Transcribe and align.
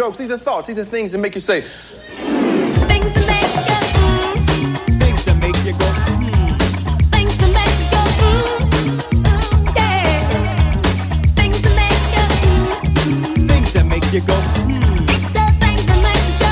jokes. 0.00 0.16
These 0.16 0.30
are 0.30 0.38
thoughts. 0.38 0.66
These 0.66 0.78
are 0.78 0.84
things 0.86 1.12
that 1.12 1.18
make 1.18 1.34
you 1.34 1.42
say, 1.42 1.60
Things 1.60 3.12
to 3.12 3.20
make 3.20 3.52
you 3.52 3.60
mm, 4.00 4.72
Things 4.98 5.24
that 5.26 5.36
make 5.42 5.56
you 5.66 5.72
go, 5.76 5.88
hmm. 6.08 6.56
things 7.12 7.36
to 7.36 7.46
make 7.58 7.76
you 7.82 7.88
go 7.92 8.02
mm, 8.24 8.48
yeah. 9.76 10.24
Things 11.36 11.60
to 11.60 11.68
make 11.80 12.00
you 12.16 12.24
Things 13.46 13.68
that 13.74 13.84
make 13.92 14.06
you 14.10 14.22
go, 14.24 14.36
hmm. 14.40 15.04
things 15.60 15.84
that 15.84 16.00
make 16.08 16.24
you 16.24 16.32
go 16.40 16.48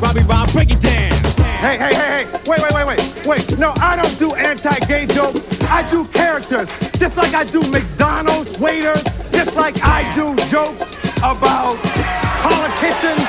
Robbie 0.00 0.22
Rob, 0.30 0.46
break 0.52 0.70
it 0.70 0.80
down. 0.80 1.10
Hey, 1.58 1.76
hey, 1.76 1.92
hey, 1.92 2.22
hey, 2.22 2.26
wait, 2.46 2.62
wait, 2.62 2.65
wait. 3.26 3.58
No, 3.58 3.74
I 3.78 3.96
don't 3.96 4.18
do 4.18 4.34
anti-gay 4.34 5.06
jokes. 5.06 5.40
I 5.68 5.88
do 5.90 6.04
characters, 6.06 6.70
just 6.98 7.16
like 7.16 7.34
I 7.34 7.44
do 7.44 7.60
McDonald's 7.70 8.58
waiters, 8.58 9.02
just 9.32 9.54
like 9.56 9.74
I 9.82 10.06
do 10.14 10.34
jokes 10.46 10.94
about 11.18 11.76
politicians, 12.46 13.26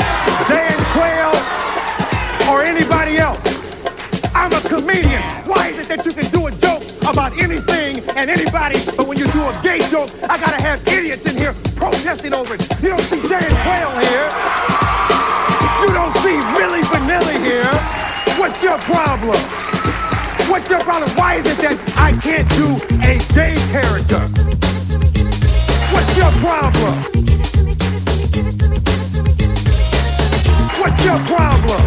Dan 0.47 0.77
Quayle, 0.93 1.33
or 2.49 2.63
anybody 2.63 3.17
else. 3.17 3.41
I'm 4.35 4.53
a 4.53 4.61
comedian. 4.61 5.21
Why 5.49 5.69
is 5.69 5.79
it 5.79 5.87
that 5.87 6.05
you 6.05 6.11
can 6.11 6.29
do 6.29 6.45
a 6.45 6.51
joke 6.51 6.83
about 7.09 7.33
anything 7.39 7.99
and 8.15 8.29
anybody, 8.29 8.77
but 8.95 9.07
when 9.07 9.17
you 9.17 9.25
do 9.27 9.41
a 9.41 9.59
gay 9.63 9.79
joke, 9.89 10.11
I 10.29 10.37
gotta 10.37 10.61
have 10.61 10.85
idiots 10.87 11.25
in 11.25 11.37
here 11.37 11.53
protesting 11.75 12.33
over 12.33 12.53
it. 12.53 12.61
You 12.83 12.89
don't 12.89 13.01
see 13.01 13.21
Dan 13.27 13.49
Quayle 13.65 13.97
here. 14.05 14.29
You 15.81 15.89
don't 15.93 16.15
see 16.21 16.37
Milli 16.53 16.81
Vanilli 16.85 17.43
here. 17.43 17.73
What's 18.37 18.61
your 18.61 18.77
problem? 18.79 19.76
What's 20.49 20.69
your 20.69 20.79
problem? 20.79 21.11
Why 21.17 21.35
is 21.35 21.47
it 21.47 21.57
that 21.57 21.77
I 21.97 22.11
can't 22.23 22.49
do 22.55 22.67
a 23.03 23.19
gay 23.35 23.55
character? 23.67 24.21
What's 25.91 26.15
your 26.15 26.31
problem? 26.39 26.95
What's 30.79 31.03
your 31.03 31.19
problem? 31.27 31.81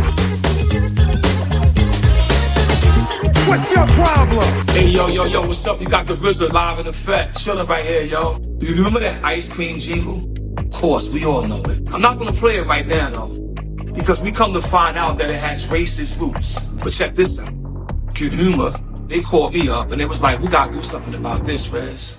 What's 3.49 3.71
your 3.71 3.87
problem? 3.87 4.67
Hey 4.69 4.91
yo 4.91 5.09
yo 5.09 5.25
yo, 5.25 5.47
what's 5.47 5.67
up? 5.67 5.81
You 5.81 5.89
got 5.89 6.07
the 6.07 6.15
RZA 6.15 6.53
live 6.53 6.81
in 6.81 6.87
effect, 6.87 7.39
chilling 7.39 7.67
right 7.67 7.85
here, 7.85 8.03
yo. 8.03 8.39
Do 8.39 8.67
you 8.67 8.75
remember 8.75 9.01
that 9.01 9.25
ice 9.25 9.49
cream 9.51 9.79
jingle? 9.79 10.31
Of 10.59 10.71
course, 10.71 11.09
we 11.11 11.25
all 11.25 11.47
know 11.47 11.63
it. 11.63 11.81
I'm 11.95 12.03
not 12.03 12.19
gonna 12.19 12.33
play 12.33 12.59
it 12.59 12.67
right 12.67 12.87
now 12.87 13.09
though, 13.09 13.29
because 13.95 14.21
we 14.21 14.31
come 14.31 14.53
to 14.53 14.61
find 14.61 14.99
out 14.99 15.17
that 15.17 15.31
it 15.31 15.39
has 15.39 15.67
racist 15.69 16.21
roots. 16.21 16.61
But 16.61 16.93
check 16.93 17.15
this 17.15 17.41
out. 17.41 17.60
Good 18.21 18.35
humor. 18.35 18.71
They 19.09 19.23
called 19.23 19.55
me 19.55 19.71
up 19.71 19.93
and 19.93 20.03
it 20.03 20.05
was 20.05 20.23
like, 20.23 20.41
we 20.41 20.49
gotta 20.49 20.75
do 20.75 20.83
something 20.83 21.15
about 21.15 21.47
this, 21.47 21.71
Rez. 21.71 22.19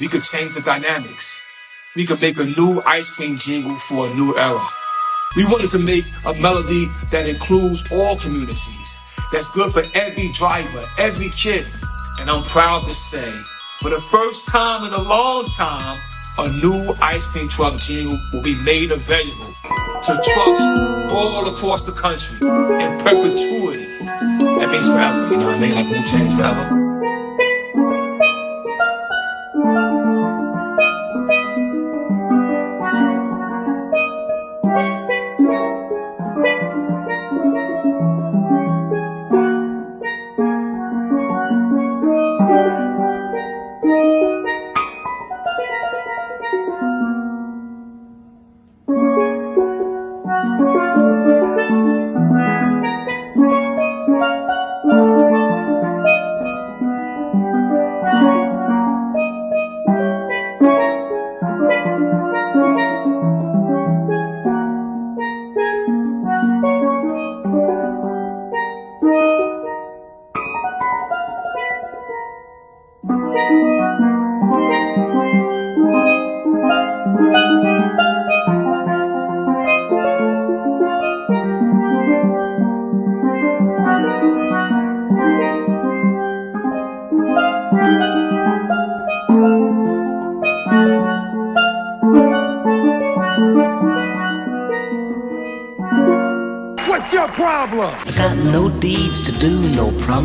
We 0.00 0.08
could 0.08 0.24
change 0.24 0.56
the 0.56 0.60
dynamics. 0.60 1.40
We 1.94 2.04
could 2.04 2.20
make 2.20 2.36
a 2.38 2.46
new 2.46 2.82
ice 2.84 3.10
cream 3.10 3.38
jingle 3.38 3.76
for 3.76 4.08
a 4.08 4.14
new 4.14 4.36
era. 4.36 4.66
We 5.36 5.44
wanted 5.44 5.70
to 5.70 5.78
make 5.78 6.04
a 6.26 6.34
melody 6.34 6.90
that 7.12 7.28
includes 7.28 7.84
all 7.92 8.16
communities, 8.16 8.98
that's 9.32 9.48
good 9.50 9.72
for 9.72 9.84
every 9.94 10.32
driver, 10.32 10.84
every 10.98 11.28
kid. 11.28 11.64
And 12.18 12.28
I'm 12.28 12.42
proud 12.42 12.82
to 12.88 12.92
say, 12.92 13.30
for 13.80 13.90
the 13.90 14.00
first 14.00 14.48
time 14.48 14.84
in 14.84 14.92
a 14.92 15.00
long 15.00 15.46
time, 15.50 16.00
a 16.38 16.48
new 16.48 16.92
ice 17.00 17.28
cream 17.28 17.48
truck 17.48 17.78
jingle 17.78 18.18
will 18.32 18.42
be 18.42 18.56
made 18.62 18.90
available 18.90 19.54
to 20.02 20.22
trucks 20.24 21.12
all 21.12 21.46
across 21.46 21.82
the 21.82 21.92
country 21.92 22.36
in 22.84 22.98
perpetuity. 22.98 23.95
That 24.58 24.70
means 24.70 24.88
forever, 24.88 25.30
you 25.30 25.36
know 25.38 25.46
what 25.46 25.56
I 25.56 25.58
mean? 25.58 25.74
Like 25.74 25.88
Wu 25.88 26.02
Tang's 26.04 26.36
forever. 26.36 26.85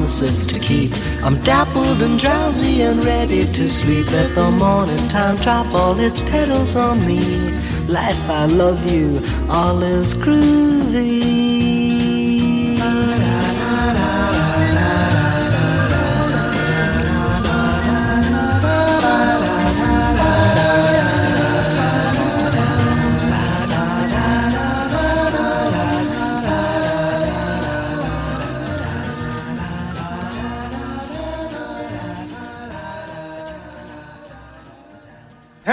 Promises 0.01 0.47
to 0.47 0.59
keep. 0.59 0.91
I'm 1.23 1.39
dappled 1.43 2.01
and 2.01 2.17
drowsy 2.17 2.81
and 2.81 3.03
ready 3.05 3.43
to 3.53 3.69
sleep. 3.69 4.11
Let 4.11 4.33
the 4.33 4.49
morning 4.49 5.07
time 5.09 5.35
drop 5.37 5.67
all 5.75 5.99
its 5.99 6.21
petals 6.21 6.75
on 6.75 7.05
me. 7.05 7.19
Life, 7.87 8.27
I 8.27 8.45
love 8.45 8.81
you, 8.91 9.21
all 9.47 9.83
is 9.83 10.15
groovy. 10.15 11.30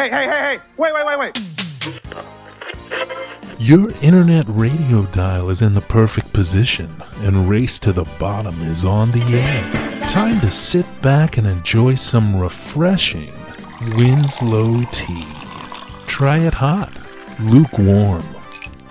Hey, 0.08 0.24
hey, 0.24 0.30
hey, 0.30 0.40
hey, 0.40 0.60
wait, 0.78 0.94
wait, 0.94 1.04
wait, 1.04 1.18
wait. 1.18 1.38
Your 3.58 3.90
internet 4.00 4.46
radio 4.48 5.04
dial 5.06 5.50
is 5.50 5.60
in 5.60 5.74
the 5.74 5.82
perfect 5.82 6.32
position, 6.32 6.90
and 7.18 7.46
Race 7.46 7.78
to 7.80 7.92
the 7.92 8.06
Bottom 8.18 8.58
is 8.62 8.86
on 8.86 9.10
the 9.10 9.22
air. 9.24 10.08
Time 10.08 10.40
to 10.40 10.50
sit 10.50 10.86
back 11.02 11.36
and 11.36 11.46
enjoy 11.46 11.94
some 11.94 12.34
refreshing 12.34 13.34
Winslow 13.96 14.82
tea. 14.92 15.26
Try 16.06 16.38
it 16.38 16.54
hot, 16.54 16.90
lukewarm, 17.38 18.24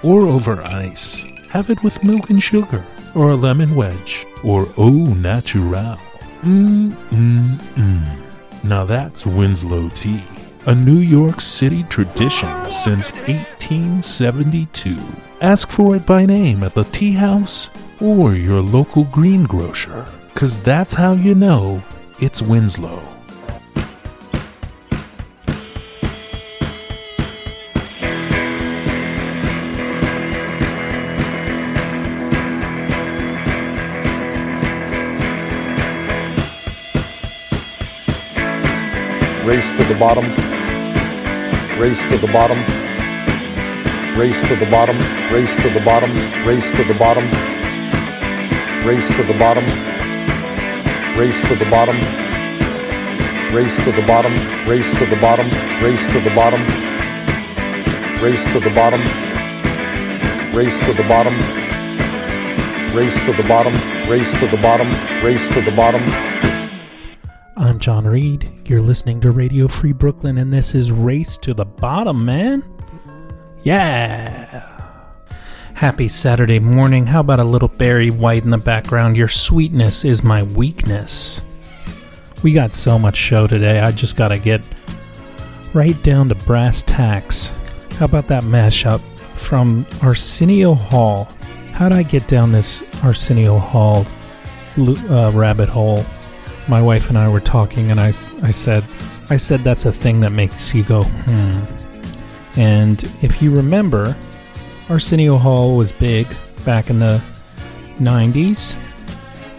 or 0.03 0.21
over 0.21 0.61
ice. 0.61 1.23
Have 1.49 1.71
it 1.71 1.81
with 1.81 2.03
milk 2.03 2.29
and 2.29 2.43
sugar, 2.43 2.85
or 3.15 3.31
a 3.31 3.35
lemon 3.35 3.73
wedge, 3.73 4.27
or 4.43 4.67
au 4.77 4.91
natural. 5.15 5.97
Mmm, 6.41 6.91
mmm, 7.09 7.57
mmm. 7.57 8.63
Now 8.63 8.85
that's 8.85 9.25
Winslow 9.25 9.89
tea, 9.89 10.21
a 10.67 10.75
New 10.75 10.99
York 10.99 11.39
City 11.39 11.83
tradition 11.83 12.49
since 12.69 13.09
1872. 13.29 14.97
Ask 15.39 15.69
for 15.69 15.95
it 15.95 16.05
by 16.05 16.25
name 16.25 16.61
at 16.61 16.73
the 16.73 16.83
tea 16.83 17.13
house 17.13 17.69
or 18.01 18.33
your 18.33 18.61
local 18.61 19.05
greengrocer, 19.05 20.05
cause 20.35 20.61
that's 20.61 20.93
how 20.93 21.13
you 21.13 21.35
know 21.35 21.81
it's 22.19 22.41
Winslow. 22.41 23.01
Race 39.45 39.71
to 39.71 39.85
the 39.85 39.95
bottom. 39.97 40.56
Race 41.79 42.05
to 42.07 42.17
the 42.17 42.27
bottom. 42.27 42.59
Race 44.17 44.41
to 44.47 44.55
the 44.55 44.65
bottom. 44.65 44.97
Race 45.31 45.55
to 45.61 45.69
the 45.69 45.79
bottom. 45.85 46.11
Race 46.45 46.71
to 46.71 46.83
the 46.83 46.93
bottom. 46.93 47.25
Race 48.87 49.11
to 49.13 49.23
the 49.23 49.33
bottom. 49.39 49.65
Race 51.17 51.41
to 51.43 51.55
the 51.55 51.65
bottom. 51.69 51.95
Race 53.55 53.77
to 53.83 53.91
the 53.91 54.05
bottom. 54.07 54.33
Race 54.67 54.91
to 54.97 55.05
the 55.05 55.15
bottom. 55.17 55.49
Race 55.83 56.07
to 56.07 56.19
the 56.19 56.31
bottom. 56.31 56.61
race 58.21 58.49
to 58.49 58.59
the 58.59 58.69
bottom, 58.71 58.95
race 60.55 60.79
to 60.81 60.93
the 60.93 61.03
bottom, 61.03 61.35
race 62.95 63.13
to 63.25 63.31
the 63.33 63.43
bottom, 63.43 63.73
race 64.09 64.31
to 64.39 64.47
the 64.47 64.57
bottom, 64.57 64.89
race 65.23 65.47
to 65.49 65.61
the 65.61 65.71
bottom. 65.71 66.01
John 67.87 68.05
Reed. 68.05 68.51
You're 68.65 68.81
listening 68.81 69.21
to 69.21 69.31
Radio 69.31 69.65
Free 69.65 69.93
Brooklyn, 69.93 70.39
and 70.39 70.51
this 70.51 70.75
is 70.75 70.91
Race 70.91 71.37
to 71.37 71.53
the 71.53 71.63
Bottom, 71.63 72.25
man. 72.25 72.61
Yeah. 73.63 74.91
Happy 75.73 76.09
Saturday 76.09 76.59
morning. 76.59 77.05
How 77.07 77.21
about 77.21 77.39
a 77.39 77.45
little 77.45 77.69
Barry 77.69 78.11
White 78.11 78.43
in 78.43 78.49
the 78.49 78.57
background? 78.57 79.15
Your 79.15 79.29
sweetness 79.29 80.03
is 80.03 80.21
my 80.21 80.43
weakness. 80.43 81.39
We 82.43 82.51
got 82.51 82.73
so 82.73 82.99
much 82.99 83.15
show 83.15 83.47
today. 83.47 83.79
I 83.79 83.93
just 83.93 84.17
got 84.17 84.27
to 84.27 84.37
get 84.37 84.67
right 85.73 86.03
down 86.03 86.27
to 86.27 86.35
brass 86.35 86.83
tacks. 86.83 87.53
How 87.93 88.03
about 88.03 88.27
that 88.27 88.43
mashup 88.43 88.99
from 89.31 89.85
Arsenio 90.01 90.73
Hall? 90.73 91.29
How'd 91.71 91.93
I 91.93 92.03
get 92.03 92.27
down 92.27 92.51
this 92.51 92.83
Arsenio 93.01 93.57
Hall 93.57 94.05
uh, 94.77 95.31
rabbit 95.33 95.69
hole? 95.69 96.05
My 96.67 96.81
wife 96.81 97.09
and 97.09 97.17
I 97.17 97.29
were 97.29 97.39
talking, 97.39 97.91
and 97.91 97.99
I, 97.99 98.07
I 98.07 98.51
said, 98.51 98.83
I 99.29 99.37
said 99.37 99.61
that's 99.61 99.85
a 99.85 99.91
thing 99.91 100.19
that 100.21 100.31
makes 100.31 100.73
you 100.73 100.83
go, 100.83 101.03
hmm. 101.03 101.77
And 102.59 103.03
if 103.21 103.41
you 103.41 103.55
remember, 103.55 104.15
Arsenio 104.89 105.37
Hall 105.37 105.77
was 105.77 105.91
big 105.91 106.27
back 106.65 106.89
in 106.89 106.99
the 106.99 107.21
90s, 107.99 108.75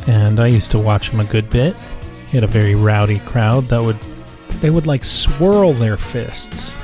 and 0.08 0.40
I 0.40 0.48
used 0.48 0.70
to 0.72 0.78
watch 0.78 1.10
him 1.10 1.20
a 1.20 1.24
good 1.24 1.48
bit. 1.48 1.76
He 2.28 2.36
had 2.36 2.44
a 2.44 2.48
very 2.48 2.74
rowdy 2.74 3.20
crowd 3.20 3.66
that 3.66 3.80
would 3.80 3.98
they 4.60 4.70
would 4.70 4.86
like 4.86 5.04
swirl 5.04 5.72
their 5.72 5.96
fists 5.96 6.74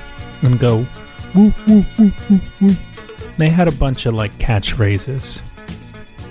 and 0.42 0.58
go 0.58 0.86
woo 1.34 1.52
woo 1.66 1.84
woo 1.98 2.12
woo 2.30 2.40
woo. 2.60 2.76
They 3.36 3.48
had 3.48 3.66
a 3.66 3.72
bunch 3.72 4.06
of 4.06 4.14
like 4.14 4.32
catchphrases. 4.34 5.42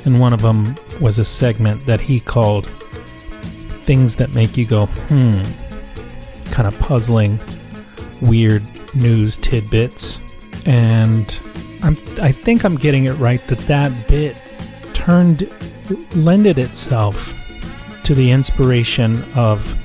And 0.06 0.20
one 0.20 0.34
of 0.34 0.42
them 0.42 0.76
was 1.02 1.20
a 1.20 1.26
segment 1.26 1.86
that 1.86 2.00
he 2.00 2.20
called 2.20 2.68
things 3.84 4.16
that 4.16 4.32
make 4.34 4.58
you 4.58 4.66
go, 4.66 4.86
hmm. 4.88 5.42
Kind 6.52 6.68
of 6.68 6.78
puzzling, 6.80 7.40
weird 8.22 8.64
news 8.96 9.38
tidbits. 9.38 10.20
And 10.66 11.40
I'm, 11.82 11.98
I 12.22 12.32
think 12.32 12.64
I'm 12.64 12.76
getting 12.76 13.06
it 13.06 13.14
right 13.14 13.46
that 13.48 13.60
that 13.60 14.08
bit 14.08 14.38
turned, 14.94 15.50
lended 16.16 16.58
itself 16.58 17.34
to 18.04 18.14
the 18.14 18.32
inspiration 18.32 19.24
of 19.36 19.80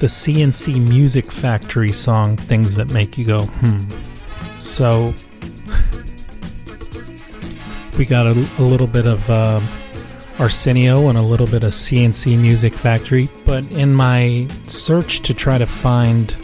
the 0.00 0.08
C+C 0.08 0.80
Music 0.80 1.30
Factory 1.30 1.92
song 1.92 2.36
Things 2.36 2.74
That 2.74 2.90
Make 2.90 3.16
You 3.16 3.24
Go, 3.24 3.44
hmm. 3.46 3.78
So, 4.60 5.14
we 7.98 8.04
got 8.04 8.26
a, 8.26 8.30
a 8.30 8.62
little 8.62 8.86
bit 8.86 9.06
of 9.06 9.28
uh, 9.30 9.60
Arsenio 10.42 11.06
and 11.06 11.16
a 11.16 11.22
little 11.22 11.46
bit 11.46 11.62
of 11.62 11.72
C+C 11.72 12.36
Music 12.36 12.74
Factory, 12.74 13.28
but 13.46 13.62
in 13.70 13.94
my 13.94 14.48
search 14.66 15.20
to 15.20 15.32
try 15.32 15.56
to 15.56 15.66
find 15.66 16.36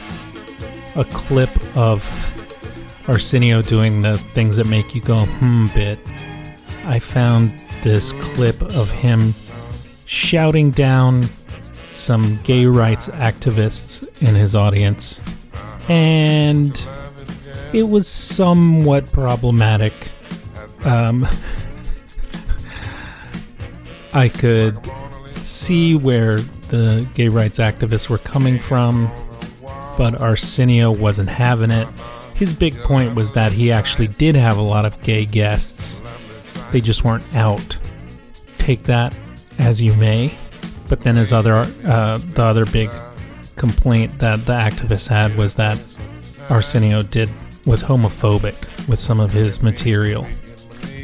a 0.95 1.05
clip 1.07 1.51
of 1.77 2.09
Arsenio 3.09 3.61
doing 3.61 4.03
the 4.03 4.17
things 4.17 4.55
that 4.55 4.69
make 4.69 4.95
you 4.95 5.01
go, 5.01 5.25
hmm 5.25 5.67
bit, 5.75 5.99
I 6.85 7.01
found 7.01 7.49
this 7.83 8.13
clip 8.13 8.63
of 8.63 8.89
him 8.93 9.35
shouting 10.05 10.71
down 10.71 11.25
some 11.95 12.39
gay 12.45 12.67
rights 12.67 13.09
activists 13.09 14.07
in 14.23 14.37
his 14.37 14.55
audience, 14.55 15.21
and 15.89 16.87
it 17.73 17.89
was 17.89 18.07
somewhat 18.07 19.11
problematic. 19.11 19.93
Um, 20.85 21.27
I 24.13 24.29
could 24.29 24.79
see 25.43 25.95
where 25.95 26.41
the 26.69 27.09
gay 27.15 27.29
rights 27.29 27.59
activists 27.59 28.09
were 28.09 28.19
coming 28.19 28.59
from, 28.59 29.11
but 29.97 30.21
Arsenio 30.21 30.91
wasn't 30.91 31.29
having 31.29 31.71
it. 31.71 31.89
His 32.35 32.55
big 32.55 32.75
point 32.77 33.15
was 33.15 33.33
that 33.33 33.53
he 33.53 33.73
actually 33.73 34.09
did 34.09 34.35
have 34.35 34.59
a 34.59 34.63
lot 34.63 34.85
of 34.85 35.01
gay 35.03 35.27
guests, 35.27 36.03
they 36.71 36.81
just 36.81 37.05
weren't 37.05 37.35
out. 37.35 37.79
Take 38.59 38.85
that 38.85 39.19
as 39.59 39.81
you 39.81 39.95
may. 39.95 40.35
But 40.89 41.01
then 41.01 41.17
his 41.17 41.33
other, 41.33 41.67
uh, 41.85 42.19
the 42.19 42.43
other 42.43 42.67
big 42.67 42.91
complaint 43.57 44.19
that 44.21 44.47
the 44.47 44.53
activists 44.53 45.09
had 45.09 45.37
was 45.37 45.55
that 45.57 45.79
Arsenio 46.49 47.03
did 47.03 47.29
was 47.67 47.83
homophobic 47.83 48.57
with 48.89 48.99
some 48.99 49.21
of 49.21 49.33
his 49.33 49.63
material. 49.63 50.27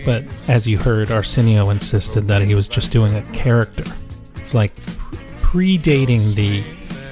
But 0.04 0.24
as 0.48 0.66
you 0.66 0.78
heard, 0.78 1.10
Arsenio 1.10 1.70
insisted 1.70 2.28
that 2.28 2.42
he 2.42 2.54
was 2.54 2.68
just 2.68 2.90
doing 2.90 3.14
a 3.14 3.22
character. 3.32 3.84
It's 4.36 4.54
like 4.54 4.74
predating 5.38 6.34
the 6.34 6.62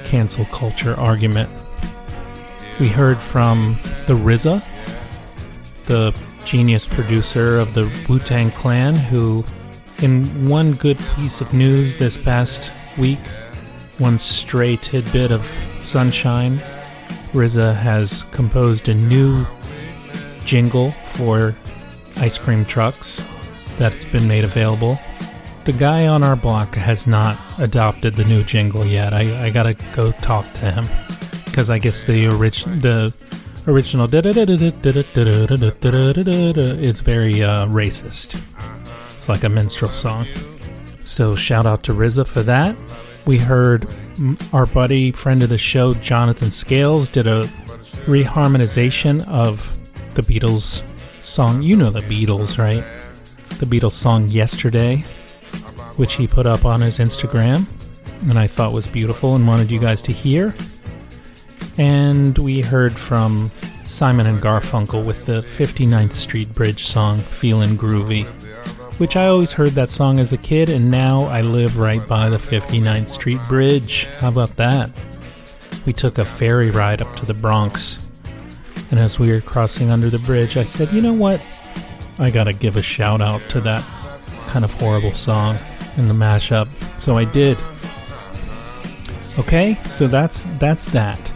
cancel 0.07 0.45
culture 0.45 0.93
argument. 0.99 1.49
We 2.79 2.87
heard 2.87 3.21
from 3.21 3.77
the 4.05 4.13
RZA, 4.13 4.63
the 5.85 6.15
genius 6.45 6.87
producer 6.87 7.57
of 7.57 7.73
the 7.73 7.89
Wu 8.07 8.19
Tang 8.19 8.51
Clan, 8.51 8.95
who 8.95 9.43
in 10.01 10.49
one 10.49 10.73
good 10.73 10.97
piece 11.15 11.41
of 11.41 11.53
news 11.53 11.95
this 11.95 12.17
past 12.17 12.71
week, 12.97 13.19
one 13.97 14.17
stray 14.17 14.75
tidbit 14.75 15.31
of 15.31 15.45
sunshine, 15.81 16.57
RZA 17.31 17.75
has 17.75 18.23
composed 18.31 18.89
a 18.89 18.93
new 18.93 19.45
jingle 20.45 20.91
for 20.91 21.55
ice 22.23 22.37
cream 22.37 22.63
trucks 22.63 23.21
that's 23.75 24.05
been 24.05 24.25
made 24.25 24.45
available. 24.45 24.97
The 25.65 25.73
guy 25.73 26.07
on 26.07 26.23
our 26.23 26.37
block 26.37 26.73
has 26.75 27.05
not 27.05 27.37
adopted 27.59 28.13
the 28.13 28.23
new 28.23 28.45
jingle 28.45 28.85
yet. 28.85 29.13
I, 29.13 29.47
I 29.47 29.49
gotta 29.49 29.73
go 29.93 30.13
talk 30.13 30.49
to 30.53 30.71
him 30.71 30.85
because 31.43 31.69
I 31.69 31.79
guess 31.79 32.03
the 32.03 32.27
orig- 32.29 32.81
the 32.81 33.13
original 33.67 34.05
is 34.05 34.13
very 37.01 37.43
uh, 37.43 37.65
racist. 37.67 38.41
It's 39.17 39.27
like 39.27 39.43
a 39.43 39.49
minstrel 39.49 39.91
song. 39.91 40.25
So 41.03 41.35
shout 41.35 41.65
out 41.65 41.83
to 41.83 41.93
RZA 41.93 42.25
for 42.25 42.43
that. 42.43 42.77
We 43.25 43.37
heard 43.37 43.93
our 44.53 44.65
buddy, 44.67 45.11
friend 45.11 45.43
of 45.43 45.49
the 45.49 45.57
show, 45.57 45.93
Jonathan 45.95 46.51
Scales, 46.51 47.09
did 47.09 47.27
a 47.27 47.47
reharmonization 48.05 49.27
of 49.27 49.77
the 50.15 50.21
Beatles 50.21 50.83
song. 51.23 51.61
You 51.61 51.75
know 51.75 51.89
the 51.89 52.01
Beatles, 52.01 52.57
right? 52.57 52.83
The 53.59 53.65
Beatles 53.65 53.93
song 53.93 54.27
Yesterday, 54.29 54.97
which 55.97 56.13
he 56.13 56.27
put 56.27 56.45
up 56.45 56.65
on 56.65 56.81
his 56.81 56.99
Instagram, 56.99 57.65
and 58.29 58.37
I 58.37 58.47
thought 58.47 58.73
was 58.73 58.87
beautiful 58.87 59.35
and 59.35 59.47
wanted 59.47 59.71
you 59.71 59.79
guys 59.79 60.01
to 60.03 60.11
hear. 60.11 60.53
And 61.77 62.37
we 62.37 62.61
heard 62.61 62.93
from 62.97 63.51
Simon 63.83 64.27
and 64.27 64.39
Garfunkel 64.39 65.05
with 65.05 65.25
the 65.25 65.39
59th 65.39 66.11
Street 66.11 66.53
Bridge 66.53 66.85
song, 66.85 67.19
Feelin' 67.19 67.77
Groovy 67.77 68.27
which 68.97 69.15
I 69.15 69.27
always 69.27 69.53
heard 69.53 69.71
that 69.71 69.89
song 69.89 70.19
as 70.19 70.33
a 70.33 70.37
kid, 70.37 70.69
and 70.69 70.91
now 70.91 71.23
I 71.23 71.41
live 71.41 71.79
right 71.79 72.05
by 72.07 72.29
the 72.29 72.37
59th 72.37 73.09
Street 73.09 73.39
Bridge. 73.47 74.05
How 74.19 74.29
about 74.29 74.55
that? 74.57 74.91
We 75.85 75.93
took 75.93 76.17
a 76.17 76.25
ferry 76.25 76.69
ride 76.69 77.01
up 77.01 77.13
to 77.17 77.25
the 77.25 77.33
Bronx, 77.33 78.07
and 78.93 78.99
as 78.99 79.17
we 79.17 79.31
were 79.31 79.41
crossing 79.41 79.89
under 79.89 80.11
the 80.11 80.19
bridge, 80.19 80.55
I 80.55 80.63
said, 80.63 80.93
you 80.93 81.01
know 81.01 81.13
what? 81.13 81.41
I 82.19 82.29
gotta 82.29 82.53
give 82.53 82.77
a 82.77 82.81
shout 82.83 83.21
out 83.21 83.41
to 83.49 83.59
that 83.61 83.83
kind 84.49 84.63
of 84.63 84.71
horrible 84.71 85.15
song 85.15 85.57
in 85.97 86.07
the 86.07 86.13
mashup. 86.13 86.67
So 86.99 87.17
I 87.17 87.25
did. 87.25 87.57
Okay, 89.39 89.79
so 89.89 90.05
that's 90.05 90.43
that's 90.59 90.85
that. 90.85 91.33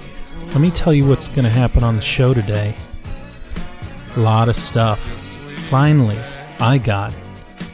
Let 0.50 0.62
me 0.62 0.70
tell 0.70 0.94
you 0.94 1.08
what's 1.08 1.28
gonna 1.28 1.50
happen 1.50 1.84
on 1.84 1.96
the 1.96 2.02
show 2.02 2.32
today. 2.32 2.76
A 4.18 4.20
lot 4.20 4.50
of 4.50 4.56
stuff. 4.56 5.00
Finally, 5.68 6.20
I 6.60 6.78
got 6.78 7.12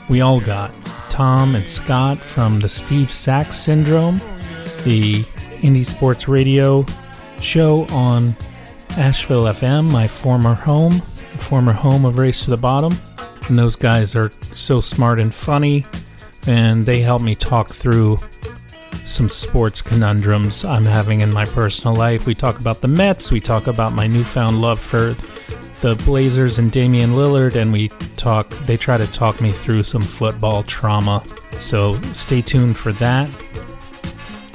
we 0.07 0.21
all 0.21 0.39
got. 0.39 0.71
Tom 1.09 1.55
and 1.55 1.69
Scott 1.69 2.19
from 2.19 2.61
the 2.61 2.69
Steve 2.69 3.11
Sax 3.11 3.57
Syndrome, 3.57 4.21
the 4.85 5.23
Indie 5.59 5.85
Sports 5.85 6.29
Radio 6.29 6.85
show 7.37 7.85
on 7.87 8.33
Asheville 8.97 9.43
FM, 9.43 9.91
my 9.91 10.07
former 10.07 10.53
home, 10.53 11.01
former 11.39 11.73
home 11.73 12.05
of 12.05 12.19
Race 12.19 12.43
to 12.43 12.51
the 12.51 12.57
Bottom. 12.57 12.95
And 13.49 13.57
those 13.57 13.75
guys 13.75 14.15
are 14.15 14.31
so 14.53 14.79
smart 14.79 15.19
and 15.19 15.33
funny, 15.33 15.85
and 16.47 16.85
they 16.85 17.01
help 17.01 17.21
me 17.21 17.33
talk 17.33 17.69
through 17.69 18.19
some 19.05 19.29
sports 19.29 19.81
conundrums 19.81 20.63
I'm 20.63 20.85
having 20.85 21.21
in 21.21 21.33
my 21.33 21.45
personal 21.45 21.95
life. 21.95 22.25
We 22.25 22.35
talk 22.35 22.59
about 22.59 22.81
the 22.81 22.87
Mets, 22.87 23.31
we 23.31 23.41
talk 23.41 23.67
about 23.67 23.93
my 23.93 24.07
newfound 24.07 24.61
love 24.61 24.79
for 24.79 25.15
the 25.81 25.95
Blazers 26.05 26.59
and 26.59 26.71
Damian 26.71 27.11
Lillard, 27.11 27.55
and 27.55 27.73
we 27.73 27.89
talk. 28.15 28.49
They 28.65 28.77
try 28.77 28.97
to 28.97 29.07
talk 29.07 29.41
me 29.41 29.51
through 29.51 29.83
some 29.83 30.03
football 30.03 30.63
trauma. 30.63 31.23
So 31.53 31.99
stay 32.13 32.41
tuned 32.41 32.77
for 32.77 32.93
that. 32.93 33.29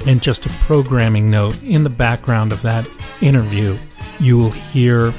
And 0.07 0.21
just 0.21 0.45
a 0.45 0.49
programming 0.49 1.29
note 1.29 1.61
in 1.63 1.83
the 1.83 1.89
background 1.89 2.51
of 2.51 2.61
that 2.61 2.87
interview, 3.21 3.77
you 4.19 4.37
will 4.37 4.51
hear 4.51 5.11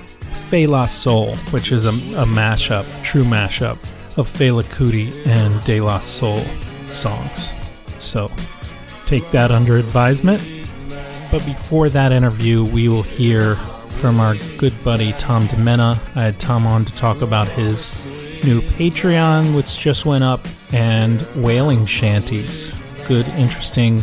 Fela 0.51 0.69
La 0.69 0.87
Soul, 0.87 1.37
which 1.53 1.71
is 1.71 1.85
a, 1.85 1.91
a 1.91 2.27
mashup, 2.27 2.87
true 3.03 3.25
mashup 3.25 3.79
of 4.19 4.27
Fela 4.27 4.65
Kuti 4.65 5.27
and 5.27 5.63
De 5.65 5.81
La 5.81 5.99
Soul 5.99 6.41
songs. 6.87 7.51
So 8.03 8.31
take 9.07 9.31
that 9.31 9.51
under 9.51 9.77
advisement. 9.77 10.43
But 11.31 11.45
before 11.45 11.89
that 11.91 12.11
interview, 12.11 12.65
we 12.65 12.89
will 12.89 13.05
hear 13.05 13.55
from 14.01 14.19
our 14.19 14.35
good 14.59 14.73
buddy 14.83 15.13
Tom 15.13 15.47
Dimenna. 15.47 16.01
I 16.17 16.23
had 16.23 16.41
Tom 16.41 16.67
on 16.67 16.85
to 16.87 16.95
talk 16.95 17.23
about 17.23 17.47
his 17.49 18.05
new 18.45 18.61
Patreon, 18.63 19.55
which 19.55 19.79
just 19.79 20.07
went 20.07 20.25
up, 20.25 20.47
and 20.73 21.21
whaling 21.37 21.87
shanties. 21.87 22.73
Good, 23.07 23.29
interesting 23.31 24.03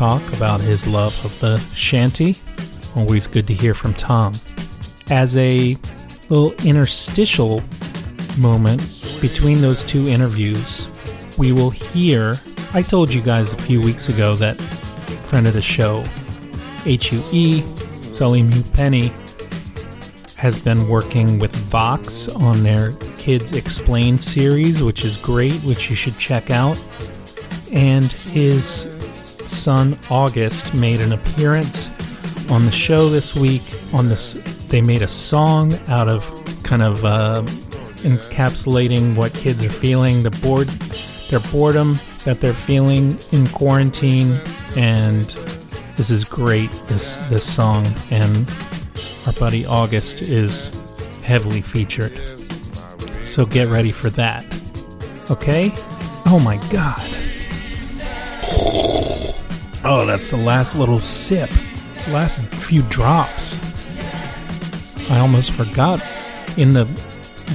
talk 0.00 0.32
about 0.32 0.62
his 0.62 0.86
love 0.86 1.12
of 1.26 1.40
the 1.40 1.58
shanty. 1.74 2.34
Always 2.96 3.26
good 3.26 3.46
to 3.48 3.52
hear 3.52 3.74
from 3.74 3.92
Tom. 3.92 4.32
As 5.10 5.36
a 5.36 5.76
little 6.30 6.52
interstitial 6.64 7.62
moment 8.38 8.80
between 9.20 9.60
those 9.60 9.84
two 9.84 10.08
interviews, 10.08 10.90
we 11.36 11.52
will 11.52 11.68
hear. 11.68 12.36
I 12.72 12.80
told 12.80 13.12
you 13.12 13.20
guys 13.20 13.52
a 13.52 13.58
few 13.58 13.82
weeks 13.82 14.08
ago 14.08 14.34
that 14.36 14.56
friend 15.26 15.46
of 15.46 15.52
the 15.52 15.60
show, 15.60 16.02
HUE, 16.84 17.60
Sully 18.10 18.42
Mew 18.42 18.62
Penny, 18.72 19.12
has 20.38 20.58
been 20.58 20.88
working 20.88 21.38
with 21.38 21.54
Vox 21.54 22.26
on 22.26 22.62
their 22.62 22.92
Kids 23.18 23.52
Explain 23.52 24.16
series, 24.16 24.82
which 24.82 25.04
is 25.04 25.18
great, 25.18 25.56
which 25.56 25.90
you 25.90 25.94
should 25.94 26.16
check 26.16 26.50
out. 26.50 26.82
And 27.70 28.10
his 28.10 28.86
son 29.50 29.98
August 30.10 30.74
made 30.74 31.00
an 31.00 31.12
appearance 31.12 31.90
on 32.50 32.64
the 32.64 32.72
show 32.72 33.08
this 33.08 33.34
week. 33.34 33.62
On 33.92 34.08
this, 34.08 34.34
they 34.68 34.80
made 34.80 35.02
a 35.02 35.08
song 35.08 35.74
out 35.88 36.08
of 36.08 36.24
kind 36.62 36.82
of 36.82 37.04
uh, 37.04 37.42
encapsulating 38.02 39.16
what 39.16 39.34
kids 39.34 39.64
are 39.64 39.70
feeling, 39.70 40.22
the 40.22 40.30
bored, 40.30 40.68
their 41.28 41.40
boredom 41.50 41.98
that 42.24 42.40
they're 42.40 42.52
feeling 42.52 43.18
in 43.32 43.46
quarantine, 43.48 44.38
and 44.76 45.24
this 45.96 46.10
is 46.10 46.24
great. 46.24 46.70
This 46.86 47.16
this 47.28 47.44
song 47.44 47.86
and 48.10 48.50
our 49.26 49.32
buddy 49.34 49.66
August 49.66 50.22
is 50.22 50.82
heavily 51.22 51.60
featured. 51.60 52.18
So 53.26 53.46
get 53.46 53.68
ready 53.68 53.92
for 53.92 54.10
that. 54.10 54.44
Okay? 55.30 55.72
Oh 56.26 56.40
my 56.42 56.56
god. 56.70 57.19
Oh, 59.92 60.06
that's 60.06 60.30
the 60.30 60.36
last 60.36 60.76
little 60.76 61.00
sip. 61.00 61.50
Last 62.10 62.38
few 62.54 62.82
drops. 62.82 63.58
I 65.10 65.18
almost 65.18 65.50
forgot 65.50 66.00
in 66.56 66.72
the 66.72 66.84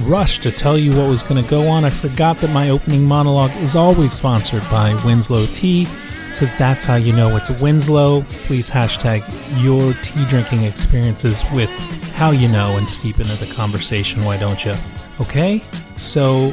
rush 0.02 0.40
to 0.40 0.50
tell 0.50 0.76
you 0.76 0.94
what 0.94 1.08
was 1.08 1.22
going 1.22 1.42
to 1.42 1.48
go 1.48 1.66
on. 1.66 1.86
I 1.86 1.88
forgot 1.88 2.38
that 2.40 2.50
my 2.50 2.68
opening 2.68 3.04
monologue 3.04 3.56
is 3.62 3.74
always 3.74 4.12
sponsored 4.12 4.60
by 4.70 4.92
Winslow 5.02 5.46
Tea 5.46 5.88
because 6.32 6.54
that's 6.58 6.84
how 6.84 6.96
you 6.96 7.14
know 7.14 7.34
it's 7.36 7.48
Winslow. 7.48 8.20
Please 8.28 8.68
hashtag 8.68 9.22
your 9.64 9.94
tea 10.02 10.26
drinking 10.26 10.64
experiences 10.64 11.42
with 11.54 11.70
how 12.16 12.32
you 12.32 12.48
know 12.48 12.76
and 12.76 12.86
steep 12.86 13.18
into 13.18 13.36
the 13.42 13.50
conversation, 13.54 14.22
why 14.24 14.36
don't 14.36 14.62
you? 14.62 14.74
Okay? 15.22 15.62
So, 15.96 16.48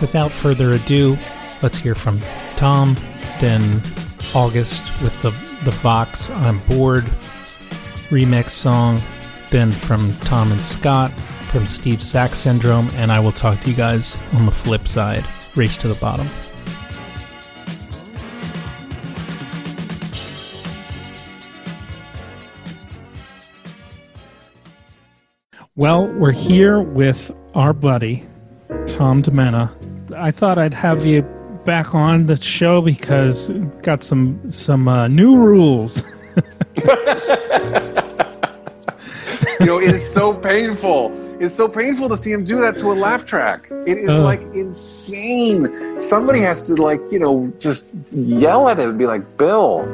without 0.00 0.32
further 0.32 0.72
ado, 0.72 1.18
let's 1.60 1.76
hear 1.76 1.94
from 1.94 2.20
Tom, 2.56 2.96
then 3.38 3.82
August 4.36 4.84
with 5.02 5.22
the, 5.22 5.30
the 5.64 5.70
Vox 5.70 6.28
I'm 6.28 6.58
Bored 6.66 7.04
remix 8.10 8.50
song, 8.50 9.00
then 9.48 9.72
from 9.72 10.14
Tom 10.18 10.52
and 10.52 10.62
Scott 10.62 11.10
from 11.50 11.66
Steve 11.66 12.02
Sax 12.02 12.40
Syndrome, 12.40 12.90
and 12.96 13.10
I 13.10 13.18
will 13.18 13.32
talk 13.32 13.58
to 13.60 13.70
you 13.70 13.74
guys 13.74 14.22
on 14.34 14.44
the 14.44 14.52
flip 14.52 14.86
side. 14.86 15.24
Race 15.54 15.78
to 15.78 15.88
the 15.88 15.94
bottom. 15.94 16.28
Well, 25.76 26.08
we're 26.08 26.32
here 26.32 26.82
with 26.82 27.30
our 27.54 27.72
buddy, 27.72 28.22
Tom 28.86 29.22
Dimenna. 29.22 29.72
I 30.14 30.30
thought 30.30 30.58
I'd 30.58 30.74
have 30.74 31.06
you 31.06 31.22
back 31.66 31.94
on 31.94 32.24
the 32.26 32.40
show 32.40 32.80
because 32.80 33.50
got 33.82 34.02
some 34.02 34.40
some 34.50 34.88
uh, 34.88 35.08
new 35.08 35.36
rules. 35.36 36.02
you 39.60 39.66
know, 39.66 39.78
it 39.78 39.94
is 39.94 40.08
so 40.10 40.32
painful. 40.32 41.12
It's 41.38 41.54
so 41.54 41.68
painful 41.68 42.08
to 42.08 42.16
see 42.16 42.32
him 42.32 42.44
do 42.44 42.58
that 42.60 42.76
to 42.78 42.92
a 42.92 42.94
laugh 42.94 43.26
track. 43.26 43.68
It 43.86 43.98
is 43.98 44.08
Uh. 44.08 44.22
like 44.22 44.40
insane. 44.54 45.66
Somebody 46.00 46.38
has 46.40 46.62
to 46.62 46.74
like, 46.80 47.00
you 47.10 47.18
know, 47.18 47.52
just 47.58 47.86
yell 48.12 48.68
at 48.70 48.78
him 48.78 48.90
and 48.90 48.98
be 48.98 49.06
like, 49.06 49.36
Bill, 49.36 49.84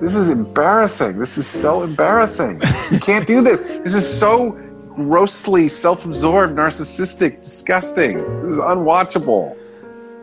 this 0.00 0.14
is 0.14 0.28
embarrassing. 0.28 1.18
This 1.18 1.36
is 1.38 1.46
so 1.48 1.82
embarrassing. 1.82 2.62
You 2.92 3.00
can't 3.00 3.26
do 3.26 3.40
this. 3.42 3.60
This 3.84 3.94
is 3.94 4.06
so 4.18 4.52
grossly 4.94 5.68
self-absorbed, 5.68 6.56
narcissistic, 6.56 7.42
disgusting. 7.42 8.18
This 8.42 8.52
is 8.52 8.58
unwatchable. 8.58 9.56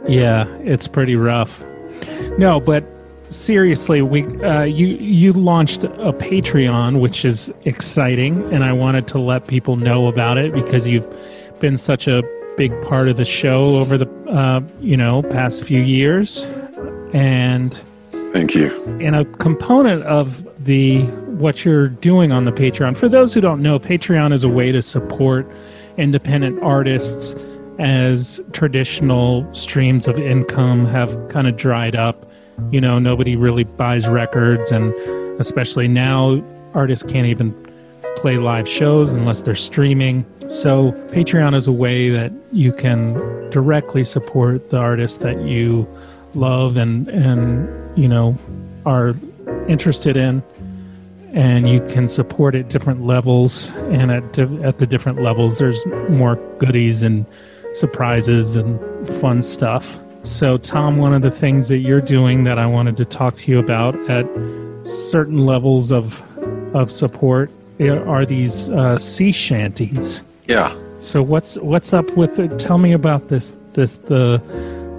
Yeah, 0.08 0.46
it's 0.63 0.88
pretty 0.88 1.15
rough. 1.15 1.63
No, 2.38 2.60
but 2.60 2.84
seriously, 3.29 4.01
we 4.01 4.24
uh, 4.43 4.63
you 4.63 4.88
you 4.88 5.34
launched 5.34 5.84
a 5.84 6.13
Patreon, 6.13 7.00
which 7.00 7.24
is 7.25 7.53
exciting, 7.65 8.43
and 8.53 8.63
I 8.63 8.74
wanted 8.74 9.08
to 9.10 9.20
let 9.20 9.48
people 9.48 9.75
know 9.75 10.08
about 10.08 10.38
it 10.38 10.53
because 10.53 10.88
you've 10.88 11.08
been 11.60 11.77
such 11.77 12.08
a 12.08 12.24
big 12.58 12.79
part 12.84 13.08
of 13.08 13.17
the 13.17 13.25
show 13.25 13.63
over 13.63 13.98
the 13.98 14.10
uh, 14.29 14.62
you 14.79 14.98
know 14.98 15.22
past 15.24 15.63
few 15.63 15.81
years, 15.81 16.43
and 17.13 17.74
Thank 18.34 18.55
you. 18.55 18.70
and 19.00 19.15
a 19.15 19.25
component 19.25 20.03
of 20.03 20.48
the 20.63 21.01
what 21.41 21.65
you're 21.65 21.88
doing 21.89 22.31
on 22.31 22.46
the 22.46 22.51
Patreon. 22.51 22.96
For 22.98 23.10
those 23.10 23.34
who 23.34 23.41
don't 23.41 23.62
know, 23.62 23.79
Patreon 23.79 24.34
is 24.34 24.43
a 24.43 24.50
way 24.50 24.72
to 24.72 24.81
support 24.81 25.50
independent 25.98 26.62
artists 26.63 27.36
as 27.80 28.42
traditional 28.51 29.51
streams 29.54 30.08
of 30.08 30.20
income 30.20 30.86
have 30.86 31.16
kind 31.30 31.48
of 31.48 31.58
dried 31.58 31.96
up. 31.96 32.30
You 32.72 32.82
know, 32.82 33.00
nobody 33.00 33.36
really 33.36 33.63
buys 33.63 34.08
records 34.08 34.72
and 34.72 34.94
especially 35.40 35.88
now 35.88 36.44
artists 36.74 37.10
can't 37.10 37.28
even 37.28 37.56
play 38.18 38.38
live 38.38 38.68
shows 38.68 39.13
unless 39.13 39.42
they're 39.42 39.56
streaming. 39.56 40.25
So 40.48 40.92
Patreon 41.12 41.56
is 41.56 41.66
a 41.68 41.72
way 41.72 42.10
that 42.10 42.32
you 42.51 42.72
can 42.72 43.13
directly 43.50 44.04
support 44.04 44.70
the 44.70 44.78
artists 44.78 45.20
that 45.20 45.42
you 45.42 45.88
love 46.34 46.78
and 46.78 47.08
and 47.10 47.98
you 47.98 48.08
know 48.08 48.38
are 48.86 49.13
interested 49.68 50.16
in 50.16 50.42
and 51.34 51.70
you 51.70 51.82
can 51.88 52.08
support 52.08 52.56
at 52.56 52.70
different 52.70 53.06
levels 53.06 53.70
and 53.92 54.12
at 54.12 54.40
at 54.40 54.80
the 54.80 54.88
different 54.88 55.22
levels 55.22 55.60
there's 55.60 55.86
more 56.10 56.36
goodies 56.58 57.04
and 57.04 57.25
surprises 57.74 58.56
and 58.56 58.80
fun 59.20 59.42
stuff 59.42 60.00
so 60.24 60.58
tom 60.58 60.98
one 60.98 61.13
of 61.13 61.22
the 61.22 61.32
things 61.32 61.68
that 61.68 61.78
you're 61.80 62.01
doing 62.01 62.44
that 62.44 62.60
i 62.60 62.66
wanted 62.66 62.96
to 62.98 63.06
talk 63.06 63.36
to 63.36 63.50
you 63.51 63.60
about 63.60 63.96
at 64.10 64.25
certain 64.86 65.46
levels 65.46 65.92
of 65.92 66.22
of 66.75 66.92
support 66.92 67.50
are 68.06 68.25
these 68.25 68.70
uh, 68.70 68.98
sea 68.98 69.32
shanties 69.32 70.22
Yeah. 70.48 70.68
so 71.00 71.24
what's 71.24 71.58
what's 71.58 71.94
up 71.94 72.10
with 72.16 72.38
it 72.40 72.60
tell 72.60 72.78
me 72.78 72.92
about 72.92 73.28
this 73.30 73.58
this 73.74 73.98
the 73.98 74.40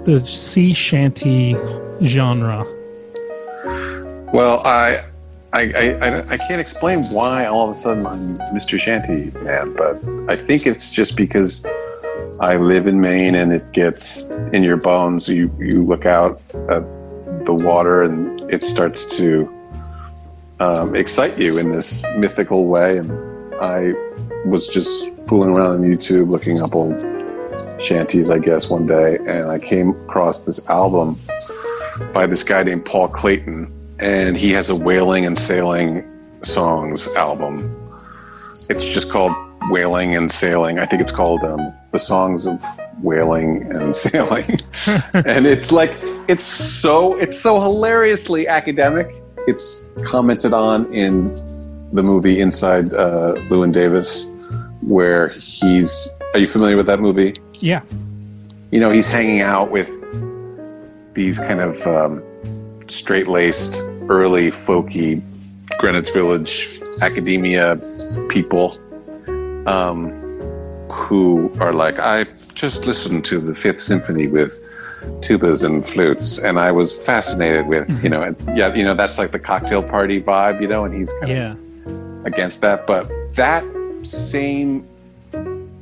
the 0.05 0.25
sea 0.25 0.73
shanty 0.73 1.55
genre 2.01 2.65
Well, 4.33 4.59
I, 4.65 5.05
I, 5.53 5.61
I, 5.61 6.07
I- 6.07 6.25
I 6.31 6.37
can't 6.37 6.59
explain 6.59 7.03
why 7.11 7.45
all 7.45 7.63
of 7.65 7.69
a 7.69 7.75
sudden 7.75 8.05
I'm 8.05 8.19
Mr. 8.53 8.77
Shanty 8.79 9.31
man, 9.41 9.73
but 9.73 10.01
I 10.27 10.35
think 10.35 10.65
it's 10.65 10.91
just 10.91 11.15
because 11.15 11.63
I 12.39 12.57
live 12.57 12.87
in 12.87 12.99
Maine 12.99 13.35
and 13.35 13.53
it 13.53 13.71
gets 13.71 14.27
in 14.51 14.63
your 14.63 14.77
bones. 14.77 15.29
You 15.29 15.55
you 15.59 15.85
look 15.85 16.05
out 16.05 16.41
at 16.69 16.83
the 17.45 17.57
water 17.61 18.03
and 18.03 18.41
it 18.51 18.63
starts 18.63 19.17
to 19.17 19.49
um, 20.59 20.95
excite 20.95 21.37
you 21.37 21.59
in 21.59 21.71
this 21.71 22.03
mythical 22.17 22.65
way. 22.65 22.97
And 22.97 23.11
I 23.55 23.93
was 24.45 24.67
just 24.67 25.09
fooling 25.27 25.55
around 25.55 25.71
on 25.75 25.81
YouTube 25.81 26.27
looking 26.27 26.61
up 26.61 26.75
old 26.75 26.99
shanties, 27.79 28.29
I 28.29 28.39
guess, 28.39 28.69
one 28.69 28.85
day, 28.85 29.17
and 29.17 29.49
I 29.49 29.59
came 29.59 29.91
across 29.91 30.39
this 30.41 30.69
album 30.69 31.17
by 32.13 32.25
this 32.25 32.43
guy 32.43 32.63
named 32.63 32.85
Paul 32.85 33.07
Clayton, 33.07 33.71
and 33.99 34.37
he 34.37 34.51
has 34.51 34.69
a 34.69 34.75
whaling 34.75 35.25
and 35.25 35.37
sailing 35.37 36.03
songs 36.43 37.13
album. 37.15 37.79
It's 38.69 38.85
just 38.85 39.09
called 39.09 39.33
Whaling 39.71 40.15
and 40.15 40.31
Sailing. 40.31 40.79
I 40.79 40.85
think 40.85 41.01
it's 41.01 41.11
called 41.11 41.43
um, 41.43 41.73
the 41.91 41.99
Songs 41.99 42.45
of 42.45 42.63
Whaling 43.01 43.71
and 43.71 43.95
Sailing, 44.05 44.57
and 45.13 45.45
it's 45.47 45.71
like 45.71 45.91
it's 46.27 46.45
so 46.45 47.17
it's 47.17 47.39
so 47.39 47.59
hilariously 47.59 48.47
academic. 48.47 49.13
It's 49.47 49.91
commented 50.05 50.53
on 50.53 50.91
in 50.93 51.33
the 51.93 52.03
movie 52.03 52.39
Inside 52.39 52.93
uh, 52.93 53.35
Llewyn 53.49 53.73
Davis 53.73 54.29
where 54.81 55.29
he's. 55.29 56.09
Are 56.33 56.39
you 56.39 56.47
familiar 56.47 56.77
with 56.77 56.87
that 56.87 56.99
movie? 56.99 57.33
Yeah. 57.59 57.81
You 58.71 58.79
know, 58.79 58.89
he's 58.89 59.07
hanging 59.07 59.41
out 59.41 59.69
with 59.69 59.89
these 61.13 61.37
kind 61.37 61.61
of 61.61 61.85
um, 61.85 62.23
straight 62.87 63.27
laced, 63.27 63.81
early 64.09 64.47
folky 64.47 65.21
Greenwich 65.77 66.11
Village 66.11 66.79
academia 67.01 67.77
people 68.29 68.73
um, 69.67 70.09
who 70.91 71.51
are 71.59 71.73
like, 71.73 71.99
I 71.99 72.25
just 72.53 72.85
listened 72.85 73.25
to 73.25 73.39
the 73.39 73.55
Fifth 73.55 73.81
Symphony 73.81 74.27
with 74.27 74.59
tubas 75.21 75.63
and 75.63 75.85
flutes, 75.85 76.37
and 76.37 76.59
I 76.59 76.71
was 76.71 76.97
fascinated 76.97 77.67
with, 77.67 77.89
you 78.03 78.09
know, 78.09 78.21
and 78.21 78.35
yeah, 78.57 78.73
you 78.73 78.83
know, 78.83 78.95
that's 78.95 79.17
like 79.17 79.31
the 79.31 79.39
cocktail 79.39 79.83
party 79.83 80.21
vibe, 80.21 80.61
you 80.61 80.67
know, 80.67 80.85
and 80.85 80.93
he's 80.93 81.11
kind 81.19 81.27
Yeah. 81.31 81.51
of 81.53 82.25
against 82.25 82.61
that. 82.61 82.87
But 82.87 83.09
that 83.35 83.63
same 84.03 84.87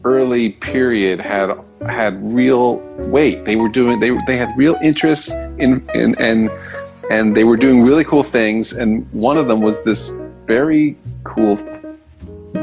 early 0.04 0.50
period 0.54 1.20
had 1.20 1.56
had 1.88 2.20
real 2.26 2.78
weight. 2.98 3.46
They 3.46 3.56
were 3.56 3.70
doing 3.70 4.00
they 4.00 4.12
they 4.28 4.38
had 4.38 4.52
real 4.58 4.76
interest 4.82 5.30
in 5.60 5.88
in 5.94 6.16
and 6.20 6.50
and 7.12 7.36
they 7.36 7.44
were 7.44 7.58
doing 7.58 7.84
really 7.84 8.04
cool 8.04 8.24
things. 8.24 8.74
And 8.74 9.08
one 9.12 9.38
of 9.38 9.48
them 9.48 9.62
was 9.62 9.80
this 9.84 10.16
very 10.46 10.98
cool 11.24 11.56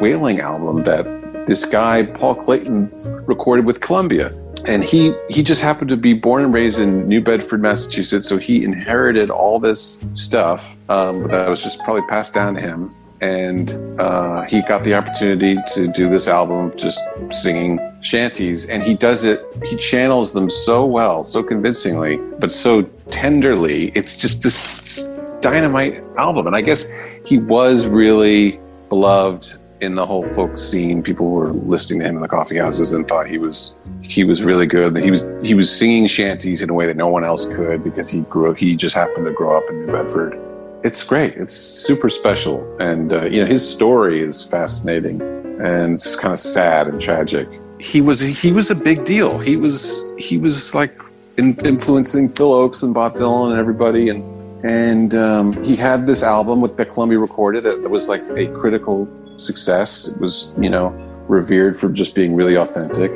whaling 0.00 0.40
album 0.40 0.84
that 0.84 1.46
this 1.46 1.64
guy 1.64 2.04
Paul 2.04 2.34
Clayton 2.36 2.90
recorded 3.26 3.64
with 3.64 3.80
Columbia. 3.80 4.32
And 4.66 4.84
he 4.84 5.14
he 5.30 5.42
just 5.42 5.62
happened 5.62 5.88
to 5.90 5.96
be 5.96 6.12
born 6.12 6.44
and 6.44 6.52
raised 6.52 6.78
in 6.78 7.06
New 7.08 7.20
Bedford, 7.20 7.62
Massachusetts, 7.62 8.28
so 8.28 8.36
he 8.36 8.64
inherited 8.64 9.30
all 9.30 9.58
this 9.60 9.98
stuff 10.14 10.76
um, 10.88 11.28
that 11.28 11.48
was 11.48 11.62
just 11.62 11.78
probably 11.84 12.02
passed 12.02 12.34
down 12.34 12.54
to 12.54 12.60
him. 12.60 12.94
And 13.20 13.70
uh, 14.00 14.42
he 14.42 14.62
got 14.62 14.84
the 14.84 14.94
opportunity 14.94 15.56
to 15.74 15.88
do 15.88 16.08
this 16.08 16.28
album, 16.28 16.76
just 16.76 17.00
singing 17.30 17.80
shanties, 18.00 18.66
and 18.66 18.82
he 18.82 18.94
does 18.94 19.24
it. 19.24 19.44
He 19.64 19.76
channels 19.76 20.32
them 20.32 20.50
so 20.50 20.84
well, 20.84 21.24
so 21.24 21.42
convincingly, 21.42 22.16
but 22.38 22.52
so 22.52 22.82
tenderly. 23.10 23.90
It's 23.94 24.16
just 24.16 24.42
this 24.42 25.02
dynamite 25.40 26.02
album, 26.16 26.46
and 26.46 26.54
I 26.54 26.60
guess 26.60 26.86
he 27.24 27.38
was 27.38 27.86
really 27.86 28.60
beloved 28.88 29.57
in 29.80 29.94
the 29.94 30.06
whole 30.06 30.22
folk 30.34 30.58
scene. 30.58 31.02
People 31.02 31.30
were 31.30 31.52
listening 31.52 32.00
to 32.00 32.06
him 32.06 32.16
in 32.16 32.22
the 32.22 32.28
coffee 32.28 32.56
houses 32.56 32.92
and 32.92 33.06
thought 33.06 33.26
he 33.26 33.38
was 33.38 33.74
he 34.02 34.24
was 34.24 34.42
really 34.42 34.66
good. 34.66 34.96
He 34.96 35.10
was 35.10 35.24
he 35.42 35.54
was 35.54 35.74
singing 35.74 36.06
shanties 36.06 36.62
in 36.62 36.70
a 36.70 36.74
way 36.74 36.86
that 36.86 36.96
no 36.96 37.08
one 37.08 37.24
else 37.24 37.46
could 37.46 37.84
because 37.84 38.08
he 38.08 38.20
grew 38.22 38.54
he 38.54 38.76
just 38.76 38.94
happened 38.94 39.26
to 39.26 39.32
grow 39.32 39.56
up 39.56 39.68
in 39.70 39.86
New 39.86 39.92
Bedford. 39.92 40.38
It's 40.84 41.02
great. 41.02 41.34
It's 41.36 41.54
super 41.54 42.08
special, 42.08 42.64
and 42.80 43.12
uh, 43.12 43.26
you 43.26 43.40
know 43.40 43.46
his 43.46 43.68
story 43.68 44.22
is 44.22 44.42
fascinating 44.44 45.20
and 45.60 45.94
it's 45.94 46.16
kind 46.16 46.32
of 46.32 46.38
sad 46.38 46.86
and 46.86 47.00
tragic. 47.00 47.48
He 47.80 48.00
was 48.00 48.20
he 48.20 48.52
was 48.52 48.70
a 48.70 48.74
big 48.74 49.04
deal. 49.04 49.38
He 49.38 49.56
was 49.56 50.00
he 50.18 50.38
was 50.38 50.74
like 50.74 51.00
in, 51.36 51.56
influencing 51.64 52.28
Phil 52.28 52.50
Ochs 52.52 52.82
and 52.82 52.92
Bob 52.94 53.14
Dylan 53.14 53.50
and 53.50 53.58
everybody, 53.58 54.08
and 54.08 54.22
and 54.64 55.14
um, 55.14 55.62
he 55.62 55.76
had 55.76 56.06
this 56.06 56.22
album 56.22 56.60
with 56.60 56.76
that 56.76 56.92
Columbia 56.92 57.18
recorded 57.18 57.62
that, 57.64 57.82
that 57.82 57.88
was 57.88 58.08
like 58.08 58.22
a 58.30 58.46
critical 58.58 59.06
success. 59.38 60.08
It 60.08 60.20
was 60.20 60.52
you 60.58 60.70
know 60.70 60.90
revered 61.28 61.76
for 61.76 61.88
just 61.88 62.14
being 62.14 62.34
really 62.34 62.56
authentic, 62.56 63.10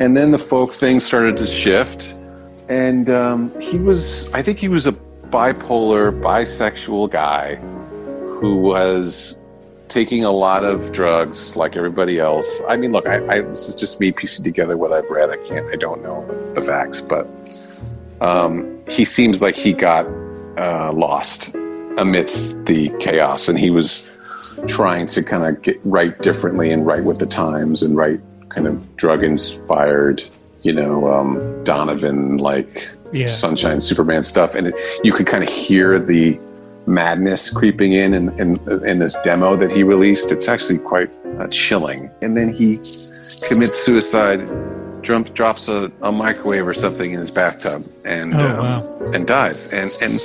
and 0.00 0.16
then 0.16 0.30
the 0.30 0.38
folk 0.38 0.72
thing 0.72 1.00
started 1.00 1.36
to 1.38 1.46
shift, 1.46 2.04
and 2.68 3.08
um, 3.08 3.58
he 3.60 3.78
was 3.78 4.32
I 4.34 4.42
think 4.42 4.58
he 4.58 4.68
was 4.68 4.86
a 4.86 4.92
bipolar 5.30 6.18
bisexual 6.20 7.10
guy 7.10 7.56
who 8.40 8.56
was 8.56 9.38
taking 9.88 10.24
a 10.24 10.30
lot 10.30 10.64
of 10.64 10.92
drugs 10.92 11.56
like 11.56 11.76
everybody 11.76 12.18
else. 12.18 12.60
I 12.68 12.76
mean, 12.76 12.92
look, 12.92 13.08
I, 13.08 13.16
I 13.36 13.40
this 13.40 13.68
is 13.68 13.74
just 13.74 14.00
me 14.00 14.12
piecing 14.12 14.44
together 14.44 14.76
what 14.76 14.92
I've 14.92 15.08
read. 15.08 15.30
I 15.30 15.36
can't, 15.38 15.66
I 15.72 15.76
don't 15.76 16.02
know 16.02 16.26
the 16.54 16.62
facts, 16.62 17.00
but 17.00 17.26
um, 18.20 18.80
he 18.88 19.04
seems 19.04 19.40
like 19.40 19.54
he 19.54 19.72
got 19.72 20.06
uh, 20.58 20.92
lost 20.92 21.54
amidst 21.98 22.66
the 22.66 22.90
chaos, 23.00 23.48
and 23.48 23.58
he 23.58 23.70
was 23.70 24.06
trying 24.66 25.06
to 25.08 25.22
kind 25.22 25.44
of 25.46 25.62
get 25.62 25.76
write 25.84 26.20
differently 26.22 26.70
and 26.72 26.86
write 26.86 27.04
with 27.04 27.18
the 27.18 27.26
times 27.26 27.82
and 27.82 27.96
write 27.96 28.20
kind 28.48 28.66
of 28.66 28.96
drug 28.96 29.22
inspired, 29.22 30.24
you 30.62 30.72
know, 30.72 31.12
um, 31.12 31.64
Donovan 31.64 32.38
like 32.38 32.88
Yeah. 33.12 33.26
Sunshine 33.28 33.80
Superman 33.80 34.22
stuff, 34.24 34.54
and 34.54 34.68
it, 34.68 34.74
you 35.04 35.12
could 35.12 35.26
kind 35.26 35.42
of 35.44 35.50
hear 35.50 35.98
the 35.98 36.38
madness 36.86 37.50
creeping 37.50 37.92
in 37.92 38.14
in, 38.14 38.24
in 38.40 38.84
in 38.86 38.98
this 38.98 39.14
demo 39.22 39.56
that 39.56 39.70
he 39.70 39.82
released. 39.82 40.32
It's 40.32 40.48
actually 40.48 40.78
quite 40.78 41.10
uh, 41.38 41.46
chilling. 41.48 42.10
And 42.22 42.36
then 42.36 42.52
he 42.52 42.76
commits 43.48 43.76
suicide, 43.84 44.40
jump, 45.02 45.34
drops 45.34 45.68
a, 45.68 45.90
a 46.02 46.10
microwave 46.12 46.66
or 46.66 46.72
something 46.74 47.12
in 47.12 47.18
his 47.18 47.30
bathtub, 47.30 47.84
and 48.04 48.34
Oh, 48.34 48.38
um, 48.38 48.56
wow. 48.58 48.98
and 49.14 49.26
dies. 49.26 49.72
And 49.72 49.90
and 50.00 50.20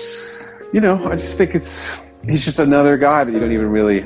you 0.73 0.79
know, 0.81 0.95
I 1.05 1.11
just 1.17 1.37
think 1.37 1.53
it's 1.55 2.10
he's 2.25 2.45
just 2.45 2.59
another 2.59 2.97
guy 2.97 3.23
that 3.23 3.31
you 3.31 3.39
don't 3.39 3.51
even 3.51 3.69
really 3.69 4.05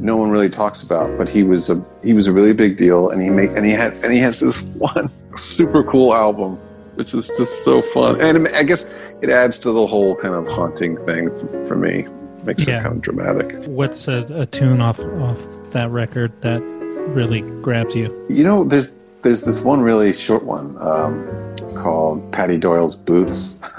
no 0.00 0.16
one 0.16 0.30
really 0.30 0.48
talks 0.50 0.82
about. 0.82 1.16
But 1.18 1.28
he 1.28 1.42
was 1.42 1.70
a 1.70 1.84
he 2.02 2.12
was 2.12 2.26
a 2.26 2.32
really 2.32 2.52
big 2.52 2.76
deal, 2.76 3.10
and 3.10 3.22
he 3.22 3.30
make 3.30 3.50
and 3.50 3.64
he 3.64 3.72
had 3.72 3.94
and 4.04 4.12
he 4.12 4.18
has 4.20 4.40
this 4.40 4.60
one 4.78 5.10
super 5.36 5.82
cool 5.84 6.14
album, 6.14 6.56
which 6.96 7.14
is 7.14 7.28
just 7.38 7.64
so 7.64 7.82
fun. 7.82 8.20
And 8.20 8.48
I 8.48 8.62
guess 8.62 8.84
it 9.22 9.30
adds 9.30 9.58
to 9.60 9.72
the 9.72 9.86
whole 9.86 10.16
kind 10.16 10.34
of 10.34 10.46
haunting 10.48 10.96
thing 11.06 11.28
for, 11.38 11.64
for 11.66 11.76
me. 11.76 12.06
Makes 12.44 12.66
Yeah. 12.66 12.80
it 12.80 12.82
kind 12.84 12.94
of 12.96 13.02
dramatic. 13.02 13.64
What's 13.66 14.06
a, 14.08 14.24
a 14.30 14.46
tune 14.46 14.80
off 14.80 15.00
off 15.00 15.40
that 15.72 15.90
record 15.90 16.30
that 16.42 16.60
really 17.08 17.40
grabs 17.62 17.94
you? 17.94 18.26
You 18.28 18.44
know, 18.44 18.62
there's 18.64 18.94
there's 19.22 19.42
this 19.44 19.62
one 19.62 19.80
really 19.80 20.12
short 20.12 20.44
one 20.44 20.76
um, 20.80 21.26
called 21.74 22.30
Paddy 22.32 22.56
Doyle's 22.58 22.94
Boots, 22.94 23.58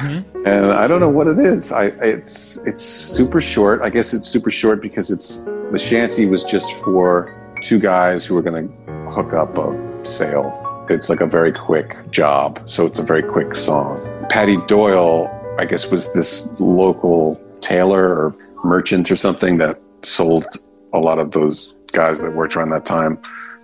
Mm-hmm. 0.00 0.46
and 0.46 0.66
I 0.66 0.86
don't 0.86 1.00
know 1.00 1.08
what 1.08 1.26
it 1.26 1.38
is. 1.38 1.72
I 1.72 1.86
it's 2.02 2.58
it's 2.58 2.84
super 2.84 3.40
short. 3.40 3.82
I 3.82 3.90
guess 3.90 4.14
it's 4.14 4.28
super 4.28 4.50
short 4.50 4.80
because 4.80 5.10
it's 5.10 5.38
the 5.72 5.78
shanty 5.78 6.26
was 6.26 6.44
just 6.44 6.72
for 6.82 7.36
two 7.62 7.78
guys 7.78 8.26
who 8.26 8.34
were 8.34 8.42
going 8.42 8.68
to 8.68 8.92
hook 9.10 9.32
up 9.32 9.56
a 9.58 10.04
sale. 10.04 10.56
It's 10.88 11.08
like 11.08 11.20
a 11.20 11.26
very 11.26 11.52
quick 11.52 12.10
job, 12.10 12.68
so 12.68 12.86
it's 12.86 12.98
a 12.98 13.04
very 13.04 13.22
quick 13.22 13.54
song. 13.54 13.96
Paddy 14.28 14.56
Doyle, 14.66 15.28
I 15.58 15.64
guess, 15.64 15.90
was 15.90 16.12
this 16.14 16.48
local 16.58 17.40
tailor 17.60 18.08
or 18.08 18.34
merchant 18.64 19.10
or 19.10 19.16
something 19.16 19.58
that 19.58 19.80
sold 20.02 20.46
a 20.92 20.98
lot 20.98 21.18
of 21.18 21.30
those 21.30 21.74
guys 21.92 22.20
that 22.20 22.34
worked 22.34 22.56
around 22.56 22.70
that 22.70 22.84
time 22.84 23.18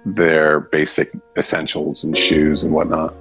their 0.06 0.60
basic 0.60 1.10
essentials 1.36 2.04
and 2.04 2.16
shoes 2.16 2.62
and 2.62 2.72
whatnot. 2.72 3.12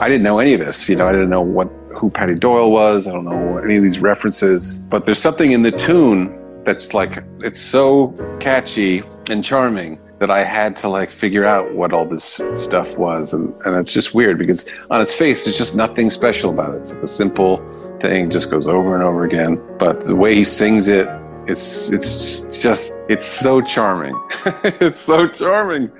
I 0.00 0.08
didn't 0.08 0.22
know 0.22 0.38
any 0.38 0.54
of 0.54 0.60
this. 0.60 0.88
You 0.88 0.96
know, 0.96 1.08
I 1.08 1.12
didn't 1.12 1.30
know 1.30 1.42
what 1.42 1.68
who 1.98 2.10
Paddy 2.10 2.34
Doyle 2.34 2.70
was. 2.70 3.06
I 3.06 3.12
don't 3.12 3.24
know 3.24 3.58
any 3.58 3.76
of 3.76 3.82
these 3.82 3.98
references. 3.98 4.76
But 4.76 5.04
there's 5.04 5.18
something 5.18 5.52
in 5.52 5.62
the 5.62 5.72
tune 5.72 6.34
that's 6.64 6.94
like 6.94 7.24
it's 7.40 7.60
so 7.60 8.14
catchy 8.40 9.02
and 9.28 9.44
charming 9.44 9.98
that 10.18 10.30
I 10.30 10.42
had 10.44 10.76
to 10.78 10.88
like 10.88 11.10
figure 11.10 11.44
out 11.44 11.74
what 11.74 11.92
all 11.92 12.04
this 12.04 12.40
stuff 12.54 12.96
was, 12.96 13.32
and 13.32 13.54
and 13.64 13.76
it's 13.76 13.92
just 13.92 14.14
weird 14.14 14.38
because 14.38 14.64
on 14.90 15.00
its 15.00 15.14
face 15.14 15.44
there's 15.44 15.58
just 15.58 15.76
nothing 15.76 16.10
special 16.10 16.50
about 16.50 16.74
it. 16.74 16.78
It's 16.78 16.92
like 16.92 17.02
a 17.02 17.08
simple 17.08 17.58
thing, 18.00 18.30
just 18.30 18.50
goes 18.50 18.68
over 18.68 18.94
and 18.94 19.02
over 19.02 19.24
again. 19.24 19.62
But 19.78 20.04
the 20.04 20.16
way 20.16 20.34
he 20.34 20.44
sings 20.44 20.88
it, 20.88 21.08
it's 21.46 21.90
it's 21.90 22.62
just 22.62 22.94
it's 23.08 23.26
so 23.26 23.60
charming. 23.60 24.14
it's 24.64 25.00
so 25.00 25.28
charming. 25.28 25.90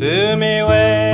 Do 0.00 0.34
me 0.34 0.62
way, 0.62 1.09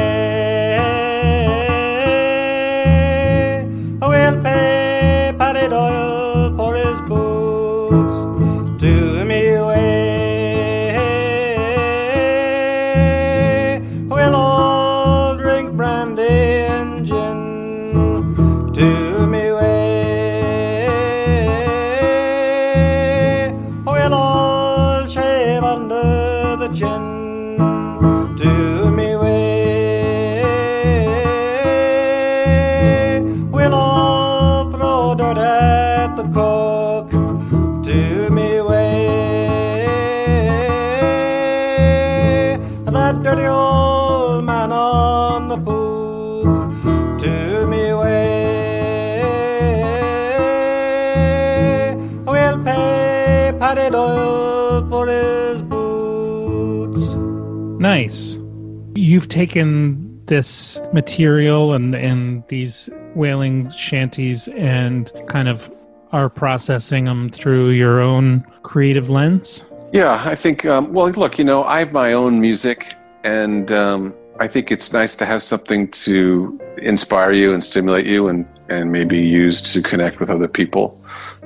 You've 59.26 59.34
taken 59.34 60.24
this 60.26 60.80
material 60.92 61.72
and 61.72 61.96
and 61.96 62.46
these 62.46 62.88
whaling 63.16 63.72
shanties 63.72 64.46
and 64.46 65.10
kind 65.26 65.48
of 65.48 65.68
are 66.12 66.28
processing 66.28 67.06
them 67.06 67.30
through 67.30 67.70
your 67.70 68.00
own 68.00 68.46
creative 68.62 69.10
lens. 69.10 69.64
Yeah, 69.92 70.22
I 70.24 70.36
think. 70.36 70.64
Um, 70.64 70.92
well, 70.92 71.08
look, 71.10 71.40
you 71.40 71.44
know, 71.44 71.64
I 71.64 71.80
have 71.80 71.90
my 71.90 72.12
own 72.12 72.40
music, 72.40 72.94
and 73.24 73.72
um, 73.72 74.14
I 74.38 74.46
think 74.46 74.70
it's 74.70 74.92
nice 74.92 75.16
to 75.16 75.26
have 75.26 75.42
something 75.42 75.88
to 76.06 76.60
inspire 76.78 77.32
you 77.32 77.52
and 77.52 77.64
stimulate 77.64 78.06
you, 78.06 78.28
and 78.28 78.46
and 78.68 78.92
maybe 78.92 79.18
use 79.18 79.60
to 79.72 79.82
connect 79.82 80.20
with 80.20 80.30
other 80.30 80.46
people. 80.46 80.96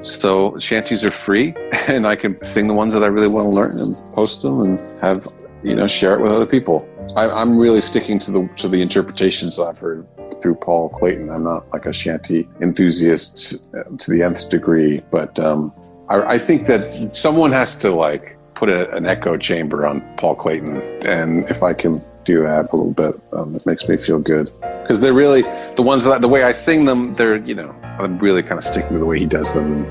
So 0.02 0.58
shanties 0.58 1.02
are 1.02 1.10
free, 1.10 1.54
and 1.88 2.06
I 2.06 2.14
can 2.14 2.42
sing 2.42 2.66
the 2.68 2.74
ones 2.74 2.92
that 2.92 3.02
I 3.02 3.06
really 3.06 3.28
want 3.28 3.50
to 3.50 3.58
learn 3.58 3.80
and 3.80 3.94
post 4.12 4.42
them 4.42 4.60
and 4.60 4.78
have 5.00 5.26
you 5.62 5.74
know 5.74 5.86
share 5.86 6.14
it 6.14 6.20
with 6.20 6.32
other 6.32 6.46
people. 6.46 6.88
I, 7.16 7.28
I'm 7.28 7.58
really 7.58 7.80
sticking 7.80 8.18
to 8.20 8.30
the 8.30 8.48
to 8.58 8.68
the 8.68 8.80
interpretations 8.80 9.56
that 9.56 9.64
I've 9.64 9.78
heard 9.78 10.06
through 10.40 10.56
Paul 10.56 10.88
Clayton. 10.90 11.30
I'm 11.30 11.44
not 11.44 11.68
like 11.70 11.86
a 11.86 11.92
shanty 11.92 12.48
enthusiast 12.60 13.58
to 13.98 14.10
the 14.10 14.22
nth 14.22 14.48
degree, 14.48 15.02
but 15.10 15.38
um, 15.38 15.72
I, 16.08 16.34
I 16.34 16.38
think 16.38 16.66
that 16.66 17.14
someone 17.14 17.52
has 17.52 17.74
to 17.76 17.90
like 17.90 18.36
put 18.54 18.68
a, 18.68 18.94
an 18.94 19.06
echo 19.06 19.36
chamber 19.36 19.86
on 19.86 20.02
Paul 20.16 20.34
Clayton, 20.34 20.80
and 21.06 21.44
if 21.50 21.62
I 21.62 21.72
can 21.72 22.02
do 22.24 22.42
that 22.42 22.72
a 22.72 22.76
little 22.76 22.92
bit, 22.92 23.20
um, 23.32 23.54
it 23.54 23.64
makes 23.66 23.88
me 23.88 23.96
feel 23.96 24.18
good 24.18 24.52
because 24.60 25.00
they're 25.00 25.14
really 25.14 25.42
the 25.76 25.82
ones 25.82 26.04
that 26.04 26.20
the 26.20 26.28
way 26.28 26.42
I 26.42 26.52
sing 26.52 26.84
them. 26.84 27.14
They're 27.14 27.36
you 27.36 27.54
know 27.54 27.74
I'm 27.98 28.18
really 28.18 28.42
kind 28.42 28.58
of 28.58 28.64
sticking 28.64 28.90
to 28.90 28.98
the 28.98 29.06
way 29.06 29.18
he 29.18 29.26
does 29.26 29.54
them, 29.54 29.84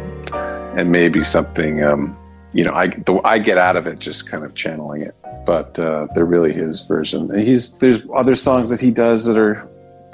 and 0.78 0.92
maybe 0.92 1.24
something 1.24 1.84
um, 1.84 2.19
you 2.54 2.64
know 2.64 2.74
I 2.74 2.88
the, 2.88 3.20
I 3.24 3.40
get 3.40 3.58
out 3.58 3.76
of 3.76 3.88
it 3.88 4.00
just 4.00 4.30
kind 4.30 4.44
of 4.44 4.56
channeling 4.56 5.02
it, 5.02 5.16
but 5.46 5.78
uh, 5.80 6.08
they're 6.14 6.26
really 6.26 6.54
his 6.54 6.82
version. 6.84 7.32
And 7.32 7.42
he's 7.42 7.74
there's 7.74 8.02
other 8.14 8.36
songs 8.36 8.70
that 8.70 8.80
he 8.80 8.92
does 8.92 9.26
that 9.26 9.38
are 9.38 9.68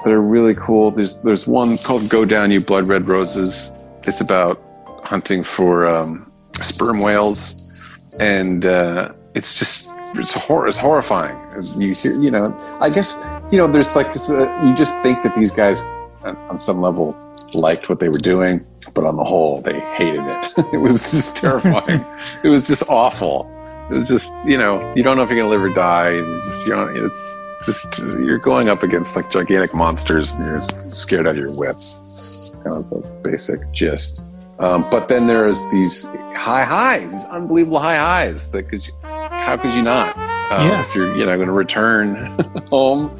that 0.04 0.12
are 0.12 0.22
really 0.22 0.54
cool. 0.54 0.90
There's 0.90 1.18
there's 1.20 1.46
one 1.46 1.76
called 1.78 2.08
"Go 2.08 2.24
Down, 2.24 2.50
You 2.50 2.60
Blood 2.60 2.84
Red 2.84 3.06
Roses." 3.06 3.72
It's 4.04 4.20
about 4.20 4.62
hunting 5.04 5.42
for 5.42 5.86
um, 5.86 6.30
sperm 6.60 7.02
whales, 7.02 7.98
and 8.20 8.64
uh, 8.64 9.12
it's 9.34 9.58
just 9.58 9.90
it's 10.14 10.34
hor- 10.34 10.68
it's 10.68 10.78
horrifying. 10.78 11.36
You 11.78 11.92
hear, 11.98 12.20
you 12.20 12.30
know, 12.30 12.54
I 12.80 12.90
guess 12.90 13.18
you 13.50 13.58
know, 13.58 13.66
there's 13.66 13.94
like 13.94 14.08
you 14.08 14.74
just 14.74 15.00
think 15.02 15.22
that 15.22 15.34
these 15.36 15.50
guys 15.50 15.80
on 16.22 16.58
some 16.58 16.80
level 16.80 17.16
liked 17.54 17.88
what 17.88 18.00
they 18.00 18.08
were 18.08 18.18
doing, 18.18 18.66
but 18.96 19.04
on 19.04 19.16
the 19.16 19.24
whole, 19.24 19.60
they 19.60 19.78
hated 19.92 20.24
it. 20.26 20.66
it 20.72 20.78
was 20.78 21.12
just 21.12 21.36
terrifying. 21.36 22.04
it 22.42 22.48
was 22.48 22.66
just 22.66 22.88
awful. 22.88 23.48
It 23.90 23.98
was 23.98 24.08
just 24.08 24.32
you 24.44 24.56
know, 24.56 24.92
you 24.96 25.04
don't 25.04 25.16
know 25.16 25.22
if 25.22 25.30
you're 25.30 25.38
gonna 25.38 25.50
live 25.50 25.62
or 25.62 25.72
die. 25.72 26.10
And 26.10 26.42
just 26.42 26.66
you 26.66 26.74
know, 26.74 26.88
it's 26.88 27.38
just 27.64 27.98
you're 28.18 28.38
going 28.38 28.68
up 28.68 28.82
against 28.82 29.14
like 29.14 29.30
gigantic 29.30 29.74
monsters 29.74 30.32
and 30.32 30.46
you're 30.46 30.62
scared 30.90 31.26
out 31.26 31.32
of 31.32 31.36
your 31.36 31.56
wits. 31.56 31.94
It's 32.16 32.58
kind 32.64 32.76
of 32.76 32.90
the 32.90 32.96
basic 33.22 33.60
gist. 33.72 34.22
Um, 34.58 34.88
but 34.90 35.08
then 35.08 35.26
there's 35.26 35.62
these 35.70 36.06
high 36.34 36.64
highs, 36.64 37.12
these 37.12 37.24
unbelievable 37.26 37.78
high 37.78 37.98
highs. 37.98 38.50
That 38.50 38.64
could 38.64 38.86
you, 38.86 38.92
how 39.02 39.56
could 39.56 39.74
you 39.74 39.82
not? 39.82 40.16
Um, 40.50 40.66
Yeah. 40.66 40.88
If 40.88 40.94
you're 40.94 41.14
you 41.14 41.26
know 41.26 41.36
going 41.36 41.48
to 41.48 41.52
return 41.52 42.16
home, 42.70 43.10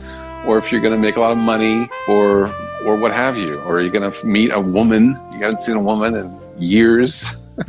or 0.47 0.57
if 0.57 0.73
you're 0.73 0.81
going 0.81 0.95
to 0.95 0.99
make 0.99 1.17
a 1.17 1.21
lot 1.21 1.33
of 1.33 1.39
money, 1.39 1.89
or 2.09 2.49
or 2.87 2.97
what 2.97 3.13
have 3.13 3.37
you, 3.37 3.57
or 3.59 3.77
are 3.77 3.81
you're 3.81 3.91
going 3.91 4.11
to 4.11 4.27
meet 4.27 4.53
a 4.53 4.61
woman 4.61 5.17
you 5.33 5.41
haven't 5.41 5.61
seen 5.61 5.77
a 5.77 5.81
woman 5.81 6.15
in 6.15 6.41
years. 6.59 7.25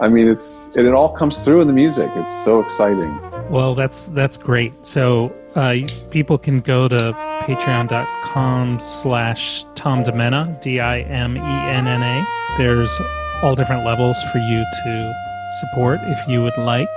I 0.00 0.08
mean, 0.08 0.28
it's 0.28 0.76
and 0.76 0.86
it 0.86 0.92
all 0.92 1.16
comes 1.16 1.42
through 1.42 1.62
in 1.62 1.66
the 1.66 1.72
music. 1.72 2.10
It's 2.14 2.44
so 2.44 2.60
exciting. 2.60 3.10
Well, 3.50 3.74
that's 3.74 4.06
that's 4.06 4.36
great. 4.36 4.72
So 4.86 5.34
uh, 5.54 5.76
people 6.10 6.36
can 6.36 6.60
go 6.60 6.88
to 6.88 7.12
patreon.com 7.42 8.80
slash 8.80 9.64
Tom 9.74 10.04
Dimenna, 10.04 10.60
D-I-M-E-N-N-A. 10.60 12.26
There's 12.58 13.00
all 13.42 13.54
different 13.54 13.84
levels 13.84 14.20
for 14.32 14.38
you 14.38 14.64
to 14.84 15.14
support 15.60 16.00
if 16.04 16.28
you 16.28 16.42
would 16.42 16.56
like. 16.58 16.88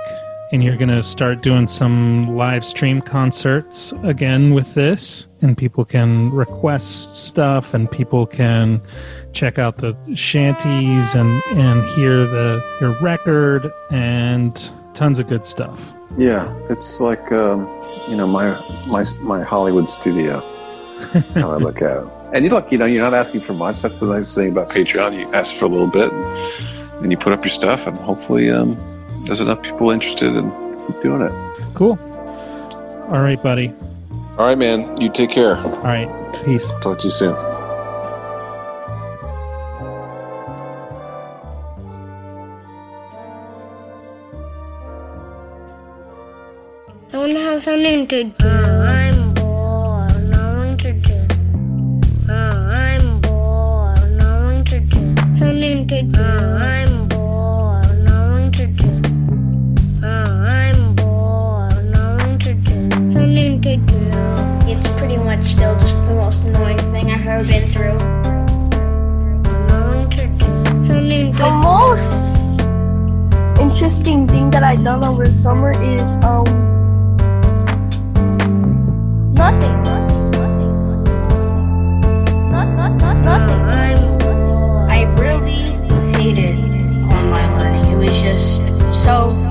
And 0.52 0.64
you're 0.64 0.76
going 0.76 0.88
to 0.90 1.02
start 1.02 1.42
doing 1.42 1.68
some 1.68 2.36
live 2.36 2.64
stream 2.64 3.00
concerts 3.00 3.92
again 4.02 4.52
with 4.52 4.74
this. 4.74 5.28
And 5.42 5.56
people 5.56 5.84
can 5.84 6.30
request 6.30 7.14
stuff 7.14 7.72
and 7.72 7.90
people 7.90 8.26
can 8.26 8.82
check 9.32 9.58
out 9.58 9.78
the 9.78 9.96
shanties 10.14 11.14
and, 11.14 11.42
and 11.52 11.84
hear 11.90 12.26
the 12.26 12.64
your 12.80 12.98
record 13.00 13.72
and 13.90 14.70
tons 14.94 15.18
of 15.18 15.28
good 15.28 15.44
stuff. 15.44 15.94
Yeah, 16.18 16.52
it's 16.68 17.00
like 17.00 17.30
um, 17.32 17.60
you 18.08 18.16
know 18.16 18.26
my 18.26 18.56
my 18.88 19.04
my 19.22 19.42
Hollywood 19.42 19.88
studio. 19.88 20.40
That's 21.12 21.36
how 21.36 21.52
I 21.52 21.56
look 21.56 21.82
at 21.82 22.04
it. 22.04 22.08
And 22.32 22.44
you 22.44 22.50
look, 22.52 22.70
you 22.70 22.78
know, 22.78 22.84
you're 22.84 23.02
not 23.02 23.12
asking 23.12 23.40
for 23.40 23.54
much. 23.54 23.82
That's 23.82 23.98
the 23.98 24.06
nice 24.06 24.32
thing 24.36 24.52
about 24.52 24.68
Patreon. 24.68 25.18
You 25.18 25.26
ask 25.34 25.52
for 25.52 25.64
a 25.64 25.68
little 25.68 25.88
bit, 25.88 26.12
and, 26.12 27.02
and 27.02 27.10
you 27.10 27.18
put 27.18 27.32
up 27.32 27.42
your 27.42 27.50
stuff, 27.50 27.84
and 27.88 27.96
hopefully, 27.96 28.48
um, 28.48 28.76
there's 29.26 29.40
enough 29.40 29.62
people 29.62 29.90
interested 29.90 30.34
in 30.36 30.48
doing 31.02 31.22
it. 31.22 31.32
Cool. 31.74 31.98
All 33.10 33.20
right, 33.20 33.42
buddy. 33.42 33.72
All 34.38 34.46
right, 34.46 34.56
man. 34.56 35.00
You 35.00 35.10
take 35.10 35.30
care. 35.30 35.56
All 35.56 35.70
right. 35.82 36.08
Peace. 36.44 36.72
Talk 36.80 36.98
to 37.00 37.04
you 37.04 37.10
soon. 37.10 37.34
I 47.12 47.18
want 47.18 47.32
to 47.32 47.40
have 47.40 47.62
something 47.62 48.06
to 48.08 48.24
do. 48.24 48.46
Uh, 48.46 48.86
I'm 48.88 49.34
bored. 49.34 50.30
Nothing 50.30 50.76
to 50.78 50.92
do. 50.92 52.32
Uh, 52.32 52.72
I'm 52.72 53.20
bored. 53.20 54.12
Nothing 54.12 54.64
to 54.66 54.80
do. 54.80 55.16
Something 55.36 55.88
to 55.88 56.02
do. 56.02 56.22
I'm 56.22 56.79
pretty 65.40 65.52
still 65.52 65.78
just 65.78 65.96
the 66.06 66.14
most 66.14 66.44
annoying 66.44 66.78
thing 66.92 67.10
I've 67.10 67.26
ever 67.26 67.44
been 67.44 67.66
through. 67.68 67.98
Nothing 69.68 70.16
to 70.16 70.26
do. 70.28 70.46
Something 70.86 71.32
to 71.32 71.38
The 71.38 71.50
most 71.62 72.60
interesting 73.60 74.28
thing 74.28 74.50
that 74.50 74.62
I've 74.62 74.84
done 74.84 75.04
over 75.04 75.26
the 75.26 75.34
summer 75.34 75.70
is 75.70 76.16
um 76.16 76.44
nothing. 79.34 79.82
Not, 82.50 82.68
not, 82.76 82.96
not, 82.96 83.16
nothing. 83.24 83.60
I 84.90 85.02
really 85.18 85.62
hated 86.18 86.58
online 87.08 87.58
learning. 87.58 87.86
It 87.92 87.96
was 87.96 88.20
just 88.20 88.66
so 88.92 89.49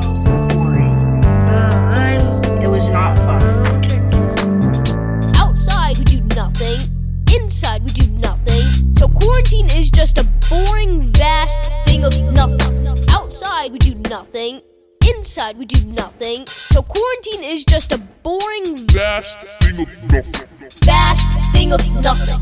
Inside, 15.50 15.58
we 15.58 15.66
do 15.66 15.84
nothing. 15.88 16.46
So 16.48 16.84
quarantine 16.84 17.44
is 17.44 17.66
just 17.66 17.92
a 17.92 17.98
boring, 17.98 18.86
vast 18.88 19.42
thing 19.62 19.82
of 19.82 20.12
nothing. 20.12 20.48
Vast 20.84 21.54
thing 21.54 21.74
of 21.74 21.82
nothing. 22.04 22.40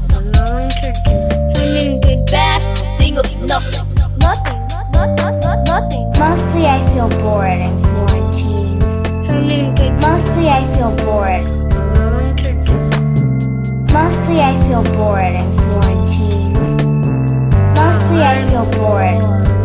Vast 2.28 2.78
thing 2.98 3.18
of 3.18 3.26
nothing. 3.44 3.86
Nothing. 4.18 4.68
Not, 4.92 5.16
not, 5.18 5.42
not, 5.42 5.68
nothing. 5.68 6.12
Mostly 6.20 6.66
I 6.66 6.84
feel 6.94 7.10
bored 7.22 7.60
in 7.60 7.82
quarantine. 7.82 8.80
Mostly 10.02 10.50
I 10.50 10.66
feel 10.76 10.92
bored. 11.06 11.46
Mostly 13.94 14.42
I 14.42 14.54
feel 14.68 14.84
bored 14.96 15.34
in 15.34 15.58
quarantine. 15.58 16.54
Mostly 17.74 18.22
I 18.22 18.50
feel 18.50 18.66
bored. 18.78 19.57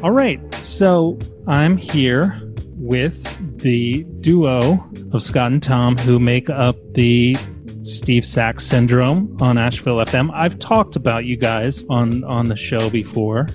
All 0.00 0.12
right. 0.12 0.40
So 0.64 1.18
I'm 1.48 1.76
here 1.76 2.40
with 2.76 3.58
the 3.58 4.04
duo 4.20 4.88
of 5.12 5.22
Scott 5.22 5.50
and 5.50 5.60
Tom 5.60 5.96
who 5.96 6.20
make 6.20 6.48
up 6.48 6.76
the 6.94 7.36
Steve 7.82 8.24
Sax 8.24 8.64
syndrome 8.64 9.36
on 9.40 9.58
Asheville 9.58 9.96
FM. 9.96 10.30
I've 10.32 10.56
talked 10.60 10.94
about 10.94 11.24
you 11.24 11.36
guys 11.36 11.84
on 11.90 12.22
on 12.22 12.48
the 12.48 12.54
show 12.54 12.88
before, 12.90 13.48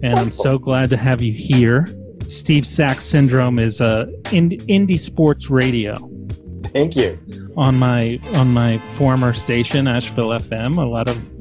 and 0.00 0.20
I'm 0.20 0.30
so 0.30 0.56
glad 0.56 0.88
to 0.90 0.96
have 0.96 1.20
you 1.20 1.32
here. 1.32 1.86
Steve 2.28 2.64
Sax 2.64 3.04
syndrome 3.04 3.58
is 3.58 3.80
uh, 3.80 4.06
a 4.26 4.34
in, 4.36 4.50
indie 4.50 5.00
sports 5.00 5.50
radio. 5.50 5.96
Thank 6.66 6.94
you. 6.94 7.18
On 7.56 7.76
my 7.76 8.20
on 8.34 8.52
my 8.52 8.78
former 8.94 9.32
station, 9.32 9.88
Asheville 9.88 10.28
FM, 10.28 10.76
a 10.76 10.82
lot 10.82 11.08
of 11.08 11.32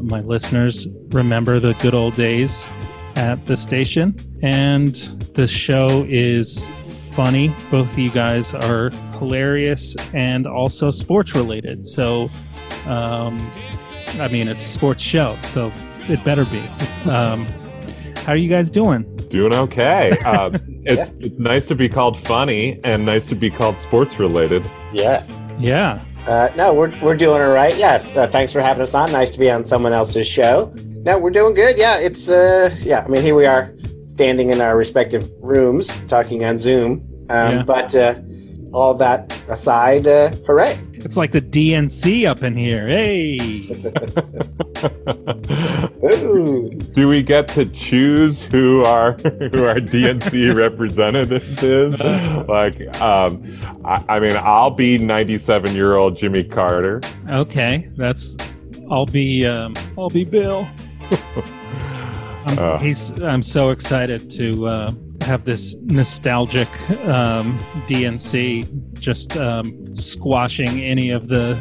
my 0.00 0.20
listeners 0.20 0.86
remember 1.08 1.58
the 1.58 1.74
good 1.74 1.94
old 1.94 2.14
days 2.14 2.68
at 3.18 3.44
the 3.46 3.56
station, 3.56 4.14
and 4.42 4.94
the 5.34 5.46
show 5.46 6.06
is 6.08 6.70
funny. 6.90 7.48
Both 7.68 7.92
of 7.92 7.98
you 7.98 8.12
guys 8.12 8.54
are 8.54 8.90
hilarious 9.18 9.96
and 10.14 10.46
also 10.46 10.92
sports 10.92 11.34
related. 11.34 11.84
So, 11.84 12.28
um, 12.86 13.50
I 14.20 14.28
mean, 14.30 14.46
it's 14.46 14.62
a 14.62 14.68
sports 14.68 15.02
show, 15.02 15.36
so 15.40 15.72
it 16.08 16.24
better 16.24 16.46
be. 16.46 16.60
Um, 17.10 17.46
how 18.18 18.32
are 18.32 18.36
you 18.36 18.48
guys 18.48 18.70
doing? 18.70 19.02
Doing 19.30 19.52
okay. 19.52 20.16
Uh, 20.24 20.50
it's 20.84 21.10
it's 21.18 21.38
nice 21.40 21.66
to 21.66 21.74
be 21.74 21.88
called 21.88 22.16
funny 22.16 22.78
and 22.84 23.04
nice 23.04 23.26
to 23.26 23.34
be 23.34 23.50
called 23.50 23.80
sports 23.80 24.20
related. 24.20 24.70
Yes. 24.92 25.44
Yeah. 25.58 26.04
Uh, 26.28 26.50
no, 26.56 26.72
we're, 26.72 26.96
we're 27.02 27.16
doing 27.16 27.40
all 27.40 27.48
right. 27.48 27.76
Yeah. 27.76 27.96
Uh, 28.14 28.26
thanks 28.28 28.52
for 28.52 28.60
having 28.60 28.82
us 28.82 28.94
on. 28.94 29.10
Nice 29.10 29.30
to 29.30 29.38
be 29.38 29.50
on 29.50 29.64
someone 29.64 29.92
else's 29.92 30.28
show. 30.28 30.72
No, 31.04 31.18
we're 31.18 31.30
doing 31.30 31.54
good. 31.54 31.78
Yeah. 31.78 31.98
It's, 31.98 32.28
uh, 32.28 32.74
yeah. 32.82 33.04
I 33.04 33.08
mean, 33.08 33.22
here 33.22 33.34
we 33.34 33.46
are 33.46 33.72
standing 34.06 34.50
in 34.50 34.60
our 34.60 34.76
respective 34.76 35.30
rooms 35.40 35.88
talking 36.08 36.44
on 36.44 36.58
Zoom. 36.58 37.06
Um, 37.30 37.58
Yeah. 37.58 37.62
But 37.62 37.94
uh, 37.94 38.14
all 38.72 38.94
that 38.94 39.32
aside, 39.48 40.06
uh, 40.06 40.30
hooray. 40.46 40.78
It's 40.94 41.16
like 41.16 41.30
the 41.30 41.40
DNC 41.40 42.26
up 42.26 42.42
in 42.42 42.56
here. 42.56 42.88
Hey. 42.88 43.68
Do 46.94 47.08
we 47.08 47.22
get 47.22 47.46
to 47.48 47.64
choose 47.66 48.44
who 48.44 48.84
our 48.84 49.12
who 49.12 49.64
our 49.64 49.76
DNC 49.76 50.56
representative 50.56 51.62
is? 51.62 51.98
Like, 52.48 52.80
um, 53.00 53.42
I, 53.84 54.04
I 54.08 54.20
mean, 54.20 54.36
I'll 54.36 54.70
be 54.72 54.98
97 54.98 55.74
year 55.74 55.94
old 55.94 56.16
Jimmy 56.16 56.42
Carter. 56.44 57.00
Okay, 57.30 57.88
that's. 57.96 58.36
I'll 58.90 59.06
be. 59.06 59.46
Um, 59.46 59.74
I'll 59.96 60.10
be 60.10 60.24
Bill. 60.24 60.68
I'm, 61.10 62.58
Uh. 62.58 62.78
he's. 62.78 63.10
I'm 63.22 63.42
so 63.42 63.70
excited 63.70 64.30
to 64.30 64.66
uh, 64.66 64.92
have 65.22 65.44
this 65.44 65.74
nostalgic 65.82 66.68
um, 67.00 67.58
DNC 67.86 68.98
just 68.98 69.36
um, 69.36 69.94
squashing 69.94 70.80
any 70.82 71.10
of 71.10 71.28
the 71.28 71.58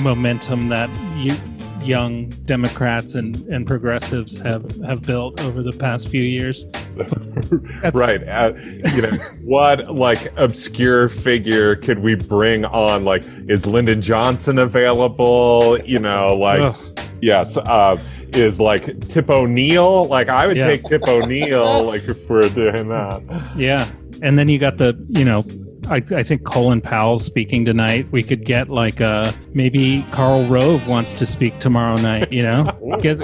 momentum 0.00 0.68
that 0.68 0.88
you, 1.16 1.34
young 1.82 2.28
Democrats 2.44 3.14
and, 3.14 3.36
and 3.48 3.66
progressives 3.66 4.38
have 4.38 4.70
have 4.84 5.02
built 5.02 5.40
over 5.40 5.62
the 5.62 5.72
past 5.72 6.08
few 6.08 6.22
years. 6.22 6.66
right. 7.94 8.22
Uh, 8.28 8.52
you 8.94 9.02
know, 9.02 9.10
what 9.44 9.92
like 9.94 10.32
obscure 10.36 11.08
figure 11.08 11.76
could 11.76 12.00
we 12.00 12.14
bring 12.14 12.64
on? 12.64 13.04
Like, 13.04 13.24
is 13.48 13.66
Lyndon 13.66 14.02
Johnson 14.02 14.58
available? 14.58 15.78
You 15.84 15.98
know, 15.98 16.36
like, 16.36 16.60
Ugh. 16.60 17.00
yes. 17.20 17.56
Uh, 17.56 18.00
is 18.34 18.60
like 18.60 19.08
Tip 19.08 19.30
O'Neill? 19.30 20.04
Like, 20.06 20.28
I 20.28 20.46
would 20.46 20.56
Yeah. 20.56 20.66
take 20.66 20.84
Tip 20.84 21.06
O'Neill. 21.08 21.84
like, 21.84 22.04
if 22.08 22.28
we're 22.28 22.42
doing 22.48 22.88
that. 22.88 23.22
Yeah, 23.56 23.88
and 24.22 24.38
then 24.38 24.48
you 24.48 24.58
got 24.58 24.78
the 24.78 24.96
you 25.08 25.24
know. 25.24 25.44
I, 25.90 26.02
I 26.14 26.22
think 26.22 26.44
Colin 26.44 26.82
Powell's 26.82 27.24
speaking 27.24 27.64
tonight. 27.64 28.06
We 28.10 28.22
could 28.22 28.44
get 28.44 28.68
like 28.68 29.00
uh 29.00 29.32
maybe 29.54 30.04
Karl 30.12 30.44
Rove 30.46 30.86
wants 30.86 31.14
to 31.14 31.24
speak 31.24 31.58
tomorrow 31.60 31.96
night. 31.96 32.30
You 32.30 32.42
know, 32.42 32.98
get 33.00 33.18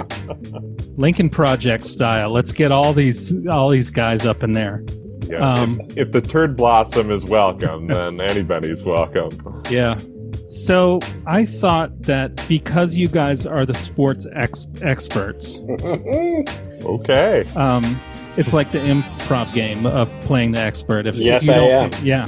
Lincoln 0.97 1.29
Project 1.29 1.85
style. 1.85 2.31
Let's 2.31 2.51
get 2.51 2.71
all 2.71 2.91
these 2.91 3.45
all 3.47 3.69
these 3.69 3.91
guys 3.91 4.25
up 4.25 4.41
in 4.41 4.53
there. 4.53 4.83
Yeah. 5.27 5.37
Um, 5.47 5.79
if, 5.91 5.97
if 5.97 6.11
the 6.11 6.21
turd 6.21 6.55
blossom 6.55 7.11
is 7.11 7.23
welcome, 7.25 7.85
then 7.87 8.19
anybody's 8.19 8.83
welcome. 8.83 9.29
Yeah. 9.69 9.99
So 10.47 10.99
I 11.25 11.45
thought 11.45 12.03
that 12.03 12.47
because 12.47 12.95
you 12.95 13.07
guys 13.07 13.45
are 13.45 13.65
the 13.65 13.73
sports 13.73 14.27
ex- 14.33 14.67
experts, 14.81 15.59
Okay. 16.85 17.45
um, 17.55 17.99
it's 18.37 18.53
like 18.53 18.71
the 18.71 18.77
improv 18.79 19.53
game 19.53 19.85
of 19.87 20.09
playing 20.21 20.51
the 20.51 20.59
expert. 20.59 21.07
If, 21.07 21.15
Yes, 21.15 21.47
you 21.47 21.53
I 21.53 21.57
am. 21.57 21.91
Yeah. 22.03 22.27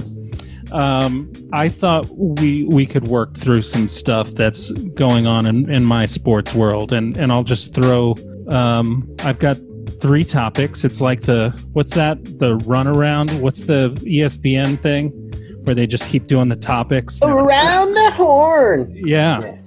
Um, 0.71 1.31
I 1.53 1.69
thought 1.69 2.07
we 2.17 2.63
we 2.65 2.85
could 2.85 3.07
work 3.07 3.35
through 3.35 3.61
some 3.61 3.87
stuff 3.87 4.31
that's 4.31 4.71
going 4.71 5.25
on 5.25 5.45
in, 5.45 5.69
in 5.71 5.85
my 5.85 6.05
sports 6.05 6.53
world, 6.53 6.91
and 6.91 7.15
and 7.17 7.31
I'll 7.31 7.43
just 7.43 7.73
throw. 7.73 8.15
Um, 8.49 9.09
I've 9.19 9.39
got 9.39 9.57
three 10.01 10.23
topics. 10.25 10.83
It's 10.83 10.99
like 10.99 11.21
the 11.21 11.51
what's 11.73 11.93
that? 11.93 12.23
The 12.39 12.57
runaround. 12.59 13.39
What's 13.41 13.61
the 13.61 13.91
ESPN 14.03 14.77
thing 14.79 15.26
where 15.67 15.75
they 15.75 15.85
just 15.85 16.07
keep 16.07 16.27
doing 16.27 16.47
the 16.47 16.55
topics? 16.55 17.19
Around 17.21 17.93
the 17.93 18.11
horn. 18.11 18.91
Yeah. 18.95 19.57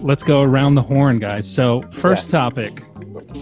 Let's 0.00 0.24
go 0.24 0.42
around 0.42 0.74
the 0.74 0.82
horn, 0.82 1.20
guys. 1.20 1.48
So, 1.48 1.82
first 1.92 2.30
topic. 2.30 2.82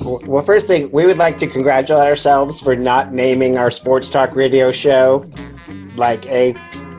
Well, 0.03 0.43
first 0.43 0.67
thing, 0.67 0.91
we 0.93 1.07
would 1.07 1.19
like 1.19 1.39
to 1.39 1.47
congratulate 1.47 2.07
ourselves 2.07 2.61
for 2.61 2.77
not 2.77 3.13
naming 3.13 3.57
our 3.57 3.71
sports 3.71 4.11
talk 4.11 4.37
radio 4.37 4.71
show 4.71 5.29
like 5.97 6.27
a 6.27 6.55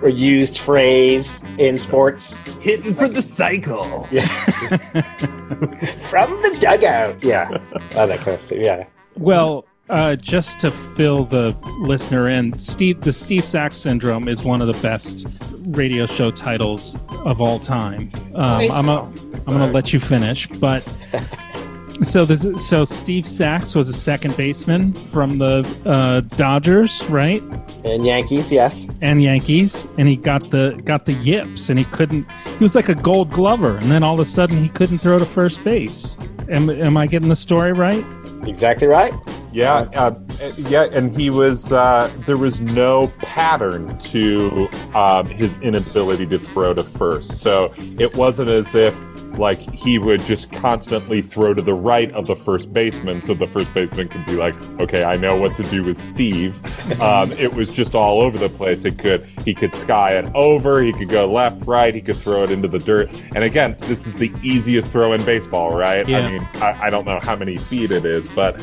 used 0.09 0.57
phrase 0.57 1.41
in 1.57 1.77
sports. 1.77 2.37
Hitting 2.59 2.95
for 2.95 3.07
the 3.07 3.21
cycle. 3.21 4.07
Yeah. 4.11 4.25
From 6.09 6.31
the 6.41 6.57
dugout. 6.59 7.23
Yeah. 7.23 7.49
All 7.95 8.07
that 8.07 8.19
kind 8.19 8.29
of 8.29 8.41
stuff. 8.41 8.57
Yeah. 8.57 8.85
Well, 9.15 9.65
uh, 9.91 10.15
just 10.15 10.59
to 10.61 10.71
fill 10.71 11.25
the 11.25 11.55
listener 11.79 12.29
in, 12.29 12.55
Steve, 12.55 13.01
the 13.01 13.11
Steve 13.11 13.45
Sax 13.45 13.75
syndrome 13.75 14.27
is 14.27 14.45
one 14.45 14.61
of 14.61 14.67
the 14.67 14.81
best 14.81 15.27
radio 15.67 16.05
show 16.05 16.31
titles 16.31 16.95
of 17.25 17.41
all 17.41 17.59
time. 17.59 18.09
Um, 18.33 18.71
I'm 18.71 18.89
a, 18.89 19.03
I'm 19.03 19.43
going 19.45 19.59
to 19.59 19.67
let 19.67 19.91
you 19.91 19.99
finish, 19.99 20.47
but 20.47 20.79
so 22.03 22.23
this, 22.23 22.47
so 22.65 22.85
Steve 22.85 23.27
Sax 23.27 23.75
was 23.75 23.89
a 23.89 23.93
second 23.93 24.37
baseman 24.37 24.93
from 24.93 25.37
the 25.37 25.67
uh, 25.85 26.21
Dodgers, 26.37 27.03
right? 27.09 27.41
And 27.83 28.05
Yankees, 28.05 28.49
yes. 28.49 28.87
And 29.01 29.21
Yankees, 29.21 29.89
and 29.97 30.07
he 30.07 30.15
got 30.15 30.51
the 30.51 30.81
got 30.85 31.05
the 31.05 31.13
yips, 31.13 31.69
and 31.69 31.77
he 31.77 31.85
couldn't. 31.85 32.25
He 32.57 32.63
was 32.63 32.75
like 32.75 32.87
a 32.87 32.95
Gold 32.95 33.29
Glover, 33.31 33.77
and 33.77 33.91
then 33.91 34.03
all 34.03 34.13
of 34.13 34.21
a 34.21 34.25
sudden 34.25 34.57
he 34.57 34.69
couldn't 34.69 34.99
throw 34.99 35.19
to 35.19 35.25
first 35.25 35.63
base. 35.65 36.17
Am, 36.49 36.69
am 36.69 36.95
I 36.95 37.07
getting 37.07 37.29
the 37.29 37.35
story 37.35 37.73
right? 37.73 38.05
Exactly 38.43 38.87
right. 38.87 39.13
Yeah, 39.51 39.89
uh, 39.95 40.15
yeah, 40.57 40.87
and 40.93 41.11
he 41.11 41.29
was. 41.29 41.73
Uh, 41.73 42.11
there 42.25 42.37
was 42.37 42.61
no 42.61 43.07
pattern 43.19 43.97
to 43.99 44.69
um, 44.93 45.27
his 45.27 45.57
inability 45.59 46.25
to 46.27 46.39
throw 46.39 46.73
to 46.73 46.83
first, 46.83 47.41
so 47.41 47.73
it 47.77 48.15
wasn't 48.15 48.49
as 48.49 48.75
if 48.75 48.97
like 49.37 49.59
he 49.59 49.97
would 49.97 50.21
just 50.21 50.51
constantly 50.51 51.21
throw 51.21 51.53
to 51.53 51.61
the 51.61 51.73
right 51.73 52.11
of 52.11 52.27
the 52.27 52.35
first 52.35 52.73
baseman, 52.73 53.21
so 53.21 53.33
the 53.33 53.47
first 53.47 53.73
baseman 53.73 54.07
could 54.07 54.25
be 54.25 54.33
like, 54.33 54.55
"Okay, 54.79 55.03
I 55.03 55.17
know 55.17 55.37
what 55.37 55.55
to 55.57 55.63
do 55.63 55.83
with 55.83 55.97
Steve." 55.97 56.59
Um, 57.01 57.31
it 57.33 57.53
was 57.53 57.71
just 57.71 57.95
all 57.95 58.21
over 58.21 58.37
the 58.37 58.49
place. 58.49 58.85
It 58.85 58.99
could 58.99 59.25
he 59.45 59.53
could 59.55 59.73
sky 59.73 60.13
it 60.13 60.29
over, 60.35 60.81
he 60.83 60.91
could 60.91 61.09
go 61.09 61.31
left, 61.31 61.65
right, 61.65 61.95
he 61.95 62.01
could 62.01 62.17
throw 62.17 62.43
it 62.43 62.51
into 62.51 62.67
the 62.67 62.79
dirt. 62.79 63.09
And 63.33 63.43
again, 63.43 63.75
this 63.81 64.05
is 64.05 64.13
the 64.15 64.31
easiest 64.43 64.91
throw 64.91 65.13
in 65.13 65.23
baseball, 65.23 65.75
right? 65.75 66.07
Yeah. 66.07 66.19
I 66.19 66.31
mean, 66.31 66.49
I, 66.55 66.85
I 66.85 66.89
don't 66.89 67.05
know 67.05 67.19
how 67.21 67.35
many 67.35 67.57
feet 67.57 67.91
it 67.91 68.05
is, 68.05 68.29
but 68.31 68.61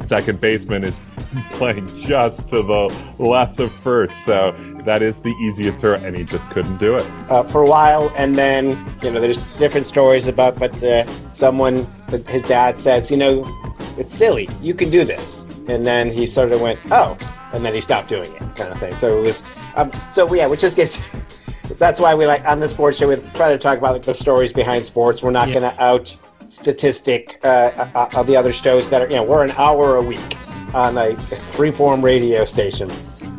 second 0.00 0.40
baseman 0.40 0.84
is 0.84 1.00
playing 1.52 1.86
just 1.98 2.48
to 2.50 2.62
the 2.62 2.94
left 3.18 3.60
of 3.60 3.72
first, 3.72 4.24
so 4.24 4.54
that 4.84 5.02
is 5.02 5.20
the 5.20 5.30
easiest 5.40 5.80
throw, 5.80 5.94
and 5.94 6.16
he 6.16 6.24
just 6.24 6.48
couldn't 6.50 6.78
do 6.78 6.96
it. 6.96 7.06
uh, 7.30 7.42
for 7.44 7.62
a 7.62 7.66
while, 7.66 8.12
and 8.16 8.36
then 8.36 8.70
you 9.02 9.10
know, 9.10 9.20
there's 9.20 9.38
different 9.58 9.86
stories 9.86 10.28
about. 10.28 10.58
But 10.58 10.82
uh, 10.82 11.06
someone, 11.30 11.86
his 12.28 12.42
dad 12.42 12.78
says, 12.78 13.10
you 13.10 13.16
know, 13.16 13.44
it's 13.98 14.14
silly. 14.14 14.48
You 14.62 14.74
can 14.74 14.90
do 14.90 15.04
this, 15.04 15.44
and 15.68 15.84
then 15.86 16.10
he 16.10 16.26
sort 16.26 16.52
of 16.52 16.60
went, 16.60 16.78
oh, 16.90 17.16
and 17.52 17.64
then 17.64 17.74
he 17.74 17.80
stopped 17.80 18.08
doing 18.08 18.32
it, 18.32 18.38
kind 18.56 18.72
of 18.72 18.78
thing. 18.78 18.94
So 18.96 19.18
it 19.18 19.22
was, 19.22 19.42
um, 19.76 19.90
so 20.10 20.32
yeah, 20.34 20.46
which 20.46 20.60
just 20.60 20.76
gets. 20.76 20.98
that's 21.78 22.00
why 22.00 22.14
we 22.14 22.26
like 22.26 22.44
on 22.46 22.58
the 22.60 22.68
sports 22.68 22.98
show 22.98 23.08
we 23.08 23.16
try 23.34 23.48
to 23.48 23.56
talk 23.58 23.78
about 23.78 23.92
like 23.92 24.02
the 24.02 24.12
stories 24.14 24.52
behind 24.52 24.84
sports. 24.84 25.22
We're 25.22 25.30
not 25.30 25.48
Yeah. 25.48 25.60
going 25.60 25.72
to 25.76 25.82
out 25.82 26.16
statistic 26.48 27.38
uh, 27.44 27.46
uh, 27.94 28.08
of 28.14 28.26
the 28.26 28.36
other 28.36 28.52
shows 28.52 28.90
that 28.90 29.00
are 29.02 29.08
you 29.08 29.14
know 29.14 29.22
we're 29.22 29.44
an 29.44 29.52
hour 29.52 29.96
a 29.96 30.02
week 30.02 30.36
on 30.74 30.98
a 30.98 31.12
freeform 31.54 32.02
radio 32.02 32.44
station. 32.44 32.90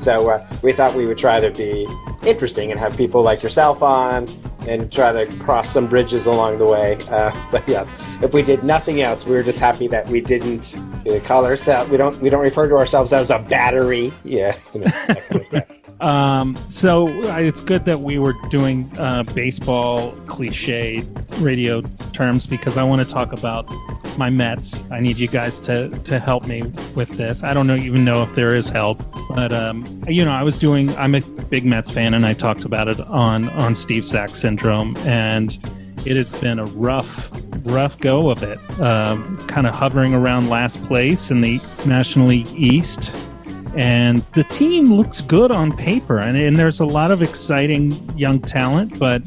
So 0.01 0.31
uh, 0.31 0.47
we 0.63 0.71
thought 0.71 0.95
we 0.95 1.05
would 1.05 1.19
try 1.19 1.39
to 1.39 1.51
be 1.51 1.87
interesting 2.25 2.71
and 2.71 2.79
have 2.79 2.97
people 2.97 3.21
like 3.21 3.43
yourself 3.43 3.83
on 3.83 4.27
and 4.67 4.91
try 4.91 5.11
to 5.11 5.25
cross 5.37 5.69
some 5.69 5.87
bridges 5.87 6.25
along 6.25 6.57
the 6.57 6.65
way. 6.65 6.97
Uh, 7.09 7.31
but 7.51 7.67
yes, 7.67 7.93
if 8.23 8.33
we 8.33 8.41
did 8.41 8.63
nothing 8.63 9.01
else, 9.01 9.27
we 9.27 9.35
were 9.35 9.43
just 9.43 9.59
happy 9.59 9.87
that 9.87 10.07
we 10.09 10.19
didn't 10.19 10.75
uh, 11.07 11.19
call 11.19 11.45
ourselves. 11.45 11.89
We 11.91 11.97
don't. 11.97 12.19
We 12.19 12.29
don't 12.29 12.41
refer 12.41 12.67
to 12.67 12.75
ourselves 12.75 13.13
as 13.13 13.29
a 13.29 13.39
battery. 13.39 14.11
Yeah. 14.23 14.57
you 14.73 14.81
know, 14.81 15.61
Um, 16.01 16.57
so 16.67 17.07
it's 17.37 17.61
good 17.61 17.85
that 17.85 18.01
we 18.01 18.17
were 18.17 18.33
doing 18.49 18.91
uh, 18.97 19.23
baseball 19.23 20.11
cliche 20.27 21.03
radio 21.37 21.81
terms 22.13 22.47
because 22.47 22.75
I 22.75 22.83
want 22.83 23.03
to 23.03 23.09
talk 23.09 23.33
about 23.33 23.71
my 24.17 24.29
Mets. 24.29 24.83
I 24.91 24.99
need 24.99 25.17
you 25.17 25.27
guys 25.27 25.59
to 25.61 25.89
to 25.89 26.19
help 26.19 26.47
me 26.47 26.63
with 26.95 27.09
this. 27.17 27.43
I 27.43 27.53
don't 27.53 27.67
know 27.67 27.75
even 27.75 28.03
know 28.03 28.23
if 28.23 28.35
there 28.35 28.55
is 28.55 28.69
help, 28.69 29.01
but 29.29 29.53
um, 29.53 29.85
you 30.07 30.25
know, 30.25 30.31
I 30.31 30.43
was 30.43 30.57
doing. 30.57 30.95
I'm 30.97 31.15
a 31.15 31.21
big 31.21 31.65
Mets 31.65 31.91
fan, 31.91 32.13
and 32.13 32.25
I 32.25 32.33
talked 32.33 32.65
about 32.65 32.87
it 32.87 32.99
on 33.01 33.49
on 33.49 33.75
Steve 33.75 34.05
Sax 34.05 34.39
syndrome, 34.39 34.97
and 34.97 35.57
it 36.05 36.17
has 36.17 36.33
been 36.33 36.59
a 36.59 36.65
rough, 36.65 37.31
rough 37.63 37.99
go 37.99 38.29
of 38.29 38.43
it. 38.43 38.59
Um, 38.79 39.37
kind 39.47 39.67
of 39.67 39.75
hovering 39.75 40.13
around 40.13 40.49
last 40.49 40.83
place 40.85 41.31
in 41.31 41.41
the 41.41 41.61
National 41.85 42.27
League 42.27 42.47
East. 42.55 43.13
And 43.75 44.19
the 44.33 44.43
team 44.43 44.93
looks 44.93 45.21
good 45.21 45.51
on 45.51 45.75
paper, 45.75 46.19
and, 46.19 46.37
and 46.37 46.57
there's 46.57 46.81
a 46.81 46.85
lot 46.85 47.11
of 47.11 47.21
exciting 47.21 47.91
young 48.17 48.39
talent, 48.39 48.99
but 48.99 49.21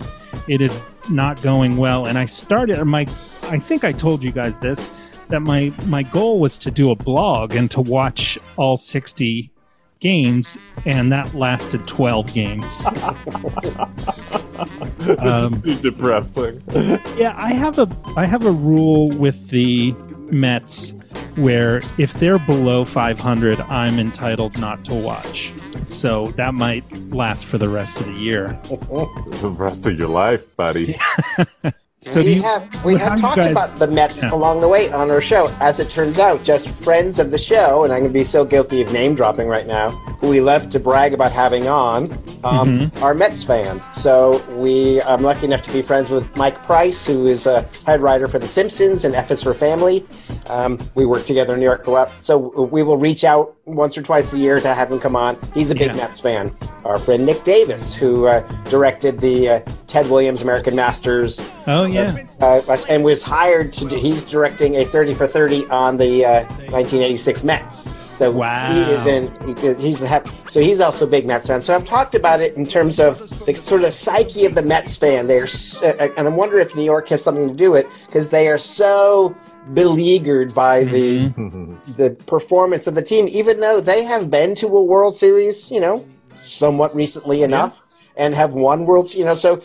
it 0.48 0.60
is 0.60 0.82
not 1.10 1.40
going 1.42 1.76
well. 1.76 2.06
And 2.06 2.18
I 2.18 2.26
started 2.26 2.82
my, 2.84 3.02
I 3.44 3.58
think 3.58 3.84
I 3.84 3.92
told 3.92 4.22
you 4.22 4.32
guys 4.32 4.58
this, 4.58 4.90
that 5.28 5.40
my 5.40 5.72
my 5.86 6.02
goal 6.02 6.38
was 6.38 6.58
to 6.58 6.70
do 6.70 6.90
a 6.90 6.94
blog 6.94 7.54
and 7.54 7.70
to 7.70 7.80
watch 7.80 8.38
all 8.56 8.76
60 8.76 9.50
games, 10.00 10.58
and 10.84 11.10
that 11.10 11.32
lasted 11.34 11.88
12 11.88 12.34
games. 12.34 12.86
um, 15.18 15.60
depressing. 15.80 16.62
yeah, 17.16 17.34
I 17.38 17.54
have 17.54 17.78
a 17.78 17.88
I 18.16 18.26
have 18.26 18.44
a 18.44 18.52
rule 18.52 19.10
with 19.10 19.48
the 19.48 19.94
Mets 20.30 20.94
where 21.36 21.82
if 21.98 22.14
they're 22.14 22.38
below 22.38 22.84
500, 22.84 23.60
I'm 23.62 23.98
entitled 23.98 24.58
not 24.58 24.84
to 24.86 24.94
watch. 24.94 25.52
So 25.84 26.26
that 26.36 26.54
might 26.54 26.84
last 27.12 27.46
for 27.46 27.58
the 27.58 27.68
rest 27.68 28.00
of 28.00 28.06
the 28.06 28.12
year. 28.12 28.58
the 28.68 29.54
rest 29.56 29.86
of 29.86 29.98
your 29.98 30.08
life, 30.08 30.54
buddy. 30.56 30.96
So 32.04 32.20
we 32.20 32.34
you- 32.34 32.42
have 32.42 32.84
we 32.84 32.96
have 32.98 33.18
talked 33.20 33.36
guys- 33.36 33.50
about 33.52 33.76
the 33.76 33.86
Mets 33.86 34.22
Yeah. 34.22 34.34
along 34.34 34.60
the 34.60 34.68
way 34.68 34.90
on 34.92 35.10
our 35.10 35.20
show. 35.20 35.50
As 35.60 35.80
it 35.80 35.88
turns 35.88 36.18
out, 36.18 36.44
just 36.44 36.68
friends 36.68 37.18
of 37.18 37.30
the 37.30 37.38
show, 37.38 37.84
and 37.84 37.92
I'm 37.92 38.00
going 38.00 38.10
to 38.12 38.18
be 38.18 38.24
so 38.24 38.44
guilty 38.44 38.82
of 38.82 38.92
name 38.92 39.14
dropping 39.14 39.48
right 39.48 39.66
now, 39.66 39.90
who 40.20 40.28
we 40.28 40.40
love 40.40 40.68
to 40.70 40.78
brag 40.78 41.14
about 41.14 41.32
having 41.32 41.66
on, 41.66 42.12
um, 42.44 42.68
Mm-hmm. 42.90 43.02
are 43.02 43.14
Mets 43.14 43.42
fans. 43.42 43.88
So 43.92 44.42
we, 44.56 45.00
I'm 45.02 45.22
lucky 45.22 45.46
enough 45.46 45.62
to 45.62 45.72
be 45.72 45.80
friends 45.82 46.10
with 46.10 46.34
Mike 46.36 46.62
Price, 46.66 47.06
who 47.06 47.26
is 47.26 47.46
a 47.46 47.64
head 47.86 48.00
writer 48.02 48.28
for 48.28 48.38
The 48.38 48.48
Simpsons 48.48 49.04
and 49.04 49.14
F 49.14 49.30
is 49.30 49.42
for 49.42 49.54
Family. 49.54 50.04
Um, 50.50 50.78
we 50.94 51.06
work 51.06 51.24
together 51.24 51.54
in 51.54 51.60
New 51.60 51.66
York. 51.66 51.86
Well, 51.86 52.10
So 52.20 52.36
we 52.36 52.82
will 52.82 52.98
reach 52.98 53.24
out 53.24 53.53
once 53.66 53.96
or 53.96 54.02
twice 54.02 54.32
a 54.34 54.38
year 54.38 54.60
to 54.60 54.74
have 54.74 54.90
him 54.90 55.00
come 55.00 55.16
on. 55.16 55.38
He's 55.54 55.70
a 55.70 55.74
big 55.74 55.88
Yeah. 55.88 55.96
Mets 55.96 56.20
fan. 56.20 56.54
Our 56.84 56.98
friend 56.98 57.24
Nick 57.24 57.44
Davis, 57.44 57.94
who 57.94 58.26
uh, 58.26 58.40
directed 58.68 59.20
the 59.20 59.48
uh, 59.48 59.60
Ted 59.86 60.08
Williams 60.10 60.42
American 60.42 60.76
Masters 60.76 61.40
Oh 61.66 61.84
yeah. 61.84 62.26
uh, 62.42 62.60
and 62.90 63.02
was 63.02 63.22
hired 63.22 63.72
to 63.74 63.86
do, 63.88 63.96
he's 63.96 64.22
directing 64.22 64.76
a 64.76 64.84
30 64.84 65.14
for 65.14 65.26
30 65.26 65.66
on 65.68 65.96
the 65.96 66.24
uh, 66.26 66.40
1986 66.70 67.44
Mets. 67.44 67.90
So 68.14 68.30
Wow. 68.30 68.70
he 68.72 68.80
is 68.92 69.06
in. 69.06 69.56
he- 69.56 69.82
He's 69.82 70.02
a 70.04 70.22
so 70.48 70.60
he's 70.60 70.78
also 70.80 71.04
a 71.06 71.08
big 71.08 71.26
Mets 71.26 71.46
fan. 71.48 71.60
So 71.62 71.74
I've 71.74 71.86
talked 71.86 72.14
about 72.14 72.40
it 72.40 72.54
in 72.56 72.64
terms 72.66 73.00
of 73.00 73.18
the 73.46 73.56
sort 73.56 73.82
of 73.82 73.92
psyche 73.94 74.44
of 74.46 74.54
the 74.54 74.62
Mets 74.62 74.96
fan. 74.98 75.26
They're 75.26 75.44
s- 75.44 75.82
uh, 75.82 76.08
and 76.16 76.28
I 76.28 76.30
wonder 76.30 76.58
if 76.58 76.76
New 76.76 76.84
York 76.84 77.08
has 77.08 77.24
something 77.24 77.48
to 77.48 77.54
do 77.54 77.72
with 77.72 77.86
it 77.86 77.90
because 78.06 78.28
they 78.30 78.46
are 78.48 78.58
so 78.58 79.34
beleaguered 79.72 80.54
by 80.54 80.84
the 80.84 81.30
mm-hmm. 81.30 81.92
the 81.94 82.10
performance 82.26 82.86
of 82.86 82.94
the 82.94 83.02
team, 83.02 83.26
even 83.28 83.60
though 83.60 83.80
they 83.80 84.04
have 84.04 84.30
been 84.30 84.54
to 84.56 84.66
a 84.66 84.82
World 84.82 85.16
Series, 85.16 85.70
you 85.70 85.80
know, 85.80 86.06
somewhat 86.36 86.94
recently 86.94 87.42
enough, 87.42 87.82
and 88.16 88.34
have 88.34 88.54
won 88.54 88.84
Worlds, 88.84 89.14
you 89.14 89.24
know, 89.24 89.34
so 89.34 89.62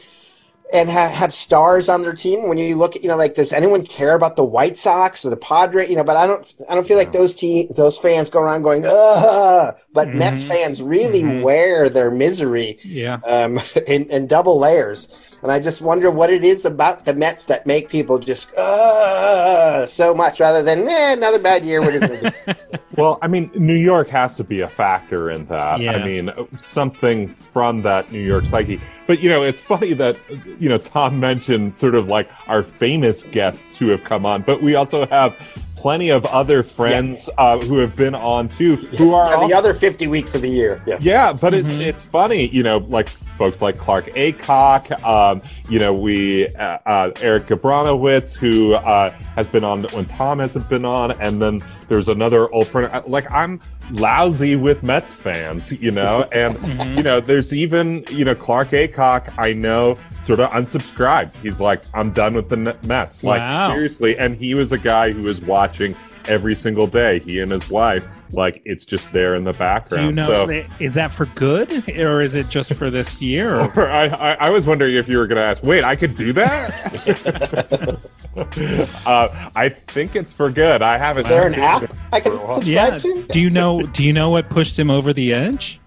and 0.71 0.89
ha- 0.89 1.09
have 1.09 1.33
stars 1.33 1.89
on 1.89 2.01
their 2.01 2.13
team. 2.13 2.47
When 2.47 2.57
you 2.57 2.75
look 2.75 2.95
at, 2.95 3.01
you 3.01 3.07
know, 3.07 3.17
like, 3.17 3.33
does 3.33 3.51
anyone 3.51 3.85
care 3.85 4.13
about 4.13 4.35
the 4.35 4.43
White 4.43 4.77
Sox 4.77 5.25
or 5.25 5.29
the 5.29 5.37
Padre? 5.37 5.89
You 5.89 5.95
know, 5.95 6.03
but 6.03 6.17
I 6.17 6.27
don't, 6.27 6.55
I 6.69 6.75
don't 6.75 6.87
feel 6.87 6.97
like 6.97 7.11
those 7.11 7.35
te- 7.35 7.67
those 7.75 7.97
fans 7.97 8.29
go 8.29 8.41
around 8.41 8.61
going, 8.61 8.83
ugh. 8.85 9.75
But 9.93 10.09
Mets 10.09 10.41
mm-hmm. 10.41 10.49
fans 10.49 10.81
really 10.81 11.23
mm-hmm. 11.23 11.41
wear 11.41 11.89
their 11.89 12.11
misery 12.11 12.79
Yeah. 12.83 13.19
um, 13.25 13.59
in, 13.87 14.09
in 14.09 14.27
double 14.27 14.59
layers. 14.59 15.07
And 15.41 15.51
I 15.51 15.59
just 15.59 15.81
wonder 15.81 16.11
what 16.11 16.29
it 16.29 16.43
is 16.43 16.65
about 16.65 17.05
the 17.05 17.13
Mets 17.13 17.45
that 17.45 17.65
make 17.65 17.89
people 17.89 18.19
just 18.19 18.53
uh, 18.55 19.85
so 19.85 20.13
much 20.13 20.39
rather 20.39 20.61
than 20.61 20.87
eh, 20.87 21.13
another 21.13 21.39
bad 21.39 21.65
year. 21.65 21.81
What 21.81 21.95
is 21.95 22.09
it? 22.09 22.79
Well, 22.97 23.17
I 23.21 23.29
mean, 23.29 23.49
New 23.55 23.75
York 23.77 24.09
has 24.09 24.35
to 24.35 24.43
be 24.43 24.59
a 24.59 24.67
factor 24.67 25.31
in 25.31 25.45
that. 25.45 25.79
Yeah. 25.79 25.93
I 25.93 26.03
mean, 26.03 26.31
something 26.57 27.33
from 27.35 27.81
that 27.83 28.11
New 28.11 28.19
York 28.19 28.43
psyche. 28.45 28.77
But, 29.07 29.21
you 29.21 29.29
know, 29.29 29.41
it's 29.41 29.61
funny 29.61 29.93
that, 29.93 30.19
you 30.59 30.67
know, 30.67 30.77
Tom 30.77 31.17
mentioned 31.17 31.73
sort 31.73 31.95
of 31.95 32.09
like 32.09 32.29
our 32.47 32.61
famous 32.61 33.23
guests 33.23 33.77
who 33.77 33.87
have 33.87 34.03
come 34.03 34.25
on, 34.25 34.41
but 34.41 34.61
we 34.61 34.75
also 34.75 35.05
have 35.07 35.37
plenty 35.79 36.09
of 36.09 36.25
other 36.25 36.61
friends 36.61 37.29
uh, 37.37 37.57
who 37.57 37.77
have 37.77 37.95
been 37.95 38.13
on 38.13 38.49
too, 38.49 38.75
who 38.75 39.13
are 39.13 39.47
the 39.47 39.53
other 39.53 39.73
50 39.73 40.07
weeks 40.07 40.35
of 40.35 40.41
the 40.41 40.49
year. 40.49 40.81
Yes. 40.85 41.03
yeah, 41.03 41.31
but 41.31 41.53
Mm-hmm. 41.53 41.69
it's 41.69 41.79
it's 41.89 42.01
funny, 42.03 42.47
you 42.47 42.63
know, 42.63 42.79
like 42.89 43.07
folks 43.37 43.61
like 43.61 43.77
Clark 43.77 44.07
Acock, 44.09 44.91
um, 45.03 45.41
you 45.69 45.79
know, 45.79 45.93
we 45.93 46.47
uh, 46.55 46.77
uh, 46.85 47.11
Eric 47.21 47.47
Gabronowitz, 47.47 48.35
who 48.35 48.73
uh, 48.73 49.09
has 49.35 49.47
been 49.47 49.63
on 49.63 49.83
when 49.85 50.05
Tom 50.05 50.39
hasn't 50.39 50.67
been 50.69 50.83
on, 50.85 51.11
and 51.21 51.41
then 51.41 51.61
there's 51.89 52.07
another 52.07 52.51
old 52.53 52.67
friend. 52.67 52.89
uh, 52.93 53.01
Like 53.07 53.29
I'm 53.31 53.59
lousy 53.91 54.55
with 54.55 54.83
Mets 54.83 55.15
fans, 55.15 55.71
you 55.73 55.91
know, 55.91 56.27
and 56.31 56.55
Mm-hmm. 56.55 56.97
you 56.97 57.03
know, 57.03 57.19
there's 57.19 57.53
even 57.53 58.05
you 58.09 58.23
know 58.23 58.35
Clark 58.35 58.69
Acock. 58.69 59.33
I 59.37 59.53
know 59.53 59.97
sort 60.23 60.39
of 60.39 60.49
unsubscribed. 60.51 61.35
He's 61.37 61.59
like, 61.59 61.81
I'm 61.93 62.11
done 62.11 62.33
with 62.35 62.49
the 62.49 62.57
Mets. 62.83 63.23
Like 63.23 63.39
Wow. 63.41 63.71
seriously, 63.73 64.17
and 64.17 64.35
he 64.35 64.53
was 64.53 64.71
a 64.71 64.77
guy 64.77 65.11
who 65.11 65.23
was 65.23 65.41
watching. 65.41 65.95
Every 66.27 66.55
single 66.55 66.85
day, 66.85 67.17
he 67.19 67.39
and 67.39 67.49
his 67.51 67.69
wife, 67.71 68.05
like 68.33 68.61
it's 68.63 68.85
just 68.85 69.11
there 69.11 69.33
in 69.33 69.45
the 69.45 69.53
Do 69.53 69.57
background. 69.57 70.05
you 70.05 70.11
know 70.11 70.27
so, 70.45 70.63
is 70.79 70.93
that 70.93 71.11
for 71.11 71.25
good 71.27 71.89
or 71.97 72.21
is 72.21 72.35
it 72.35 72.49
just 72.49 72.71
for 72.75 72.91
this 72.91 73.19
year? 73.19 73.55
Or? 73.55 73.63
or 73.75 73.89
I, 73.89 74.05
I, 74.09 74.33
I 74.33 74.49
was 74.51 74.67
wondering 74.67 74.95
if 74.95 75.07
you 75.07 75.17
were 75.17 75.25
going 75.25 75.37
to 75.37 75.43
ask, 75.43 75.63
wait, 75.63 75.83
I 75.83 75.95
could 75.95 76.15
do 76.17 76.31
that? 76.33 77.99
uh, 79.05 79.49
I 79.55 79.69
think 79.69 80.15
it's 80.15 80.31
for 80.33 80.49
good. 80.51 80.81
I 80.81 80.97
haven't. 80.97 81.23
Is 81.23 81.29
there 81.29 81.47
an 81.47 81.55
app 81.55 81.93
I 82.11 82.19
can 82.19 82.33
a 82.33 82.37
subscribe 82.53 82.65
Yeah. 82.67 82.97
to? 82.99 83.23
Do 83.29 83.39
you 83.39 83.49
know? 83.49 83.81
Do 83.81 84.03
you 84.03 84.13
know 84.13 84.29
what 84.29 84.49
pushed 84.49 84.77
him 84.77 84.89
over 84.91 85.13
the 85.13 85.33
edge? 85.33 85.79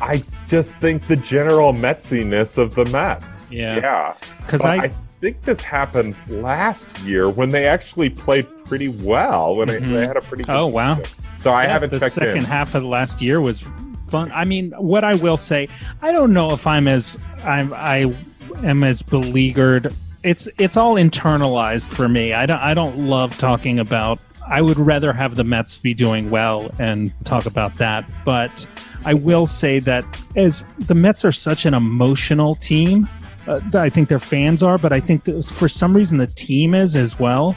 I 0.00 0.22
just 0.48 0.70
think 0.76 1.06
the 1.08 1.16
general 1.16 1.72
Metsiness 1.72 2.56
of 2.58 2.74
the 2.74 2.84
Mets. 2.86 3.50
Yeah. 3.50 3.76
Yeah. 3.76 4.14
'Cause 4.46 4.62
But 4.62 4.68
I- 4.80 4.84
I 4.84 4.90
think 5.20 5.42
this 5.42 5.60
happened 5.60 6.14
last 6.28 6.98
year 7.00 7.28
when 7.28 7.50
they 7.50 7.66
actually 7.66 8.10
played 8.10 8.46
pretty 8.64 8.88
well. 8.88 9.56
When 9.56 9.68
they- 9.68 9.80
Mhm. 9.80 9.92
they 9.92 10.06
had 10.06 10.16
a 10.16 10.20
pretty 10.20 10.44
good 10.44 10.54
Oh 10.54 10.66
wow! 10.66 10.96
season. 10.96 11.10
So 11.36 11.50
I 11.52 11.64
Yeah, 11.64 11.72
haven't 11.72 11.90
the 11.90 11.98
checked 12.00 12.12
second 12.12 12.36
in. 12.38 12.44
half 12.44 12.74
of 12.74 12.84
last 12.84 13.20
year 13.22 13.40
was 13.40 13.64
fun. 14.08 14.30
I 14.34 14.44
mean, 14.44 14.72
what 14.78 15.02
I 15.04 15.14
will 15.16 15.36
say, 15.36 15.68
I 16.02 16.12
don't 16.12 16.32
know 16.32 16.52
if 16.52 16.66
I'm 16.66 16.86
as 16.86 17.18
I'm 17.44 17.72
I 17.74 18.14
am 18.64 18.84
as 18.84 19.02
beleaguered. 19.02 19.92
It's 20.22 20.48
it's 20.58 20.76
all 20.76 20.94
internalized 20.94 21.88
for 21.88 22.08
me. 22.08 22.32
I 22.32 22.46
don't 22.46 22.60
I 22.60 22.74
don't 22.74 22.96
love 22.96 23.36
talking 23.38 23.78
about. 23.78 24.18
I 24.48 24.60
would 24.60 24.78
rather 24.78 25.12
have 25.12 25.36
the 25.36 25.44
Mets 25.44 25.78
be 25.78 25.94
doing 25.94 26.30
well 26.30 26.70
and 26.78 27.12
talk 27.24 27.46
about 27.46 27.74
that. 27.74 28.08
But 28.24 28.66
I 29.04 29.14
will 29.14 29.46
say 29.46 29.78
that 29.80 30.04
as 30.36 30.64
the 30.78 30.94
Mets 30.94 31.24
are 31.24 31.32
such 31.32 31.64
an 31.64 31.74
emotional 31.74 32.56
team, 32.56 33.08
uh, 33.46 33.60
I 33.74 33.88
think 33.88 34.08
their 34.08 34.18
fans 34.18 34.62
are, 34.62 34.78
but 34.78 34.92
I 34.92 35.00
think 35.00 35.24
for 35.44 35.68
some 35.68 35.96
reason 35.96 36.18
the 36.18 36.26
team 36.28 36.74
is 36.74 36.96
as 36.96 37.18
well. 37.18 37.56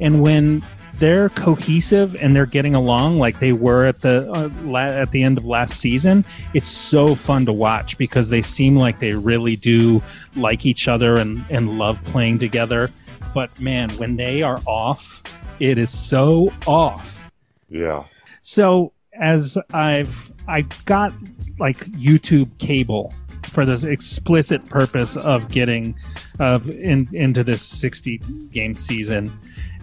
And 0.00 0.22
when 0.22 0.62
they're 0.98 1.28
cohesive 1.30 2.16
and 2.16 2.34
they're 2.34 2.46
getting 2.46 2.74
along 2.74 3.18
like 3.18 3.38
they 3.38 3.52
were 3.52 3.86
at 3.86 4.00
the 4.00 4.30
uh, 4.32 4.48
la- 4.62 4.80
at 4.80 5.10
the 5.10 5.22
end 5.22 5.38
of 5.38 5.44
last 5.44 5.78
season, 5.78 6.24
it's 6.54 6.68
so 6.68 7.14
fun 7.14 7.44
to 7.46 7.52
watch 7.52 7.98
because 7.98 8.28
they 8.28 8.42
seem 8.42 8.76
like 8.76 8.98
they 8.98 9.12
really 9.12 9.56
do 9.56 10.02
like 10.36 10.64
each 10.66 10.88
other 10.88 11.16
and 11.16 11.44
and 11.50 11.78
love 11.78 12.02
playing 12.04 12.38
together. 12.38 12.88
But 13.34 13.58
man, 13.60 13.90
when 13.98 14.16
they 14.16 14.42
are 14.42 14.60
off, 14.66 15.22
it 15.60 15.78
is 15.78 15.90
so 15.90 16.52
off. 16.66 17.30
Yeah. 17.68 18.04
So 18.42 18.92
as 19.14 19.58
I've 19.72 20.32
I 20.48 20.62
got 20.84 21.12
like 21.58 21.78
YouTube 21.92 22.56
cable 22.58 23.12
for 23.44 23.64
this 23.64 23.84
explicit 23.84 24.64
purpose 24.66 25.16
of 25.16 25.48
getting 25.48 25.94
of 26.38 26.68
in, 26.68 27.08
into 27.12 27.42
this 27.42 27.62
60 27.62 28.18
game 28.52 28.74
season 28.74 29.32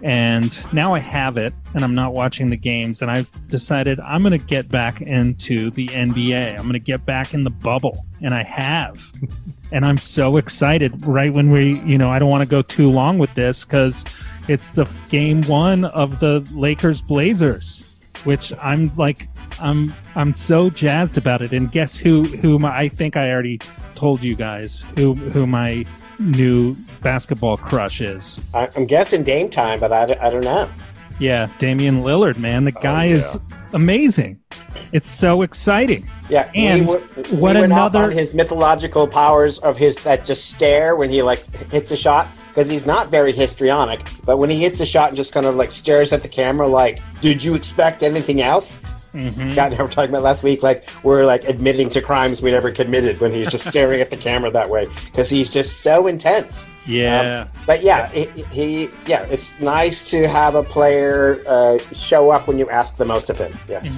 and 0.03 0.73
now 0.73 0.93
I 0.93 0.99
have 0.99 1.37
it 1.37 1.53
and 1.73 1.81
I'm 1.81 1.95
not 1.95 2.13
watching 2.13 2.49
the 2.49 2.57
games 2.57 3.01
and 3.01 3.09
I've 3.09 3.29
decided 3.47 4.01
I'm 4.01 4.21
going 4.21 4.37
to 4.37 4.45
get 4.45 4.67
back 4.67 4.99
into 4.99 5.71
the 5.71 5.87
NBA. 5.87 6.51
I'm 6.51 6.63
going 6.63 6.73
to 6.73 6.79
get 6.79 7.05
back 7.05 7.33
in 7.33 7.45
the 7.45 7.49
bubble 7.49 8.05
and 8.21 8.33
I 8.33 8.43
have. 8.43 9.01
and 9.71 9.85
I'm 9.85 9.97
so 9.97 10.35
excited 10.35 11.05
right 11.07 11.33
when 11.33 11.51
we, 11.51 11.79
you 11.83 11.97
know, 11.97 12.09
I 12.09 12.19
don't 12.19 12.29
want 12.29 12.41
to 12.43 12.49
go 12.49 12.61
too 12.61 12.89
long 12.89 13.17
with 13.17 13.33
this 13.33 13.63
cuz 13.63 14.03
it's 14.49 14.71
the 14.71 14.85
game 15.07 15.41
1 15.43 15.85
of 15.85 16.19
the 16.19 16.45
Lakers 16.53 17.01
Blazers, 17.01 17.97
which 18.25 18.51
I'm 18.61 18.91
like 18.97 19.29
I'm 19.61 19.93
I'm 20.15 20.33
so 20.33 20.69
jazzed 20.69 21.17
about 21.17 21.41
it 21.41 21.53
and 21.53 21.71
guess 21.71 21.95
who 21.95 22.25
who 22.25 22.59
my, 22.59 22.77
I 22.77 22.89
think 22.89 23.15
I 23.15 23.31
already 23.31 23.61
told 23.95 24.21
you 24.21 24.35
guys 24.35 24.83
who 24.97 25.13
who 25.13 25.47
my 25.47 25.85
new 26.23 26.75
basketball 27.01 27.57
crush 27.57 28.01
is. 28.01 28.39
I, 28.53 28.69
I'm 28.75 28.85
guessing 28.85 29.23
Dame 29.23 29.49
time, 29.49 29.79
but 29.79 29.91
I, 29.91 30.05
don't- 30.05 30.21
I 30.21 30.29
don't 30.29 30.43
know. 30.43 30.69
Yeah, 31.19 31.47
Damian 31.59 32.01
Lillard, 32.01 32.37
man, 32.37 32.65
the 32.65 32.73
oh, 32.75 32.81
guy 32.81 33.05
is 33.05 33.37
amazing. 33.73 34.39
It's 34.91 35.09
so 35.09 35.41
exciting. 35.43 36.09
Yeah, 36.29 36.49
and 36.55 36.87
we, 36.87 36.93
w- 36.93 37.07
we 37.31 37.37
what 37.37 37.53
went 37.55 37.65
another 37.65 38.03
on 38.05 38.11
his 38.11 38.33
mythological 38.33 39.07
powers 39.07 39.59
of 39.59 39.77
his 39.77 39.95
that 39.97 40.25
just 40.25 40.49
stare 40.49 40.95
when 40.95 41.11
he 41.11 41.21
like 41.21 41.45
hits 41.71 41.91
a 41.91 41.97
shot 41.97 42.35
because 42.47 42.67
he's 42.67 42.85
not 42.85 43.09
very 43.09 43.31
histrionic, 43.31 44.01
but 44.25 44.37
when 44.37 44.49
he 44.49 44.59
hits 44.59 44.79
a 44.81 44.85
shot 44.85 45.09
and 45.09 45.17
just 45.17 45.33
kind 45.33 45.45
of 45.45 45.55
like 45.55 45.71
stares 45.71 46.13
at 46.13 46.23
the 46.23 46.29
camera, 46.29 46.67
like, 46.67 46.99
did 47.21 47.43
you 47.43 47.53
expect 47.55 48.01
anything 48.03 48.41
else? 48.41 48.79
Mhm. 49.13 49.51
Scott 49.51 49.71
and 49.71 49.79
I 49.79 49.83
were 49.83 49.89
talking 49.89 50.09
about 50.09 50.23
last 50.23 50.43
week, 50.43 50.63
like 50.63 50.89
we're 51.03 51.25
like 51.25 51.43
admitting 51.47 51.89
to 51.91 52.01
crimes 52.01 52.41
we 52.41 52.51
never 52.51 52.71
committed 52.71 53.19
when 53.19 53.31
he's 53.31 53.49
just 53.49 53.67
staring 53.67 54.01
at 54.01 54.09
the 54.09 54.17
camera 54.17 54.49
that 54.51 54.69
way 54.69 54.87
because 55.05 55.29
he's 55.29 55.53
just 55.53 55.81
so 55.81 56.07
intense. 56.07 56.65
Yeah. 56.85 57.41
Um, 57.41 57.49
but 57.65 57.83
yeah, 57.83 58.09
he, 58.09 58.25
he 58.51 58.89
yeah, 59.05 59.23
it's 59.29 59.53
nice 59.59 60.09
to 60.11 60.27
have 60.27 60.55
a 60.55 60.63
player 60.63 61.39
uh, 61.47 61.77
show 61.93 62.29
up 62.31 62.47
when 62.47 62.57
you 62.57 62.69
ask 62.69 62.95
the 62.97 63.05
most 63.05 63.29
of 63.29 63.37
him. 63.37 63.57
Yes. 63.69 63.95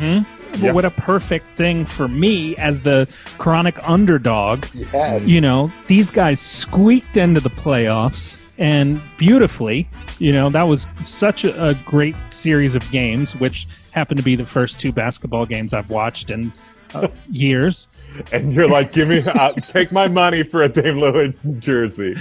Well, 0.61 0.73
what 0.73 0.85
a 0.85 0.89
perfect 0.89 1.45
thing 1.55 1.85
for 1.85 2.07
me 2.07 2.55
as 2.57 2.81
the 2.81 3.07
chronic 3.37 3.75
underdog. 3.87 4.65
Yes. 4.73 5.27
You 5.27 5.41
know, 5.41 5.71
these 5.87 6.11
guys 6.11 6.39
squeaked 6.39 7.17
into 7.17 7.41
the 7.41 7.49
playoffs 7.49 8.39
and 8.57 9.01
beautifully. 9.17 9.87
You 10.19 10.33
know, 10.33 10.49
that 10.49 10.67
was 10.67 10.87
such 11.01 11.43
a, 11.43 11.69
a 11.69 11.73
great 11.73 12.15
series 12.29 12.75
of 12.75 12.89
games, 12.91 13.35
which 13.35 13.67
happened 13.91 14.17
to 14.17 14.23
be 14.23 14.35
the 14.35 14.45
first 14.45 14.79
two 14.79 14.91
basketball 14.91 15.45
games 15.45 15.73
I've 15.73 15.89
watched 15.89 16.31
in 16.31 16.53
uh, 16.93 17.07
years. 17.31 17.87
And 18.31 18.53
you're 18.53 18.69
like, 18.69 18.93
give 18.93 19.07
me, 19.09 19.23
uh, 19.25 19.53
take 19.53 19.91
my 19.91 20.07
money 20.07 20.43
for 20.43 20.63
a 20.63 20.69
Dame 20.69 20.95
Lillard 20.95 21.59
jersey. 21.59 22.15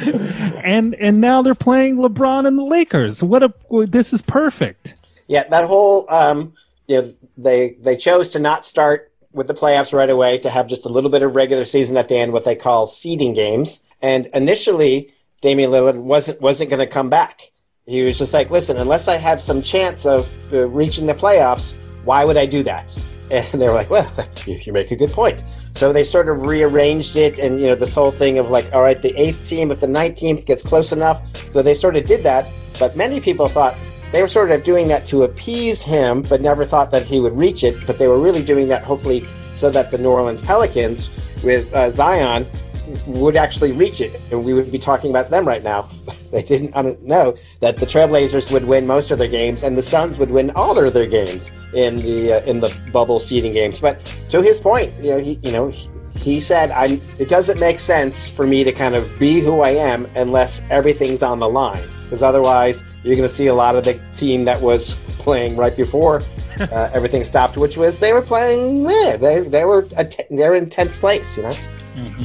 And 0.64 0.94
and 0.96 1.20
now 1.20 1.42
they're 1.42 1.54
playing 1.54 1.96
LeBron 1.96 2.46
and 2.46 2.58
the 2.58 2.64
Lakers. 2.64 3.22
What 3.22 3.42
a 3.42 3.52
this 3.86 4.12
is 4.12 4.22
perfect. 4.22 5.02
Yeah, 5.28 5.48
that 5.48 5.66
whole 5.66 6.06
um, 6.12 6.52
you 6.86 7.02
know 7.02 7.12
they 7.36 7.76
they 7.80 7.96
chose 7.96 8.30
to 8.30 8.38
not 8.38 8.64
start 8.64 9.12
with 9.32 9.48
the 9.48 9.54
playoffs 9.54 9.92
right 9.92 10.08
away 10.08 10.38
to 10.38 10.48
have 10.48 10.68
just 10.68 10.86
a 10.86 10.88
little 10.88 11.10
bit 11.10 11.22
of 11.22 11.34
regular 11.34 11.64
season 11.64 11.96
at 11.96 12.08
the 12.08 12.16
end, 12.16 12.32
what 12.32 12.44
they 12.44 12.54
call 12.54 12.86
seeding 12.86 13.34
games. 13.34 13.80
And 14.00 14.26
initially, 14.26 15.12
Damian 15.42 15.70
Lillard 15.70 15.96
wasn't 15.96 16.40
wasn't 16.40 16.70
going 16.70 16.80
to 16.80 16.86
come 16.86 17.10
back. 17.10 17.40
He 17.86 18.02
was 18.02 18.16
just 18.16 18.32
like, 18.32 18.50
listen, 18.50 18.78
unless 18.78 19.08
I 19.08 19.16
have 19.16 19.40
some 19.40 19.60
chance 19.60 20.06
of 20.06 20.30
uh, 20.52 20.68
reaching 20.68 21.06
the 21.06 21.12
playoffs, 21.12 21.74
why 22.04 22.24
would 22.24 22.36
I 22.36 22.46
do 22.46 22.62
that? 22.62 22.96
And 23.30 23.60
they 23.60 23.66
were 23.66 23.74
like, 23.74 23.88
well, 23.88 24.08
you, 24.46 24.60
you 24.64 24.72
make 24.72 24.90
a 24.90 24.96
good 24.96 25.10
point. 25.10 25.42
So 25.72 25.94
they 25.94 26.04
sort 26.04 26.28
of 26.28 26.42
rearranged 26.42 27.16
it, 27.16 27.38
and 27.38 27.58
you 27.58 27.66
know 27.66 27.74
this 27.74 27.94
whole 27.94 28.10
thing 28.10 28.38
of 28.38 28.50
like, 28.50 28.72
all 28.72 28.82
right, 28.82 29.00
the 29.00 29.16
eighth 29.18 29.48
team, 29.48 29.72
if 29.72 29.80
the 29.80 29.88
nineteenth 29.88 30.44
gets 30.46 30.62
close 30.62 30.92
enough, 30.92 31.34
so 31.50 31.62
they 31.62 31.74
sort 31.74 31.96
of 31.96 32.06
did 32.06 32.22
that. 32.22 32.46
But 32.78 32.96
many 32.96 33.20
people 33.20 33.48
thought 33.48 33.74
they 34.14 34.22
were 34.22 34.28
sort 34.28 34.52
of 34.52 34.62
doing 34.62 34.86
that 34.88 35.04
to 35.06 35.24
appease 35.24 35.82
him, 35.82 36.22
but 36.22 36.40
never 36.40 36.64
thought 36.64 36.92
that 36.92 37.04
he 37.04 37.18
would 37.18 37.36
reach 37.36 37.64
it. 37.64 37.74
But 37.84 37.98
they 37.98 38.06
were 38.06 38.20
really 38.20 38.44
doing 38.44 38.68
that 38.68 38.84
hopefully 38.84 39.26
so 39.54 39.70
that 39.70 39.90
the 39.90 39.98
New 39.98 40.10
Orleans 40.10 40.40
Pelicans 40.40 41.10
with 41.42 41.74
uh, 41.74 41.90
Zion 41.90 42.46
would 43.06 43.34
actually 43.34 43.72
reach 43.72 44.00
it, 44.00 44.20
and 44.30 44.44
we 44.44 44.54
would 44.54 44.70
be 44.70 44.78
talking 44.78 45.10
about 45.10 45.30
them 45.30 45.46
right 45.48 45.64
now. 45.64 45.88
they 46.30 46.42
didn't 46.42 46.74
know 47.02 47.36
that 47.58 47.76
the 47.76 47.86
Trailblazers 47.86 48.52
would 48.52 48.64
win 48.64 48.86
most 48.86 49.10
of 49.10 49.18
their 49.18 49.28
games, 49.28 49.64
and 49.64 49.76
the 49.76 49.82
Suns 49.82 50.16
would 50.18 50.30
win 50.30 50.50
all 50.52 50.78
of 50.78 50.92
their 50.94 51.06
games 51.06 51.50
in 51.72 51.96
the 51.96 52.34
uh, 52.34 52.40
in 52.42 52.60
the 52.60 52.76
bubble 52.92 53.18
seeding 53.18 53.52
games. 53.52 53.80
But 53.80 54.04
to 54.28 54.42
his 54.42 54.60
point, 54.60 54.92
you 55.00 55.10
know, 55.10 55.18
he 55.18 55.40
you 55.42 55.50
know 55.50 55.72
he 56.24 56.40
said, 56.40 56.70
"I'm." 56.70 57.00
It 57.18 57.28
doesn't 57.28 57.60
make 57.60 57.78
sense 57.78 58.26
for 58.26 58.46
me 58.46 58.64
to 58.64 58.72
kind 58.72 58.94
of 58.94 59.10
be 59.18 59.40
who 59.40 59.60
I 59.60 59.70
am 59.70 60.06
unless 60.16 60.62
everything's 60.70 61.22
on 61.22 61.38
the 61.38 61.48
line, 61.48 61.84
because 62.04 62.22
otherwise 62.22 62.82
you're 63.02 63.14
going 63.14 63.28
to 63.28 63.34
see 63.34 63.48
a 63.48 63.54
lot 63.54 63.76
of 63.76 63.84
the 63.84 64.00
team 64.16 64.44
that 64.46 64.60
was 64.60 64.94
playing 65.18 65.54
right 65.54 65.76
before 65.76 66.22
uh, 66.60 66.90
everything 66.94 67.24
stopped, 67.24 67.58
which 67.58 67.76
was 67.76 67.98
they 67.98 68.14
were 68.14 68.22
playing. 68.22 68.86
Eh, 68.86 69.16
they 69.18 69.40
they 69.40 69.64
were 69.66 69.86
a 69.98 70.04
t- 70.06 70.24
they're 70.30 70.54
in 70.54 70.70
tenth 70.70 70.92
place, 70.92 71.36
you 71.36 71.42
know. 71.42 71.54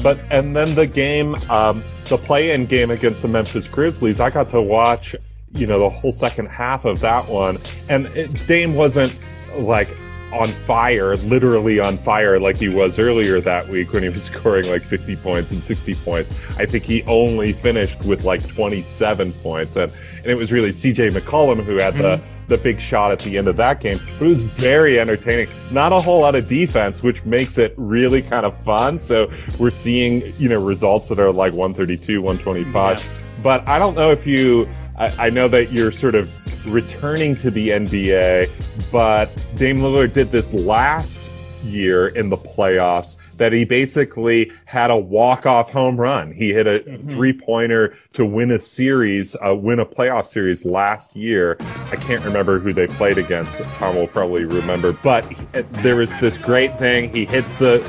But 0.01 0.17
and 0.31 0.55
then 0.55 0.73
the 0.75 0.87
game, 0.87 1.35
um, 1.49 1.83
the 2.05 2.17
play-in 2.17 2.67
game 2.67 2.91
against 2.91 3.21
the 3.21 3.27
Memphis 3.27 3.67
Grizzlies, 3.67 4.19
I 4.19 4.29
got 4.29 4.49
to 4.51 4.61
watch, 4.61 5.13
you 5.53 5.67
know, 5.67 5.77
the 5.77 5.89
whole 5.89 6.13
second 6.13 6.47
half 6.47 6.85
of 6.85 7.01
that 7.01 7.27
one, 7.27 7.57
and 7.89 8.07
it, 8.07 8.47
Dame 8.47 8.75
wasn't 8.75 9.15
like 9.57 9.89
on 10.31 10.47
fire, 10.47 11.15
literally 11.17 11.79
on 11.79 11.97
fire 11.97 12.39
like 12.39 12.57
he 12.57 12.69
was 12.69 12.99
earlier 12.99 13.41
that 13.41 13.67
week 13.67 13.93
when 13.93 14.03
he 14.03 14.09
was 14.09 14.23
scoring 14.31 14.69
like 14.69 14.81
50 14.81 15.15
points 15.17 15.51
and 15.51 15.63
60 15.63 15.95
points. 15.95 16.31
I 16.57 16.65
think 16.65 16.83
he 16.83 17.03
only 17.03 17.53
finished 17.53 18.03
with 18.05 18.23
like 18.23 18.47
27 18.47 19.33
points, 19.33 19.75
and 19.75 19.91
and 20.19 20.27
it 20.27 20.35
was 20.35 20.51
really 20.51 20.71
C.J. 20.71 21.09
McCollum 21.09 21.63
who 21.63 21.77
had 21.77 21.93
the 21.95 22.17
mm-hmm. 22.17 22.47
the 22.47 22.57
big 22.57 22.79
shot 22.79 23.11
at 23.11 23.19
the 23.19 23.37
end 23.37 23.47
of 23.47 23.55
that 23.57 23.79
game. 23.79 23.99
But 24.17 24.25
it 24.25 24.29
was 24.29 24.41
very 24.41 24.99
entertaining. 24.99 25.47
Not 25.71 25.93
a 25.93 25.99
whole 25.99 26.21
lot 26.21 26.35
of 26.35 26.47
defense, 26.47 27.01
which 27.01 27.23
makes 27.23 27.57
it 27.57 27.73
really 27.77 28.21
kind 28.21 28.45
of 28.45 28.57
fun. 28.63 28.99
So 28.99 29.31
we're 29.57 29.69
seeing, 29.69 30.33
you 30.37 30.49
know, 30.49 30.63
results 30.63 31.09
that 31.09 31.19
are 31.19 31.31
like 31.31 31.53
132, 31.53 32.21
125. 32.21 33.23
But 33.41 33.67
I 33.67 33.79
don't 33.79 33.95
know 33.95 34.11
if 34.11 34.27
you, 34.27 34.67
I, 34.99 35.27
I 35.27 35.29
know 35.29 35.47
that 35.47 35.71
you're 35.71 35.91
sort 35.91 36.15
of 36.15 36.29
returning 36.67 37.35
to 37.37 37.49
the 37.49 37.69
NBA, 37.69 38.91
but 38.91 39.27
Dame 39.55 39.77
Lillard 39.79 40.13
did 40.13 40.31
this 40.31 40.51
last 40.53 41.29
year 41.63 42.09
in 42.09 42.29
the 42.29 42.37
playoffs 42.37 43.15
that 43.37 43.53
he 43.53 43.63
basically 43.63 44.51
had 44.65 44.91
a 44.91 44.97
walk-off 44.97 45.69
home 45.69 45.95
run. 45.99 46.31
He 46.31 46.51
hit 46.53 46.67
a 46.67 46.97
three-pointer 47.07 47.95
to 48.13 48.25
win 48.25 48.51
a 48.51 48.59
series, 48.59 49.35
uh, 49.45 49.55
win 49.55 49.79
a 49.79 49.85
playoff 49.85 50.25
series 50.25 50.65
last 50.65 51.15
year. 51.15 51.55
I 51.91 51.95
can't 51.95 52.23
remember 52.25 52.59
who 52.59 52.73
they 52.73 52.87
played 52.87 53.17
against. 53.17 53.61
Tom 53.75 53.95
will 53.95 54.07
probably 54.07 54.43
remember, 54.43 54.91
but 54.91 55.25
he- 55.31 55.45
there 55.81 55.95
was 55.95 56.13
this 56.17 56.37
great 56.37 56.77
thing. 56.77 57.13
He 57.13 57.23
hits 57.23 57.53
the 57.55 57.79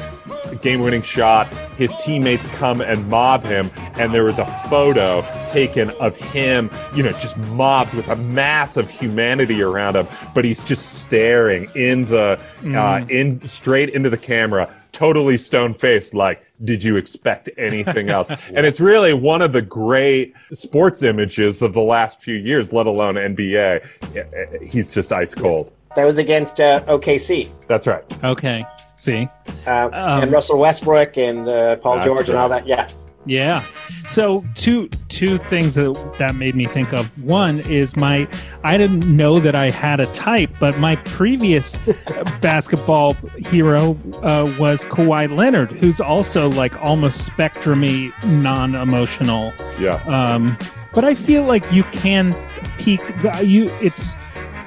game-winning 0.63 1.03
shot. 1.03 1.47
His 1.77 1.93
teammates 2.03 2.47
come 2.49 2.81
and 2.81 3.09
mob 3.09 3.45
him, 3.45 3.71
and 3.95 4.13
there 4.13 4.25
was 4.25 4.39
a 4.39 4.47
photo 4.69 5.25
taken 5.49 5.91
of 6.01 6.17
him, 6.17 6.71
you 6.95 7.03
know, 7.03 7.11
just 7.13 7.37
mobbed 7.37 7.95
with 7.95 8.09
a 8.09 8.17
mass 8.17 8.77
of 8.77 8.91
humanity 8.91 9.63
around 9.63 9.97
him. 9.97 10.07
But 10.35 10.45
he's 10.45 10.63
just 10.65 11.01
staring 11.01 11.69
in 11.75 12.07
the, 12.07 12.39
uh, 12.39 12.41
Mm. 12.65 13.11
in 13.11 13.49
straight 13.49 13.89
into 13.91 14.11
the 14.11 14.17
camera, 14.19 14.69
totally 14.93 15.39
stone 15.39 15.73
faced, 15.75 16.15
like, 16.15 16.43
did 16.65 16.83
you 16.85 16.97
expect 16.97 17.49
anything 17.57 18.11
else? 18.17 18.31
and 18.55 18.67
it's 18.67 18.81
really 18.81 19.13
one 19.15 19.41
of 19.43 19.53
the 19.53 19.63
great 19.63 20.35
sports 20.53 21.03
images 21.03 21.63
of 21.63 21.73
the 21.73 21.81
last 21.81 22.21
few 22.21 22.35
years, 22.37 22.73
let 22.73 22.87
alone 22.87 23.15
NBA. 23.17 23.81
He's 24.67 24.91
just 24.91 25.13
ice 25.13 25.35
cold. 25.35 25.73
That 25.97 26.05
was 26.05 26.19
against 26.19 26.61
uh, 26.61 26.83
OKC. 26.87 27.49
That's 27.67 27.87
right. 27.87 28.05
Okay. 28.23 28.65
See? 29.01 29.27
Uh, 29.67 29.87
Um, 29.87 30.23
and 30.23 30.31
Russell 30.31 30.59
Westbrook 30.59 31.17
and 31.17 31.49
uh, 31.49 31.77
Paul 31.77 31.95
That's 31.95 32.07
George 32.07 32.29
and 32.29 32.37
all 32.37 32.51
that. 32.51 32.67
Yeah. 32.67 32.91
Yeah. 33.25 33.65
So 34.07 34.45
two 34.55 34.89
two 35.09 35.39
things 35.39 35.75
that 35.75 36.15
that 36.19 36.35
made 36.35 36.55
me 36.55 36.65
think 36.65 36.93
of. 36.93 37.17
One 37.23 37.61
is 37.61 37.97
my 37.97 38.29
I 38.63 38.77
didn't 38.77 39.05
know 39.15 39.39
that 39.41 39.55
I 39.55 39.71
had 39.71 40.01
a 40.01 40.07
type, 40.07 40.51
but 40.59 40.79
my 40.79 40.97
previous 40.97 41.79
basketball 42.41 43.15
hero 43.37 43.93
uh, 44.23 44.55
was 44.59 44.85
Kawhi 44.87 45.35
Leonard, 45.35 45.73
who's 45.73 46.01
also 46.01 46.51
like 46.51 46.79
almost 46.83 47.31
spectrumy, 47.31 48.11
non-emotional. 48.43 49.53
Yeah. 49.79 50.03
Um, 50.05 50.57
but 50.95 51.05
I 51.05 51.15
feel 51.15 51.45
like 51.45 51.71
you 51.73 51.85
can 51.85 52.35
peak. 52.79 53.01
You 53.43 53.69
it's 53.81 54.15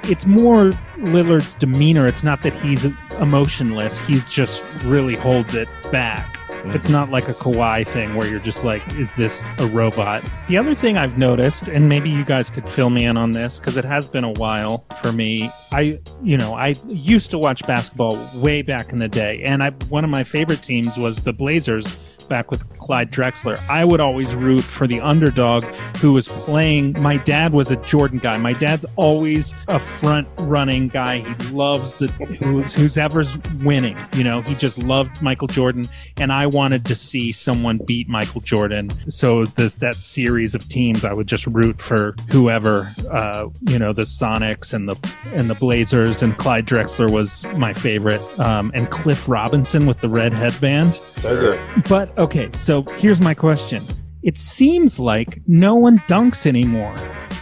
it's 0.04 0.26
more 0.26 0.70
Lillard's 0.98 1.54
demeanor. 1.54 2.06
It's 2.06 2.22
not 2.22 2.42
that 2.42 2.54
he's 2.54 2.86
emotionless. 3.14 3.98
He 3.98 4.20
just 4.28 4.64
really 4.84 5.16
holds 5.16 5.54
it 5.54 5.68
back. 5.90 6.36
Mm-hmm. 6.64 6.70
It's 6.70 6.88
not 6.88 7.10
like 7.10 7.28
a 7.28 7.34
Kawhi 7.34 7.86
thing 7.86 8.14
where 8.14 8.26
you're 8.26 8.40
just 8.40 8.64
like, 8.64 8.82
is 8.94 9.12
this 9.14 9.44
a 9.58 9.66
robot? 9.66 10.24
The 10.46 10.56
other 10.56 10.74
thing 10.74 10.96
I've 10.96 11.18
noticed, 11.18 11.68
and 11.68 11.88
maybe 11.88 12.08
you 12.08 12.24
guys 12.24 12.48
could 12.48 12.68
fill 12.68 12.90
me 12.90 13.04
in 13.04 13.16
on 13.16 13.32
this 13.32 13.58
because 13.58 13.76
it 13.76 13.84
has 13.84 14.08
been 14.08 14.24
a 14.24 14.32
while 14.32 14.86
for 15.00 15.12
me. 15.12 15.50
I, 15.72 16.00
you 16.22 16.38
know, 16.38 16.54
I 16.54 16.76
used 16.86 17.30
to 17.32 17.38
watch 17.38 17.66
basketball 17.66 18.18
way 18.36 18.62
back 18.62 18.92
in 18.92 18.98
the 18.98 19.08
day, 19.08 19.42
and 19.42 19.62
I 19.62 19.70
one 19.88 20.04
of 20.04 20.10
my 20.10 20.24
favorite 20.24 20.62
teams 20.62 20.96
was 20.96 21.22
the 21.22 21.32
Blazers 21.32 21.94
back 22.24 22.50
with 22.50 22.68
Clyde 22.78 23.10
Drexler. 23.10 23.58
I 23.68 23.84
would 23.84 24.00
always 24.00 24.34
root 24.34 24.64
for 24.64 24.86
the 24.86 25.00
underdog 25.00 25.64
who 25.98 26.12
was 26.12 26.28
playing. 26.28 27.00
My 27.00 27.16
dad 27.16 27.52
was 27.52 27.70
a 27.70 27.76
Jordan 27.76 28.18
guy. 28.18 28.36
My 28.38 28.52
dad's 28.52 28.84
always 28.96 29.54
a 29.68 29.78
front 29.78 30.28
running 30.40 30.88
guy. 30.88 31.20
He 31.20 31.34
loves 31.50 31.94
the 31.96 32.08
who's, 32.08 32.74
who's 32.74 32.98
ever's 32.98 33.38
winning. 33.62 33.98
You 34.14 34.24
know, 34.24 34.42
he 34.42 34.54
just 34.54 34.78
loved 34.78 35.22
Michael 35.22 35.48
Jordan, 35.48 35.88
and 36.16 36.32
I 36.32 36.46
wanted 36.46 36.84
to 36.86 36.94
see 36.94 37.32
someone 37.32 37.78
beat 37.78 38.08
Michael 38.08 38.40
Jordan. 38.40 38.92
So 39.10 39.44
this 39.44 39.74
that 39.74 39.96
series 39.96 40.54
of 40.54 40.68
teams, 40.68 41.04
I 41.04 41.12
would 41.12 41.26
just 41.26 41.46
root 41.46 41.80
for 41.80 42.14
whoever. 42.30 42.92
Uh, 43.10 43.48
you 43.62 43.78
know, 43.78 43.92
the 43.92 44.02
Sonics 44.02 44.72
and 44.74 44.88
the 44.88 44.96
and 45.26 45.48
the 45.48 45.54
Blazers, 45.54 46.22
and 46.22 46.36
Clyde 46.36 46.66
Drexler 46.66 47.10
was 47.10 47.44
my 47.56 47.72
favorite, 47.72 48.20
um, 48.38 48.70
and 48.74 48.90
Cliff 48.90 49.28
Robinson 49.28 49.86
with 49.86 50.00
the 50.00 50.08
red 50.08 50.32
headband. 50.32 50.94
So 51.16 51.38
good. 51.38 51.84
But 51.88 52.13
okay, 52.18 52.50
so 52.54 52.82
here's 52.98 53.20
my 53.20 53.34
question. 53.34 53.82
It 54.22 54.38
seems 54.38 54.98
like 54.98 55.40
no 55.46 55.74
one 55.74 55.98
dunks 56.08 56.46
anymore. 56.46 56.94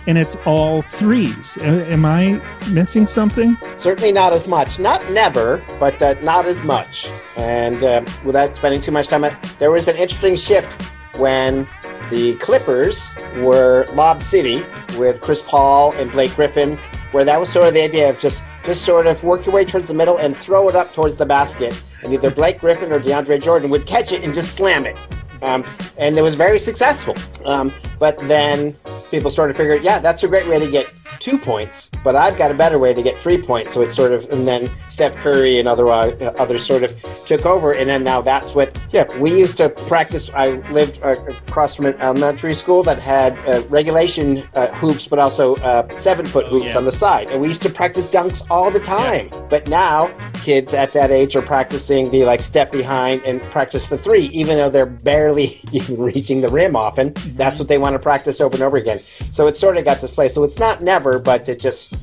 and 0.09 0.19
it's 0.19 0.35
all 0.47 0.83
threes. 0.83 1.57
A- 1.59 1.87
am 1.93 2.05
I 2.05 2.43
missing 2.71 3.07
something? 3.07 3.57
Certainly 3.77 4.11
not 4.11 4.33
as 4.33 4.49
much. 4.49 4.81
Not 4.81 5.09
never, 5.13 5.65
but 5.79 6.03
uh, 6.03 6.15
not 6.23 6.45
as 6.47 6.65
much. 6.65 7.09
And 7.37 7.85
uh, 7.85 8.05
without 8.25 8.57
spending 8.57 8.81
too 8.81 8.91
much 8.91 9.07
time, 9.07 9.25
there 9.61 9.71
was 9.71 9.87
an 9.87 9.95
interesting 9.95 10.35
shift 10.35 10.83
when 11.19 11.69
the 12.11 12.35
Clippers 12.41 13.15
were 13.37 13.87
Lob 13.93 14.23
City 14.25 14.65
with 14.99 15.21
Chris 15.21 15.41
Paul 15.41 15.93
and 15.93 16.11
Blake 16.11 16.35
Griffin, 16.35 16.79
where 17.13 17.25
that 17.25 17.39
was 17.39 17.49
sort 17.49 17.69
of 17.69 17.75
the 17.75 17.83
idea 17.83 18.11
of 18.11 18.19
just 18.19 18.43
just 18.65 18.85
sort 18.85 19.07
of 19.07 19.23
work 19.25 19.45
your 19.47 19.55
way 19.55 19.65
towards 19.65 19.89
the 19.89 19.95
middle 19.95 20.19
and 20.19 20.37
throw 20.37 20.69
it 20.69 20.75
up 20.75 20.93
towards 20.93 21.17
the 21.17 21.27
basket, 21.27 21.81
and 22.05 22.13
either 22.13 22.31
Blake 22.31 22.61
Griffin 22.61 22.93
or 22.93 23.01
DeAndre 23.01 23.41
Jordan 23.41 23.71
would 23.71 23.87
catch 23.87 24.13
it 24.13 24.23
and 24.23 24.33
just 24.33 24.55
slam 24.55 24.87
it. 24.87 24.97
Um, 25.43 25.65
and 25.99 26.17
it 26.17 26.23
was 26.23 26.35
very 26.35 26.59
successful. 26.59 27.15
Um, 27.45 27.73
but 27.99 28.19
then 28.29 28.77
people 29.11 29.31
started 29.31 29.57
figuring, 29.57 29.85
yeah, 29.85 29.99
that's 29.99 30.23
a 30.25 30.29
great 30.29 30.47
way 30.47 30.59
to 30.59 30.71
get 30.71 30.93
two 31.19 31.39
points, 31.39 31.91
but 32.03 32.17
I've 32.17 32.37
got 32.37 32.51
a 32.51 32.55
better 32.55 32.79
way 32.79 32.95
to 32.95 33.03
get 33.03 33.17
three 33.17 33.41
points. 33.41 33.73
So 33.73 33.81
it's 33.83 33.95
sort 33.95 34.13
of, 34.13 34.29
and 34.31 34.47
then 34.47 34.71
Steph 34.89 35.17
Curry 35.17 35.59
and 35.59 35.69
other 35.69 35.89
uh, 35.89 36.11
others 36.39 36.67
sort 36.67 36.83
of 36.83 37.01
took 37.27 37.47
over, 37.47 37.73
and 37.73 37.89
then 37.89 38.03
now 38.03 38.21
that's 38.21 38.55
what. 38.55 38.79
Yeah, 38.91 39.05
we 39.19 39.31
used 39.39 39.57
to 39.59 39.69
practice. 39.69 40.31
I 40.35 40.53
lived 40.71 41.01
uh, 41.03 41.17
across 41.49 41.77
from 41.77 41.87
an 41.87 41.95
elementary 42.01 42.55
school 42.55 42.83
that 42.85 42.99
had 42.99 43.39
uh, 43.49 43.63
regulation 43.69 44.49
uh, 44.55 44.69
hoops, 44.69 45.07
but 45.07 45.19
also 45.19 45.57
uh, 45.57 45.89
seven 45.97 46.27
foot 46.27 46.47
hoops 46.47 46.67
yeah. 46.67 46.79
on 46.79 46.85
the 46.85 46.93
side, 46.93 47.31
and 47.31 47.41
we 47.41 47.49
used 47.49 47.63
to 47.63 47.71
practice 47.71 48.09
dunks 48.09 48.45
all 48.51 48.71
the 48.71 48.81
time. 48.81 49.31
But 49.49 49.69
now 49.69 50.09
kids 50.43 50.75
at 50.75 50.93
that 50.93 51.11
age 51.11 51.37
are 51.37 51.43
practicing 51.43 52.11
the 52.11 52.25
like 52.25 52.43
step 52.43 52.73
behind 52.73 53.23
and 53.25 53.41
practice 53.43 53.89
the 53.89 53.97
three, 53.97 54.25
even 54.27 54.57
though 54.57 54.69
they're 54.69 54.87
barely 54.87 55.61
even 55.73 55.99
reaching 55.99 56.41
the 56.41 56.49
rim 56.49 56.77
often. 56.77 57.11
Mm-hmm. 57.11 57.37
That's 57.37 57.59
what 57.59 57.69
they 57.69 57.79
want 57.79 57.95
to 57.95 57.99
practice 57.99 58.41
over 58.41 58.55
and 58.55 58.63
over 58.63 58.77
again. 58.77 58.99
So 58.99 59.47
it 59.47 59.57
sort 59.57 59.77
of 59.77 59.85
got 59.85 60.01
displaced. 60.01 60.35
So 60.35 60.43
it's 60.45 60.59
not 60.59 60.83
never, 60.83 61.19
but 61.19 61.49
it 61.49 61.61
just 61.61 61.95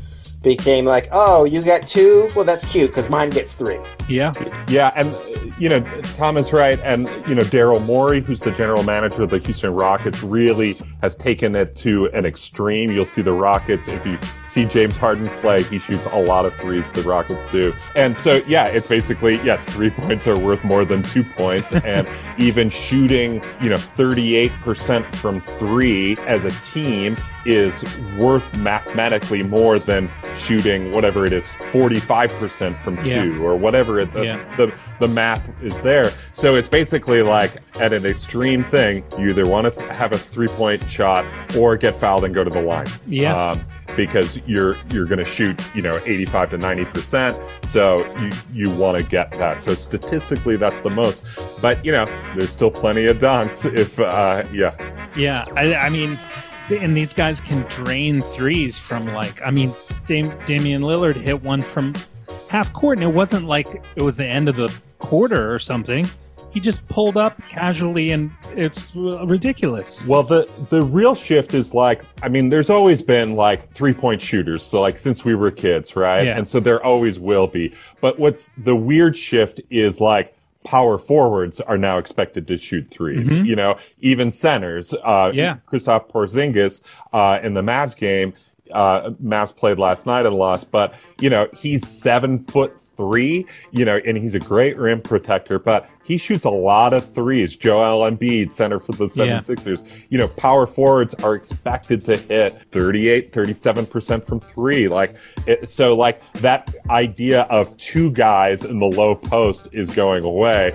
became 0.41 0.85
like, 0.85 1.09
oh, 1.11 1.43
you 1.43 1.61
got 1.61 1.87
two? 1.87 2.29
Well, 2.35 2.45
that's 2.45 2.65
cute 2.65 2.89
because 2.89 3.09
mine 3.09 3.29
gets 3.29 3.53
three. 3.53 3.79
Yeah. 4.09 4.33
Yeah, 4.67 4.91
and 4.95 5.15
you 5.59 5.67
know, 5.69 5.81
Tom 6.15 6.37
is 6.37 6.53
right, 6.53 6.79
and 6.83 7.07
you 7.27 7.35
know, 7.35 7.41
Daryl 7.43 7.85
Morey, 7.85 8.21
who's 8.21 8.41
the 8.41 8.51
general 8.51 8.83
manager 8.83 9.23
of 9.23 9.29
the 9.29 9.39
Houston 9.39 9.73
Rockets, 9.73 10.23
really 10.23 10.77
has 11.01 11.15
taken 11.15 11.55
it 11.55 11.75
to 11.77 12.05
an 12.07 12.25
extreme. 12.25 12.91
You'll 12.91 13.05
see 13.05 13.21
the 13.21 13.33
Rockets 13.33 13.87
if 13.87 14.05
you 14.05 14.17
see 14.47 14.65
James 14.65 14.97
Harden 14.97 15.27
play, 15.41 15.63
he 15.63 15.79
shoots 15.79 16.05
a 16.07 16.21
lot 16.21 16.45
of 16.45 16.55
threes. 16.55 16.91
The 16.91 17.03
Rockets 17.03 17.47
do, 17.47 17.73
and 17.95 18.17
so 18.17 18.41
yeah, 18.47 18.67
it's 18.67 18.87
basically 18.87 19.35
yes, 19.43 19.65
three 19.65 19.89
points 20.01 20.27
are 20.27 20.39
worth 20.39 20.63
more 20.63 20.85
than 20.85 21.03
two 21.03 21.23
points, 21.23 21.73
and 21.73 22.09
even 22.37 22.69
shooting, 22.69 23.43
you 23.61 23.69
know, 23.69 23.77
thirty-eight 23.77 24.53
percent 24.61 25.13
from 25.17 25.41
three 25.41 26.15
as 26.25 26.43
a 26.45 26.51
team 26.71 27.17
is 27.45 27.83
worth 28.17 28.53
mathematically 28.57 29.43
more 29.43 29.79
than 29.79 30.09
shooting 30.35 30.91
whatever 30.91 31.25
it 31.25 31.31
is 31.31 31.51
45% 31.71 32.83
from 32.83 32.97
Yeah. 33.05 33.23
two 33.23 33.43
or 33.45 33.55
whatever 33.55 33.98
it, 33.99 34.11
the, 34.13 34.23
Yeah. 34.25 34.55
the 34.57 34.73
the 34.99 35.07
math 35.07 35.43
is 35.63 35.79
there. 35.81 36.11
So 36.33 36.55
it's 36.55 36.67
basically 36.67 37.21
like 37.21 37.61
at 37.79 37.93
an 37.93 38.05
extreme 38.05 38.63
thing 38.65 39.03
you 39.17 39.29
either 39.29 39.45
want 39.47 39.73
to 39.73 39.93
have 39.93 40.11
a 40.11 40.17
three 40.17 40.47
point 40.49 40.89
shot 40.89 41.25
or 41.55 41.77
get 41.77 41.95
fouled 41.95 42.23
and 42.25 42.33
go 42.35 42.43
to 42.43 42.49
the 42.49 42.61
line. 42.61 42.87
Yeah. 43.07 43.51
um, 43.51 43.65
because 43.95 44.39
you're 44.45 44.77
you're 44.91 45.05
going 45.05 45.17
to 45.19 45.25
shoot 45.25 45.59
you 45.73 45.81
know 45.81 45.99
85 46.05 46.51
to 46.51 46.57
90 46.57 46.85
percent. 46.85 47.37
So 47.63 48.05
you 48.19 48.31
you 48.67 48.69
want 48.75 48.97
to 48.97 49.03
get 49.03 49.31
that. 49.33 49.61
So 49.61 49.73
statistically 49.75 50.57
that's 50.57 50.79
the 50.81 50.89
most. 50.91 51.23
But 51.61 51.83
you 51.85 51.91
know 51.91 52.05
there's 52.37 52.49
still 52.51 52.71
plenty 52.71 53.05
of 53.07 53.17
dunks 53.17 53.65
if 53.77 53.99
uh 53.99 54.43
yeah. 54.53 54.75
Yeah, 55.17 55.43
I, 55.55 55.73
I 55.75 55.89
mean, 55.89 56.19
and 56.69 56.95
these 56.95 57.13
guys 57.13 57.41
can 57.41 57.63
drain 57.63 58.21
threes 58.21 58.77
from 58.77 59.07
like, 59.07 59.41
I 59.41 59.49
mean, 59.49 59.73
Dam- 60.05 60.37
Damian 60.45 60.83
Lillard 60.83 61.15
hit 61.15 61.41
one 61.41 61.63
from 61.63 61.95
half 62.49 62.73
court, 62.73 62.97
and 62.97 63.03
it 63.09 63.13
wasn't 63.13 63.45
like 63.45 63.81
it 63.95 64.01
was 64.01 64.17
the 64.17 64.25
end 64.25 64.49
of 64.49 64.55
the 64.55 64.73
quarter 64.99 65.53
or 65.53 65.59
something. 65.59 66.07
He 66.51 66.59
just 66.59 66.85
pulled 66.89 67.15
up 67.15 67.39
casually, 67.47 68.09
and 68.11 68.31
it's 68.55 68.95
ridiculous. 68.95 70.03
Well, 70.05 70.23
the 70.23 70.49
the 70.71 70.81
real 70.83 71.13
shift 71.13 71.53
is 71.53 71.73
like, 71.75 72.01
I 72.23 72.29
mean, 72.29 72.49
there's 72.49 72.71
always 72.71 73.03
been 73.03 73.35
like 73.35 73.71
three 73.73 73.93
point 73.93 74.19
shooters. 74.21 74.63
So 74.63 74.81
like 74.81 74.97
since 74.97 75.23
we 75.23 75.35
were 75.35 75.51
kids, 75.51 75.95
right? 75.95 76.23
Yeah. 76.25 76.37
And 76.37 76.47
so 76.47 76.59
there 76.59 76.83
always 76.83 77.19
will 77.19 77.47
be. 77.47 77.73
But 78.01 78.17
what's 78.19 78.49
the 78.57 78.75
weird 78.75 79.15
shift 79.15 79.61
is 79.69 80.01
like 80.01 80.35
power 80.65 80.97
forwards 80.97 81.61
are 81.61 81.77
now 81.77 81.97
expected 81.99 82.45
to 82.47 82.57
shoot 82.57 82.89
3s 82.89 83.29
Mhm. 83.29 83.45
You 83.45 83.55
know, 83.55 83.77
even 84.01 84.31
centers. 84.31 84.93
Uh, 85.03 85.31
Yeah. 85.33 85.57
Kristaps 85.71 86.09
Porzingis 86.11 86.81
uh, 87.13 87.39
in 87.41 87.53
the 87.53 87.61
Mavs 87.61 87.95
game. 87.95 88.33
Uh, 88.73 89.11
Mavs 89.23 89.55
played 89.55 89.79
last 89.79 90.05
night 90.05 90.25
and 90.25 90.35
lost, 90.35 90.71
but 90.71 90.93
you 91.19 91.29
know 91.29 91.47
he's 91.53 91.87
seven 91.87 92.43
foot 92.45 92.79
three. 92.79 93.45
You 93.71 93.85
know, 93.85 93.99
and 94.05 94.17
he's 94.17 94.35
a 94.35 94.39
great 94.39 94.77
rim 94.77 95.01
protector, 95.01 95.59
but 95.59 95.89
he 96.03 96.17
shoots 96.17 96.43
a 96.45 96.49
lot 96.49 96.93
of 96.93 97.13
threes. 97.13 97.55
Joel 97.55 98.09
Embiid, 98.09 98.51
center 98.51 98.79
for 98.79 98.93
the 98.93 99.03
Yeah. 99.05 99.37
76ers. 99.37 99.83
You 100.09 100.17
know, 100.17 100.27
power 100.27 100.65
forwards 100.65 101.13
are 101.15 101.35
expected 101.35 102.03
to 102.05 102.17
hit 102.17 102.53
38, 102.71 103.31
37% 103.31 104.25
from 104.25 104.39
three. 104.39 104.87
Like, 104.87 105.13
it, 105.45 105.69
so 105.69 105.95
like 105.95 106.19
that 106.35 106.73
idea 106.89 107.41
of 107.43 107.77
two 107.77 108.11
guys 108.11 108.65
in 108.65 108.79
the 108.79 108.87
low 108.87 109.13
post 109.15 109.67
is 109.71 109.87
going 109.91 110.23
away. 110.23 110.73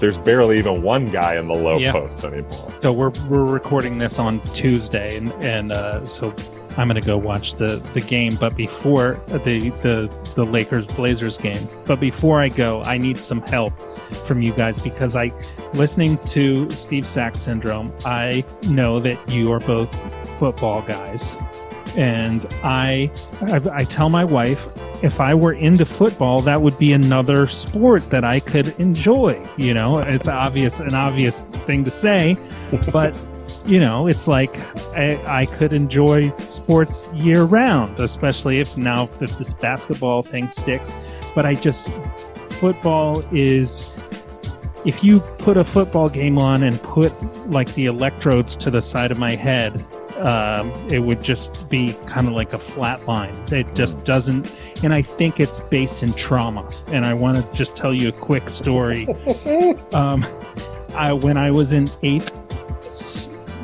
There's 0.00 0.18
barely 0.18 0.58
even 0.58 0.82
one 0.82 1.08
guy 1.10 1.36
in 1.38 1.48
the 1.48 1.54
low 1.54 1.78
Yeah. 1.78 1.92
post 1.92 2.22
anymore. 2.24 2.74
So 2.82 2.92
we're 2.92 3.12
we're 3.30 3.46
recording 3.46 3.96
this 3.96 4.18
on 4.18 4.40
Tuesday, 4.52 5.16
and 5.16 5.32
and 5.40 5.72
uh, 5.72 6.04
so 6.04 6.34
I'm 6.76 6.88
gonna 6.88 7.00
go 7.00 7.16
watch 7.16 7.54
the 7.54 7.76
the 7.92 8.00
game. 8.00 8.36
But 8.36 8.56
before 8.56 9.20
the 9.28 9.70
the 9.82 10.10
the 10.34 10.44
Lakers 10.44 10.86
Blazers 10.86 11.38
game, 11.38 11.68
but 11.86 12.00
before 12.00 12.40
I 12.40 12.48
go, 12.48 12.82
I 12.82 12.98
need 12.98 13.18
some 13.18 13.40
help 13.42 13.80
from 14.26 14.42
you 14.42 14.52
guys 14.52 14.78
because 14.78 15.16
I 15.16 15.32
listening 15.72 16.18
to 16.26 16.70
Steve 16.70 17.06
Sax 17.06 17.40
syndrome. 17.40 17.92
I 18.04 18.44
know 18.68 18.98
that 18.98 19.30
you 19.30 19.52
are 19.52 19.60
both 19.60 19.94
football 20.38 20.82
guys, 20.82 21.36
and 21.96 22.44
I 22.62 23.10
I, 23.42 23.60
I 23.72 23.84
tell 23.84 24.08
my 24.08 24.24
wife 24.24 24.66
if 25.02 25.20
I 25.20 25.34
were 25.34 25.52
into 25.52 25.84
football, 25.84 26.40
that 26.42 26.62
would 26.62 26.78
be 26.78 26.92
another 26.92 27.46
sport 27.46 28.08
that 28.08 28.24
I 28.24 28.40
could 28.40 28.68
enjoy. 28.80 29.38
You 29.58 29.74
know, 29.74 29.98
it's 29.98 30.28
obvious 30.28 30.80
an 30.80 30.94
obvious 30.94 31.42
thing 31.66 31.84
to 31.84 31.90
say, 31.90 32.38
but 32.90 33.14
you 33.64 33.78
know, 33.78 34.06
it's 34.06 34.28
like 34.28 34.56
I, 34.94 35.20
I 35.26 35.46
could 35.46 35.72
enjoy 35.72 36.30
sports 36.30 37.12
year 37.14 37.44
round, 37.44 37.98
especially 38.00 38.60
if 38.60 38.76
now 38.76 39.04
if 39.20 39.38
this 39.38 39.54
basketball 39.54 40.22
thing 40.22 40.50
sticks. 40.50 40.92
But 41.34 41.46
I 41.46 41.54
just 41.54 41.88
football 42.50 43.24
is 43.32 43.90
if 44.84 45.02
you 45.02 45.20
put 45.38 45.56
a 45.56 45.64
football 45.64 46.08
game 46.08 46.38
on 46.38 46.62
and 46.62 46.80
put 46.82 47.12
like 47.50 47.72
the 47.74 47.86
electrodes 47.86 48.54
to 48.56 48.70
the 48.70 48.82
side 48.82 49.10
of 49.10 49.18
my 49.18 49.34
head, 49.34 49.84
um, 50.18 50.70
it 50.90 51.00
would 51.00 51.22
just 51.22 51.68
be 51.68 51.94
kind 52.06 52.28
of 52.28 52.34
like 52.34 52.52
a 52.52 52.58
flat 52.58 53.06
line. 53.06 53.34
It 53.50 53.74
just 53.74 54.02
doesn't, 54.04 54.54
and 54.82 54.94
I 54.94 55.02
think 55.02 55.40
it's 55.40 55.60
based 55.60 56.02
in 56.02 56.12
trauma. 56.12 56.68
And 56.88 57.04
I 57.04 57.14
want 57.14 57.44
to 57.44 57.54
just 57.54 57.76
tell 57.76 57.92
you 57.92 58.08
a 58.08 58.12
quick 58.12 58.48
story. 58.48 59.06
um, 59.92 60.24
I 60.94 61.12
when 61.12 61.36
I 61.36 61.50
was 61.50 61.72
in 61.72 61.90
eighth, 62.02 62.32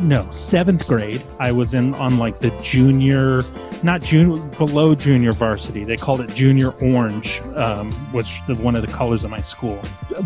no 0.03 0.31
seventh 0.31 0.87
grade, 0.87 1.23
I 1.39 1.53
was 1.53 1.75
in 1.75 1.95
on 1.95 2.19
like 2.19 2.41
the 2.41 2.51
junior, 2.63 3.43
not 3.83 4.03
junior, 4.03 4.43
below 4.57 4.95
junior 4.95 5.33
varsity. 5.33 5.85
They 5.85 5.97
called 5.97 6.21
it 6.21 6.35
junior 6.35 6.71
orange, 6.81 7.41
um, 7.57 7.93
which 8.13 8.41
the 8.47 8.55
one 8.57 8.77
of 8.77 8.87
the 8.87 8.93
colors 8.93 9.25
of 9.25 9.31
my 9.31 9.41
school. 9.41 9.81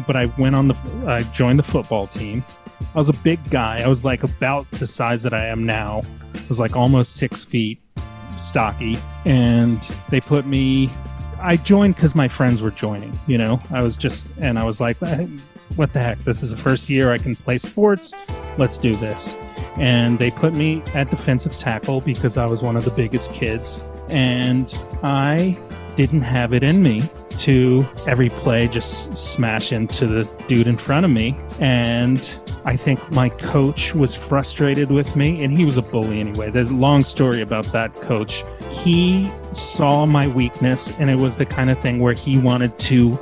But 0.06 0.16
I 0.16 0.26
went 0.38 0.54
on 0.54 0.68
the, 0.68 0.74
I 1.06 1.22
joined 1.32 1.58
the 1.58 1.64
football 1.64 2.06
team. 2.06 2.44
I 2.94 2.98
was 2.98 3.08
a 3.08 3.14
big 3.14 3.38
guy. 3.50 3.80
I 3.80 3.88
was 3.88 4.04
like 4.04 4.22
about 4.22 4.70
the 4.72 4.86
size 4.86 5.22
that 5.22 5.32
I 5.34 5.46
am 5.46 5.64
now. 5.64 6.02
I 6.34 6.48
was 6.48 6.60
like 6.60 6.76
almost 6.76 7.16
six 7.16 7.44
feet, 7.44 7.80
stocky, 8.36 8.98
and 9.24 9.78
they 10.10 10.20
put 10.20 10.46
me. 10.46 10.90
I 11.40 11.56
joined 11.56 11.96
because 11.96 12.14
my 12.14 12.28
friends 12.28 12.62
were 12.62 12.70
joining. 12.70 13.12
You 13.26 13.38
know, 13.38 13.60
I 13.70 13.82
was 13.82 13.96
just, 13.96 14.32
and 14.38 14.58
I 14.58 14.64
was 14.64 14.80
like, 14.80 15.02
"Eh, 15.02 15.26
"What 15.76 15.92
the 15.92 16.00
heck? 16.00 16.18
This 16.24 16.42
is 16.42 16.50
the 16.50 16.56
first 16.56 16.88
year 16.88 17.12
I 17.12 17.18
can 17.18 17.34
play 17.34 17.58
sports. 17.58 18.12
Let's 18.56 18.78
do 18.78 18.94
this." 18.96 19.34
And 19.76 20.18
they 20.18 20.30
put 20.30 20.52
me 20.52 20.82
at 20.94 21.10
defensive 21.10 21.58
tackle 21.58 22.00
because 22.00 22.36
I 22.36 22.46
was 22.46 22.62
one 22.62 22.76
of 22.76 22.84
the 22.84 22.90
biggest 22.90 23.32
kids, 23.32 23.82
and 24.08 24.72
I 25.02 25.58
didn't 25.96 26.22
have 26.22 26.52
it 26.52 26.62
in 26.62 26.82
me 26.82 27.02
to 27.38 27.86
every 28.06 28.28
play 28.28 28.68
just 28.68 29.16
smash 29.16 29.72
into 29.72 30.06
the 30.06 30.30
dude 30.48 30.66
in 30.66 30.76
front 30.76 31.04
of 31.04 31.10
me. 31.10 31.36
And 31.60 32.38
I 32.64 32.76
think 32.76 33.10
my 33.10 33.28
coach 33.28 33.94
was 33.94 34.14
frustrated 34.14 34.90
with 34.90 35.16
me, 35.16 35.44
and 35.44 35.52
he 35.52 35.64
was 35.64 35.76
a 35.76 35.82
bully 35.82 36.20
anyway. 36.20 36.50
There's 36.50 36.70
a 36.70 36.76
long 36.76 37.04
story 37.04 37.42
about 37.42 37.66
that 37.72 37.94
coach. 37.96 38.44
He 38.70 39.30
saw 39.52 40.06
my 40.06 40.28
weakness, 40.28 40.90
and 40.98 41.10
it 41.10 41.16
was 41.16 41.36
the 41.36 41.46
kind 41.46 41.70
of 41.70 41.78
thing 41.78 41.98
where 42.00 42.14
he 42.14 42.38
wanted 42.38 42.78
to 42.80 43.18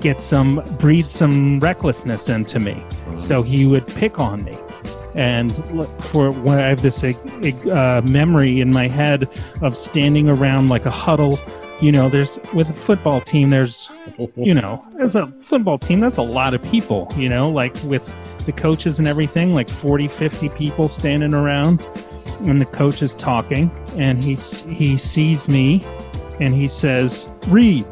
get 0.00 0.22
some, 0.22 0.62
breed 0.78 1.10
some 1.10 1.58
recklessness 1.60 2.28
into 2.28 2.60
me. 2.60 2.72
Mm-hmm. 2.72 3.18
So 3.18 3.42
he 3.42 3.66
would 3.66 3.86
pick 3.86 4.20
on 4.20 4.44
me. 4.44 4.56
And 5.18 5.52
for 6.00 6.30
when 6.30 6.60
I 6.60 6.68
have 6.68 6.82
this 6.82 7.02
uh, 7.02 8.02
memory 8.04 8.60
in 8.60 8.72
my 8.72 8.86
head 8.86 9.28
of 9.62 9.76
standing 9.76 10.28
around 10.28 10.68
like 10.68 10.86
a 10.86 10.92
huddle, 10.92 11.40
you 11.80 11.90
know, 11.90 12.08
there's 12.08 12.38
with 12.54 12.70
a 12.70 12.72
football 12.72 13.20
team, 13.20 13.50
there's, 13.50 13.90
you 14.36 14.54
know, 14.54 14.84
as 15.00 15.16
a 15.16 15.26
football 15.40 15.76
team, 15.76 15.98
that's 15.98 16.18
a 16.18 16.22
lot 16.22 16.54
of 16.54 16.62
people, 16.62 17.12
you 17.16 17.28
know, 17.28 17.50
like 17.50 17.74
with 17.82 18.16
the 18.46 18.52
coaches 18.52 19.00
and 19.00 19.08
everything, 19.08 19.54
like 19.54 19.68
40, 19.68 20.06
50 20.06 20.50
people 20.50 20.88
standing 20.88 21.34
around 21.34 21.88
and 22.42 22.60
the 22.60 22.66
coach 22.66 23.02
is 23.02 23.16
talking 23.16 23.72
and 23.96 24.22
he, 24.22 24.36
he 24.72 24.96
sees 24.96 25.48
me 25.48 25.84
and 26.38 26.54
he 26.54 26.68
says, 26.68 27.28
Reed, 27.48 27.82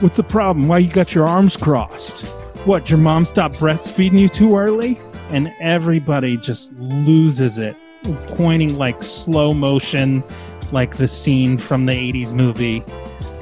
what's 0.00 0.18
the 0.18 0.22
problem? 0.22 0.68
Why 0.68 0.76
you 0.76 0.90
got 0.90 1.14
your 1.14 1.26
arms 1.26 1.56
crossed? 1.56 2.26
What, 2.66 2.90
your 2.90 2.98
mom 2.98 3.24
stopped 3.24 3.54
breastfeeding 3.54 4.18
you 4.18 4.28
too 4.28 4.58
early? 4.58 4.98
And 5.30 5.52
everybody 5.60 6.36
just 6.36 6.72
loses 6.74 7.58
it, 7.58 7.76
pointing 8.28 8.76
like 8.76 9.02
slow 9.02 9.52
motion, 9.52 10.22
like 10.72 10.96
the 10.96 11.08
scene 11.08 11.58
from 11.58 11.86
the 11.86 11.92
80s 11.92 12.34
movie. 12.34 12.82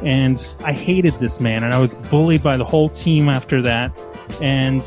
And 0.03 0.47
I 0.65 0.73
hated 0.73 1.15
this 1.15 1.41
man, 1.41 1.65
and 1.65 1.75
I 1.75 1.81
was 1.81 1.95
bullied 1.95 2.43
by 2.43 2.57
the 2.57 2.65
whole 2.65 2.89
team 2.89 3.29
after 3.29 3.63
that. 3.63 3.93
And 4.41 4.83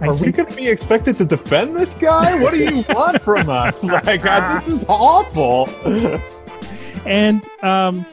I 0.00 0.08
Are 0.08 0.14
we 0.14 0.32
going 0.32 0.48
to 0.48 0.54
be 0.54 0.68
expected 0.68 1.16
to 1.16 1.24
defend 1.24 1.76
this 1.76 1.94
guy? 1.94 2.40
What 2.40 2.52
do 2.52 2.58
you 2.58 2.84
want 2.94 3.22
from 3.22 3.48
us? 3.48 3.82
Like, 3.84 4.22
this 4.22 4.68
is 4.68 4.84
awful. 4.88 5.68
and 7.06 7.42
um 7.62 8.06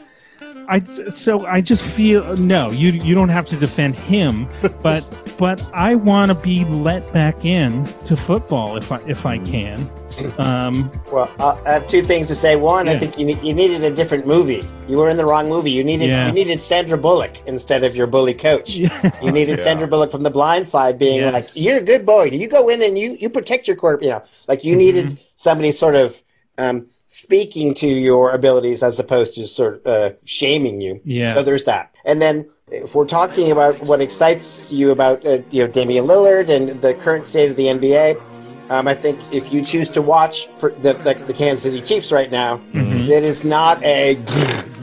I 0.70 0.84
so 1.10 1.46
I 1.48 1.62
just 1.62 1.84
feel 1.84 2.38
no, 2.38 2.70
you 2.72 2.92
you 2.92 3.16
don't 3.16 3.30
have 3.30 3.46
to 3.48 3.56
defend 3.58 3.96
him, 3.96 4.48
but 4.84 5.04
but 5.38 5.68
I 5.74 5.96
want 5.96 6.30
to 6.30 6.36
be 6.36 6.64
let 6.66 7.12
back 7.12 7.44
in 7.44 7.86
to 8.06 8.16
football 8.16 8.78
if 8.78 8.92
I 8.92 9.00
if 9.08 9.26
I 9.26 9.40
can. 9.40 9.80
Um, 10.38 10.92
Well, 11.14 11.30
I 11.40 11.72
have 11.74 11.88
two 11.88 12.02
things 12.02 12.28
to 12.28 12.36
say. 12.36 12.56
One, 12.58 12.90
I 12.90 12.98
think 12.98 13.18
you, 13.18 13.26
ne- 13.28 13.40
you 13.42 13.54
needed 13.54 13.84
a 13.84 13.94
different 13.96 14.26
movie. 14.28 14.64
You 14.88 14.98
were 14.98 15.08
in 15.10 15.18
the 15.18 15.26
wrong 15.26 15.48
movie. 15.48 15.72
You 15.72 15.84
needed 15.84 16.10
Yeah. 16.10 16.28
you 16.28 16.34
needed 16.34 16.62
Sandra 16.62 16.98
Bullock 16.98 17.38
instead 17.46 17.84
of 17.84 17.96
your 17.96 18.08
bully 18.08 18.34
coach. 18.34 18.70
You 19.24 19.32
needed 19.32 19.60
Yeah. 19.60 19.64
Sandra 19.64 19.88
Bullock 19.88 20.12
from 20.12 20.24
The 20.24 20.32
Blind 20.32 20.68
Side, 20.68 20.98
being 20.98 21.20
Yes. 21.22 21.34
like, 21.34 21.64
"You're 21.64 21.78
a 21.78 21.84
good 21.84 22.06
boy. 22.06 22.30
Do 22.32 22.38
you 22.38 22.48
go 22.50 22.68
in 22.70 22.82
and 22.82 22.98
you 22.98 23.16
you 23.22 23.30
protect 23.30 23.68
your 23.68 23.78
quarter." 23.78 24.04
You 24.04 24.10
know, 24.14 24.24
like 24.48 24.60
Mm-hmm. 24.60 24.68
you 24.70 24.76
needed 24.76 25.18
somebody 25.38 25.72
sort 25.72 25.96
of 25.96 26.22
um, 26.58 26.88
speaking 27.12 27.74
to 27.74 27.88
your 27.88 28.32
abilities 28.36 28.84
as 28.84 29.00
opposed 29.00 29.34
to 29.34 29.48
sort 29.48 29.84
of 29.84 29.88
uh, 29.88 30.16
shaming 30.26 30.80
you. 30.80 31.02
Yeah. 31.04 31.34
So 31.34 31.42
there's 31.42 31.64
that. 31.64 31.96
And 32.06 32.22
then 32.22 32.48
if 32.72 32.94
we're 32.94 33.08
talking 33.08 33.52
about 33.52 33.82
what 33.82 34.00
excites 34.00 34.72
you 34.72 34.92
about 34.92 35.26
uh, 35.26 35.40
you 35.50 35.66
know 35.66 35.72
Damian 35.72 36.06
Lillard 36.06 36.50
and 36.50 36.80
the 36.84 36.94
current 36.94 37.26
state 37.26 37.50
of 37.50 37.56
the 37.58 37.66
NBA, 37.66 38.22
um, 38.70 38.88
I 38.88 38.94
think 38.94 39.20
if 39.34 39.52
you 39.52 39.64
choose 39.64 39.90
to 39.90 40.04
watch 40.04 40.50
for 40.60 40.70
the, 40.84 40.94
the, 40.94 41.16
the 41.26 41.34
Kansas 41.34 41.64
City 41.64 41.82
Chiefs 41.82 42.12
right 42.12 42.30
now, 42.30 42.58
Mhm. 42.76 43.10
it 43.10 43.24
is 43.24 43.44
not 43.44 43.82
a 43.84 44.24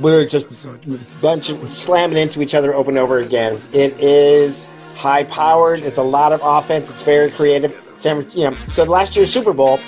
we're 0.01 0.27
just 0.27 0.47
bunch 1.21 1.49
of 1.51 1.73
slamming 1.73 2.19
into 2.19 2.43
each 2.43 2.57
other 2.57 2.75
over 2.75 2.91
and 2.91 2.99
over 2.99 3.19
again. 3.19 3.63
It 3.73 3.93
is 4.01 4.69
high 4.97 5.23
powered. 5.23 5.79
It's 5.85 5.99
a 5.99 6.03
lot 6.03 6.33
of 6.33 6.41
offense. 6.43 6.91
It's 6.91 7.05
very 7.05 7.31
creative. 7.31 7.71
San 7.99 8.17
Francisco, 8.17 8.41
you 8.41 8.51
know, 8.51 8.57
so 8.73 8.83
last 8.83 9.15
year's 9.15 9.33
Super 9.33 9.53
Bowl 9.53 9.79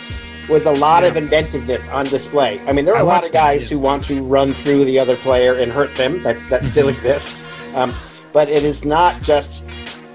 was 0.48 0.66
a 0.66 0.72
lot 0.72 1.04
of 1.04 1.16
inventiveness 1.16 1.88
on 1.88 2.06
display. 2.06 2.60
I 2.66 2.72
mean, 2.72 2.84
there 2.84 2.94
are 2.94 2.98
I 2.98 3.00
a 3.00 3.04
lot 3.04 3.16
of 3.18 3.22
watched 3.24 3.32
that, 3.34 3.42
guys 3.44 3.68
who 3.70 3.78
want 3.78 4.04
to 4.04 4.22
run 4.22 4.52
through 4.52 4.84
the 4.86 4.98
other 4.98 5.16
player 5.16 5.54
and 5.54 5.70
hurt 5.70 5.94
them. 5.96 6.22
That 6.22 6.36
that 6.48 6.64
still 6.64 6.86
Mm-hmm. 6.86 6.94
exists. 6.94 7.44
Um, 7.74 7.94
but 8.32 8.48
it 8.48 8.64
is 8.64 8.84
not 8.84 9.20
just 9.22 9.64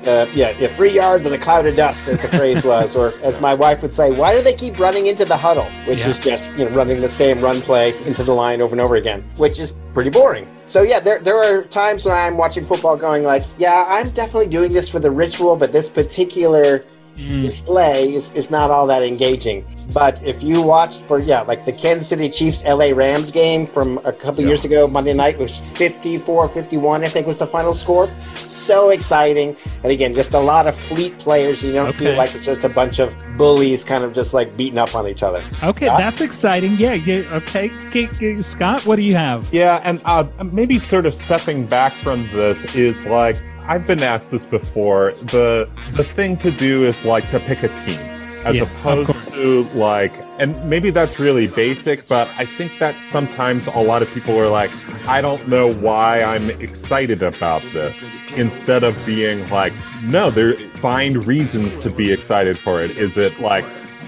uh, 0.06 0.28
yeah, 0.34 0.50
yeah, 0.60 0.68
three 0.68 0.92
yards 0.92 1.26
and 1.26 1.34
a 1.34 1.38
cloud 1.38 1.66
of 1.66 1.78
dust, 1.78 2.10
as 2.10 2.20
the 2.20 2.28
phrase 2.28 2.62
was, 2.74 2.94
or 2.94 3.14
as 3.22 3.40
my 3.40 3.54
wife 3.54 3.82
would 3.82 3.92
say, 3.92 4.12
why 4.12 4.36
do 4.36 4.42
they 4.44 4.54
keep 4.54 4.78
running 4.78 5.08
into 5.08 5.24
the 5.24 5.38
huddle? 5.38 5.64
Which 5.88 6.02
Yeah. 6.02 6.10
is 6.10 6.20
just 6.20 6.52
you 6.58 6.66
know 6.70 6.72
running 6.76 7.00
the 7.00 7.08
same 7.08 7.40
run 7.42 7.62
play 7.62 7.98
into 8.06 8.22
the 8.24 8.34
line 8.34 8.60
over 8.62 8.74
and 8.74 8.82
over 8.82 8.96
again, 8.96 9.24
which 9.38 9.60
is 9.60 9.74
pretty 9.94 10.10
boring. 10.10 10.46
So 10.66 10.82
yeah, 10.82 11.00
there 11.00 11.20
there 11.20 11.38
are 11.42 11.64
times 11.64 12.06
when 12.06 12.16
I'm 12.16 12.36
watching 12.38 12.66
football, 12.66 12.98
going 12.98 13.24
like, 13.24 13.44
yeah, 13.58 13.86
I'm 13.88 14.10
definitely 14.10 14.48
doing 14.50 14.74
this 14.74 14.90
for 14.90 15.00
the 15.00 15.12
ritual, 15.12 15.56
but 15.56 15.72
this 15.72 15.90
particular 15.90 16.84
display 17.16 18.14
is, 18.14 18.32
is 18.32 18.49
not 18.49 18.72
all 18.72 18.88
that 18.88 19.03
engaging. 19.03 19.66
But 19.93 20.22
if 20.24 20.43
you 20.43 20.61
watched 20.61 21.01
for 21.01 21.20
yeah, 21.20 21.41
like 21.41 21.66
the 21.66 21.72
Kansas 21.72 22.07
City 22.07 22.30
Chiefs 22.30 22.64
LA 22.64 22.91
Rams 22.93 23.32
game 23.32 23.66
from 23.66 23.99
a 24.05 24.14
couple 24.14 24.43
years 24.43 24.66
ago, 24.66 24.88
Monday 24.88 25.14
night 25.14 25.38
was 25.38 25.51
54-51, 25.51 27.03
I 27.03 27.09
think 27.09 27.28
was 27.28 27.38
the 27.38 27.47
final 27.47 27.74
score. 27.74 28.09
So 28.47 28.89
exciting. 28.89 29.55
And 29.84 29.91
again, 29.91 30.14
just 30.14 30.34
a 30.34 30.39
lot 30.39 30.68
of 30.68 30.76
fleet 30.76 31.18
players. 31.20 31.64
You 31.64 31.74
don't 31.74 31.95
feel 31.95 32.16
like 32.16 32.34
it's 32.34 32.45
just 32.45 32.64
a 32.64 32.70
bunch 32.70 32.99
of 32.99 33.16
bullies 33.38 33.84
kind 33.84 34.03
of 34.03 34.14
just 34.14 34.34
like 34.34 34.55
beating 34.55 34.78
up 34.78 34.95
on 34.95 35.07
each 35.07 35.24
other. 35.24 35.43
okay, 35.64 35.88
Scott? 35.88 35.99
that's 35.99 36.22
exciting. 36.22 36.76
Yeah, 36.78 36.93
yeah. 36.93 37.24
Okay, 37.34 37.72
okay, 37.88 38.07
okay. 38.07 38.41
Scott, 38.41 38.86
what 38.86 38.95
do 38.95 39.01
you 39.01 39.16
have? 39.16 39.51
Yeah, 39.53 39.82
and 39.84 40.01
uh, 40.05 40.26
maybe 40.51 40.80
sort 40.80 41.05
of 41.05 41.14
stepping 41.14 41.66
back 41.66 41.93
from 41.95 42.28
this 42.34 42.76
is 42.76 43.05
like 43.05 43.38
I've 43.66 43.88
been 43.88 44.03
asked 44.03 44.32
this 44.32 44.45
before. 44.45 45.14
The 45.32 45.70
the 45.93 46.03
thing 46.03 46.38
to 46.38 46.51
do 46.51 46.86
is 46.86 47.03
like 47.05 47.30
to 47.32 47.39
pick 47.39 47.64
a 47.64 47.70
team 47.86 47.99
as 48.45 48.57
Yeah, 48.57 48.64
opposed 48.64 49.32
to 49.32 49.64
like 49.74 50.14
and 50.39 50.70
maybe 50.70 50.89
that's 50.89 51.18
really 51.20 51.47
basic, 51.47 52.07
but 52.07 52.28
I 52.38 52.45
think 52.45 52.78
that 52.80 52.99
sometimes 53.01 53.68
a 53.68 53.72
lot 53.80 54.01
of 54.01 54.11
people 54.14 54.38
are 54.38 54.49
like, 54.49 54.70
I 55.07 55.22
don't 55.22 55.47
know 55.47 55.72
why 55.74 56.22
I'm 56.24 56.49
excited 56.49 57.24
about 57.24 57.61
this. 57.72 58.05
Instead 58.36 58.84
of 58.84 58.97
being 59.05 59.47
like, 59.49 59.72
no, 60.01 60.30
there 60.30 60.55
find 60.76 61.26
reasons 61.26 61.78
to 61.80 61.89
be 61.89 62.11
excited 62.11 62.57
for 62.59 62.82
it. 62.82 62.91
Is 62.97 63.16
it 63.18 63.39
like 63.39 63.64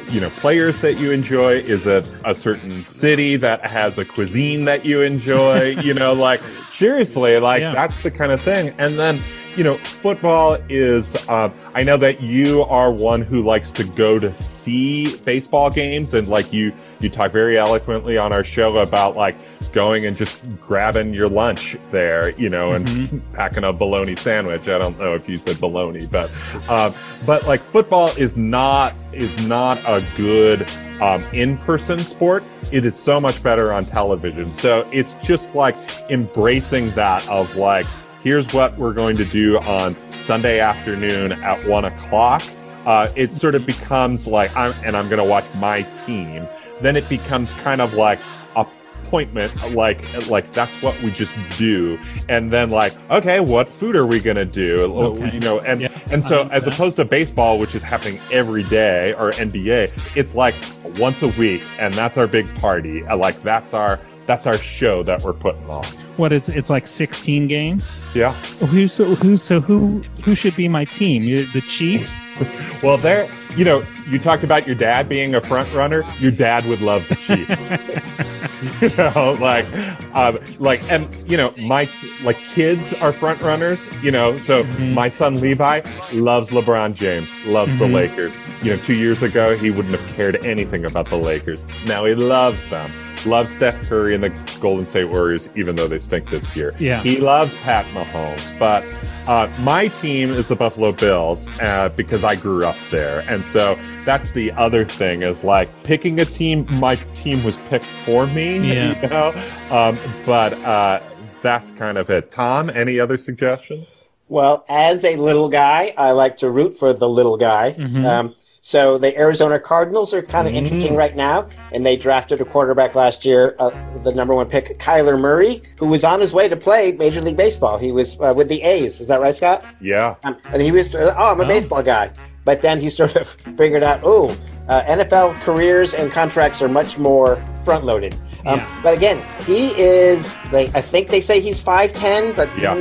you 0.09 0.19
know 0.19 0.29
players 0.31 0.81
that 0.81 0.97
you 0.99 1.11
enjoy 1.11 1.53
is 1.61 1.87
it 1.87 2.05
a 2.25 2.35
certain 2.35 2.85
city 2.85 3.37
that 3.37 3.65
has 3.65 3.97
a 3.97 4.05
cuisine 4.05 4.63
that 4.65 4.85
you 4.85 5.01
enjoy 5.01 5.63
you 5.81 5.95
know 5.95 6.13
like 6.13 6.39
seriously 6.69 7.39
like 7.39 7.61
Yeah. 7.61 7.73
that's 7.73 7.97
the 8.03 8.11
kind 8.11 8.31
of 8.31 8.39
thing 8.43 8.71
and 8.77 8.99
then 8.99 9.19
you 9.55 9.63
know 9.63 9.77
football 9.77 10.57
is 10.69 11.15
uh, 11.29 11.49
i 11.73 11.83
know 11.83 11.97
that 11.97 12.21
you 12.21 12.63
are 12.63 12.91
one 12.91 13.21
who 13.21 13.41
likes 13.41 13.71
to 13.71 13.83
go 13.83 14.19
to 14.19 14.33
see 14.33 15.17
baseball 15.19 15.69
games 15.69 16.13
and 16.13 16.27
like 16.27 16.51
you 16.51 16.73
you 16.99 17.09
talk 17.09 17.31
very 17.31 17.57
eloquently 17.57 18.17
on 18.17 18.31
our 18.31 18.43
show 18.43 18.77
about 18.77 19.15
like 19.15 19.35
going 19.71 20.05
and 20.05 20.15
just 20.15 20.41
grabbing 20.59 21.13
your 21.13 21.29
lunch 21.29 21.77
there 21.91 22.29
you 22.39 22.49
know 22.49 22.73
and 22.73 23.21
packing 23.33 23.63
a 23.63 23.73
bologna 23.73 24.15
sandwich. 24.15 24.67
I 24.67 24.77
don't 24.77 24.97
know 24.97 25.13
if 25.13 25.27
you 25.27 25.37
said 25.37 25.59
bologna 25.59 26.05
but 26.05 26.31
uh, 26.67 26.91
but 27.25 27.45
like 27.45 27.69
football 27.71 28.09
is 28.17 28.37
not 28.37 28.95
is 29.11 29.45
not 29.45 29.77
a 29.85 30.05
good 30.15 30.67
um, 31.01 31.23
in-person 31.33 31.99
sport. 31.99 32.43
It 32.71 32.85
is 32.85 32.95
so 32.95 33.19
much 33.19 33.43
better 33.43 33.73
on 33.73 33.85
television. 33.85 34.51
So 34.51 34.87
it's 34.91 35.13
just 35.15 35.55
like 35.55 35.75
embracing 36.09 36.95
that 36.95 37.27
of 37.27 37.55
like 37.55 37.87
here's 38.25 38.51
what 38.53 38.75
we're 38.77 38.91
going 38.91 39.15
to 39.15 39.23
do 39.23 39.57
on 39.59 39.95
sunday 40.21 40.59
afternoon 40.59 41.31
at 41.31 41.63
one 41.67 41.85
o'clock. 41.85 42.41
Uh, 42.85 43.07
it 43.15 43.33
sort 43.33 43.55
of 43.55 43.65
becomes 43.65 44.27
like 44.27 44.53
I'm, 44.55 44.73
and 44.83 44.97
i'm 44.97 45.07
going 45.07 45.19
to 45.19 45.23
watch 45.23 45.45
my 45.55 45.83
team. 46.05 46.47
Then 46.81 46.95
it 46.97 47.07
becomes 47.07 47.53
kind 47.53 47.79
of 47.81 47.93
like 47.93 48.19
appointment 48.55 49.53
like 49.73 50.01
like 50.27 50.51
that's 50.53 50.75
what 50.81 50.99
we 51.03 51.11
just 51.11 51.35
do. 51.57 51.99
And 52.27 52.51
then 52.51 52.71
like 52.71 52.93
okay 53.11 53.39
what 53.39 53.69
food 53.69 53.95
are 53.95 54.05
we 54.07 54.19
going 54.19 54.35
to 54.37 54.45
do 54.45 54.81
Okay. 54.81 55.31
you 55.31 55.39
know 55.39 55.59
and 55.59 55.81
Yeah, 55.81 55.99
and 56.11 56.23
so 56.25 56.47
as 56.49 56.65
that. 56.65 56.73
opposed 56.73 56.97
to 56.97 57.05
baseball 57.05 57.59
which 57.59 57.75
is 57.75 57.83
happening 57.83 58.19
every 58.31 58.63
day 58.63 59.13
or 59.13 59.31
nba 59.31 59.91
it's 60.15 60.33
like 60.33 60.55
once 60.97 61.21
a 61.21 61.27
week 61.29 61.61
and 61.77 61.93
that's 61.93 62.17
our 62.17 62.27
big 62.27 62.53
party. 62.55 63.03
Like 63.03 63.41
that's 63.43 63.73
our 63.75 63.99
that's 64.25 64.47
our 64.47 64.57
show 64.57 65.03
that 65.03 65.21
we're 65.21 65.33
putting 65.33 65.69
on 65.69 65.83
What 66.17 66.33
it's 66.33 66.49
it's 66.49 66.69
like 66.69 66.87
16 66.87 67.47
games. 67.47 68.01
yeah 68.13 68.33
Who 68.71 68.87
so 68.87 69.15
who 69.15 69.37
so 69.37 69.59
who 69.59 70.01
who 70.23 70.35
should 70.35 70.55
be 70.55 70.67
my 70.67 70.85
team? 70.85 71.25
The 71.53 71.61
Chiefs. 71.61 72.13
well 72.83 72.97
there 72.97 73.29
you 73.55 73.63
know 73.63 73.85
you 74.09 74.19
talked 74.19 74.43
about 74.43 74.65
your 74.67 74.75
dad 74.75 75.07
being 75.07 75.35
a 75.35 75.41
front 75.41 75.71
runner 75.73 76.03
your 76.19 76.31
dad 76.31 76.65
would 76.65 76.81
love 76.81 77.07
the 77.07 77.15
chiefs 77.15 78.81
you 78.81 78.89
know 78.97 79.37
like 79.39 79.65
um 80.13 80.37
like 80.59 80.81
and 80.91 81.07
you 81.31 81.37
know 81.37 81.53
my 81.61 81.87
like 82.23 82.35
kids 82.53 82.93
are 82.95 83.13
front 83.13 83.39
runners 83.41 83.89
you 84.03 84.11
know 84.11 84.35
so 84.35 84.63
my 84.99 85.07
son 85.07 85.39
levi 85.39 85.79
loves 86.11 86.49
lebron 86.49 86.93
james 86.93 87.29
loves 87.45 87.77
the 87.77 87.85
Mhm. 87.85 87.93
lakers 87.93 88.35
you 88.61 88.75
know 88.75 88.81
two 88.83 88.95
years 88.95 89.23
ago 89.23 89.55
he 89.57 89.71
wouldn't 89.71 89.95
have 89.97 90.09
cared 90.15 90.45
anything 90.45 90.83
about 90.83 91.09
the 91.09 91.15
lakers 91.17 91.65
now 91.85 92.03
he 92.03 92.13
loves 92.15 92.65
them 92.65 92.91
loves 93.25 93.53
steph 93.53 93.79
curry 93.87 94.13
and 94.15 94.23
the 94.23 94.29
golden 94.59 94.85
state 94.85 95.05
warriors 95.05 95.49
even 95.55 95.75
though 95.75 95.87
they 95.87 95.99
stink 95.99 96.29
this 96.29 96.55
year 96.55 96.73
Yeah. 96.79 97.01
he 97.01 97.17
loves 97.19 97.55
pat 97.55 97.85
mahomes 97.87 98.57
but 98.59 98.83
uh, 99.27 99.47
my 99.59 99.87
team 99.87 100.31
is 100.31 100.47
the 100.47 100.55
Buffalo 100.55 100.91
Bills 100.91 101.47
uh, 101.59 101.89
because 101.89 102.23
I 102.23 102.35
grew 102.35 102.63
up 102.63 102.75
there, 102.91 103.21
and 103.27 103.43
so 103.43 103.75
that's 104.05 104.29
the 104.33 104.51
other 104.51 104.85
thing 104.85 105.23
is 105.23 105.43
like 105.43 105.67
picking 105.81 106.19
a 106.19 106.25
team. 106.25 106.67
My 106.79 106.95
team 107.15 107.43
was 107.43 107.57
picked 107.65 107.87
for 107.87 108.27
me, 108.27 108.59
Yeah. 108.73 109.01
you 109.01 109.07
know. 109.09 109.75
Um, 109.75 109.97
but 110.27 110.53
uh, 110.63 111.01
that's 111.41 111.71
kind 111.71 111.97
of 111.97 112.11
it. 112.11 112.29
Tom, 112.31 112.69
any 112.69 112.99
other 112.99 113.17
suggestions? 113.17 114.03
Well, 114.29 114.63
as 114.69 115.03
a 115.03 115.15
little 115.15 115.49
guy, 115.49 115.95
I 115.97 116.11
like 116.11 116.37
to 116.37 116.51
root 116.51 116.75
for 116.75 116.93
the 116.93 117.09
little 117.09 117.37
guy. 117.37 117.73
Mhm. 117.79 118.05
Um, 118.05 118.35
So 118.67 118.97
the 118.97 119.15
Arizona 119.15 119.59
Cardinals 119.59 120.11
are 120.11 120.23
kind 120.23 120.47
of 120.47 120.53
Mm. 120.55 120.57
interesting 120.57 120.95
right 120.95 121.15
now, 121.15 121.45
and 121.71 121.85
they 121.85 121.95
drafted 121.95 122.41
a 122.41 122.45
quarterback 122.45 122.95
last 122.95 123.23
year, 123.23 123.55
uh, 123.59 123.69
the 124.01 124.11
number 124.11 124.33
one 124.33 124.47
pick, 124.47 124.79
Kyler 124.79 125.19
Murray, 125.19 125.61
who 125.77 125.85
was 125.85 126.03
on 126.03 126.19
his 126.19 126.33
way 126.33 126.49
to 126.49 126.55
play 126.55 126.91
Major 126.93 127.21
League 127.21 127.37
Baseball. 127.37 127.77
He 127.77 127.91
was 127.91 128.17
uh, 128.19 128.33
with 128.35 128.49
the 128.49 128.63
A's. 128.63 128.99
Is 129.01 129.07
that 129.09 129.21
right, 129.21 129.35
Scott? 129.35 129.63
Yeah. 129.79 130.15
Um, 130.23 130.37
and 130.51 130.63
he 130.63 130.71
was, 130.71 130.95
uh, 130.95 131.13
oh, 131.15 131.25
I'm 131.33 131.41
a 131.41 131.45
baseball 131.45 131.83
guy. 131.83 132.09
But 132.43 132.63
then 132.63 132.79
he 132.79 132.89
sort 133.01 133.15
of 133.15 133.27
figured 133.55 133.83
out, 133.83 133.99
oh, 134.03 134.35
uh, 134.67 134.81
NFL 134.87 135.35
careers 135.41 135.93
and 135.93 136.11
contracts 136.11 136.59
are 136.63 136.67
much 136.67 136.97
more 136.97 137.35
front 137.61 137.85
loaded. 137.85 138.15
Um, 138.47 138.61
But 138.81 138.95
again, 138.95 139.21
he 139.45 139.79
is, 139.79 140.39
they, 140.51 140.65
I 140.73 140.81
think 140.81 141.09
they 141.09 141.21
say 141.21 141.39
he's 141.39 141.61
5'10, 141.61 142.35
but 142.35 142.49
Yeah. 142.57 142.73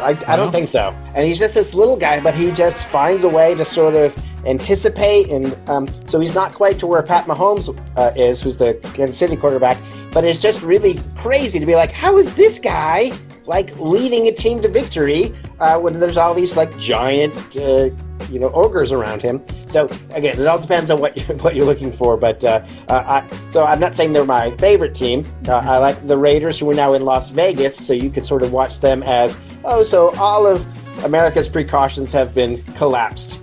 I, 0.00 0.18
I 0.26 0.36
don't 0.36 0.52
think 0.52 0.68
so. 0.68 0.94
And 1.14 1.26
he's 1.26 1.38
just 1.38 1.54
this 1.54 1.74
little 1.74 1.96
guy, 1.96 2.20
but 2.20 2.34
he 2.34 2.50
just 2.52 2.86
finds 2.88 3.24
a 3.24 3.28
way 3.28 3.54
to 3.54 3.64
sort 3.64 3.94
of 3.94 4.16
anticipate. 4.46 5.28
And 5.28 5.56
um, 5.68 5.86
so 6.06 6.20
he's 6.20 6.34
not 6.34 6.52
quite 6.52 6.78
to 6.80 6.86
where 6.86 7.02
Pat 7.02 7.26
Mahomes 7.26 7.76
uh, 7.96 8.12
is, 8.16 8.42
who's 8.42 8.56
the 8.56 8.74
Kansas 8.94 9.16
City 9.16 9.36
quarterback, 9.36 9.78
but 10.12 10.24
it's 10.24 10.40
just 10.40 10.62
really 10.62 11.00
crazy 11.16 11.58
to 11.58 11.66
be 11.66 11.74
like, 11.74 11.90
how 11.90 12.18
is 12.18 12.34
this 12.34 12.58
guy 12.58 13.10
like 13.46 13.78
leading 13.78 14.28
a 14.28 14.32
team 14.32 14.62
to 14.62 14.68
victory 14.68 15.34
uh, 15.60 15.78
when 15.78 15.98
there's 16.00 16.16
all 16.16 16.34
these 16.34 16.56
like 16.56 16.76
giant, 16.78 17.34
uh, 17.56 17.88
you 18.30 18.38
know, 18.38 18.50
ogres 18.52 18.92
around 18.92 19.22
him? 19.22 19.42
So 19.66 19.86
again, 20.10 20.40
it 20.40 20.46
all 20.46 20.58
depends 20.58 20.90
on 20.90 21.00
what 21.00 21.16
you, 21.16 21.22
what 21.38 21.54
you're 21.54 21.66
looking 21.66 21.92
for. 21.92 22.16
But 22.16 22.42
uh, 22.44 22.64
uh, 22.88 23.22
I, 23.22 23.50
so 23.50 23.64
I'm 23.64 23.80
not 23.80 23.94
saying 23.94 24.12
they're 24.12 24.24
my 24.24 24.50
favorite 24.56 24.94
team. 24.94 25.26
Uh, 25.46 25.56
I 25.56 25.78
like 25.78 26.06
the 26.06 26.18
Raiders, 26.18 26.58
who 26.58 26.70
are 26.70 26.74
now 26.74 26.94
in 26.94 27.04
Las 27.04 27.30
Vegas, 27.30 27.76
so 27.76 27.92
you 27.92 28.10
could 28.10 28.24
sort 28.24 28.42
of 28.42 28.52
watch 28.52 28.80
them 28.80 29.02
as 29.02 29.38
oh, 29.64 29.82
so 29.82 30.14
all 30.16 30.46
of 30.46 30.66
America's 31.04 31.48
precautions 31.48 32.12
have 32.12 32.34
been 32.34 32.62
collapsed. 32.74 33.40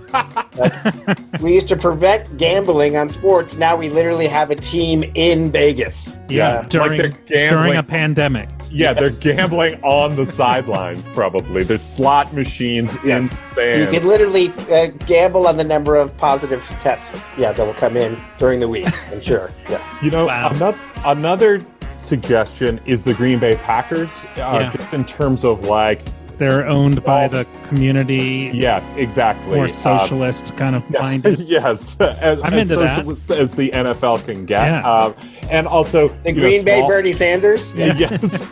Like, 0.58 1.18
we 1.40 1.54
used 1.54 1.68
to 1.68 1.76
prevent 1.76 2.36
gambling 2.36 2.96
on 2.96 3.08
sports. 3.08 3.56
Now 3.56 3.76
we 3.76 3.88
literally 3.88 4.26
have 4.26 4.50
a 4.50 4.54
team 4.54 5.04
in 5.14 5.50
Vegas. 5.50 6.18
Yeah, 6.28 6.48
Uh, 6.48 6.62
during 6.64 7.14
they're 7.26 7.50
during 7.50 7.76
a 7.76 7.82
pandemic. 7.82 8.48
Yeah, 8.70 8.94
they're 8.94 9.10
gambling 9.10 9.78
on 9.82 10.16
the 10.16 10.26
sidelines. 10.26 11.02
Probably 11.14 11.62
there's 11.62 11.82
slot 12.02 12.32
machines 12.34 12.94
in 13.04 13.28
Yes. 13.56 13.80
You 13.80 13.86
can 14.00 14.08
literally 14.08 14.48
uh, 14.70 14.86
gamble 15.06 15.46
on 15.46 15.56
the 15.56 15.62
number 15.64 15.94
of 15.96 16.16
positive 16.16 16.64
tests. 16.80 17.30
Yeah, 17.38 17.52
that 17.52 17.64
will 17.64 17.74
come 17.74 17.96
in 17.96 18.20
during 18.38 18.58
the 18.60 18.68
week. 18.68 18.88
I'm 19.12 19.20
sure. 19.30 19.52
Yeah. 19.70 19.80
You 20.02 20.10
know, 20.10 20.28
another 20.28 20.78
another 21.04 21.60
suggestion 21.98 22.80
is 22.86 23.04
the 23.04 23.14
Green 23.14 23.38
Bay 23.38 23.54
Packers, 23.56 24.24
uh, 24.24 24.28
Yeah. 24.36 24.70
just 24.70 24.92
in 24.92 25.04
terms 25.04 25.44
of 25.44 25.64
like 25.64 26.00
They're 26.38 26.66
owned 26.66 27.04
by 27.04 27.28
the 27.28 27.46
community. 27.68 28.50
Yes, 28.52 28.82
exactly. 28.96 29.54
More 29.54 29.64
Um, 29.64 29.70
socialist 29.70 30.56
kind 30.56 30.74
of 30.74 30.82
minded. 31.00 31.38
yes, 31.40 31.96
as, 32.00 32.40
I'm 32.42 32.54
as 32.54 32.68
into 32.70 32.76
that. 32.82 33.06
as 33.38 33.52
the 33.52 33.70
NFL 33.70 34.24
can 34.24 34.44
get, 34.46 34.66
Yeah. 34.66 34.80
um, 34.82 35.14
and 35.50 35.66
also 35.66 36.08
The 36.08 36.30
you 36.30 36.34
know, 36.36 36.40
Green 36.42 36.64
Bay 36.64 36.78
small- 36.78 36.88
Bernie 36.88 37.12
Sanders. 37.12 37.74
Yes, 37.76 38.48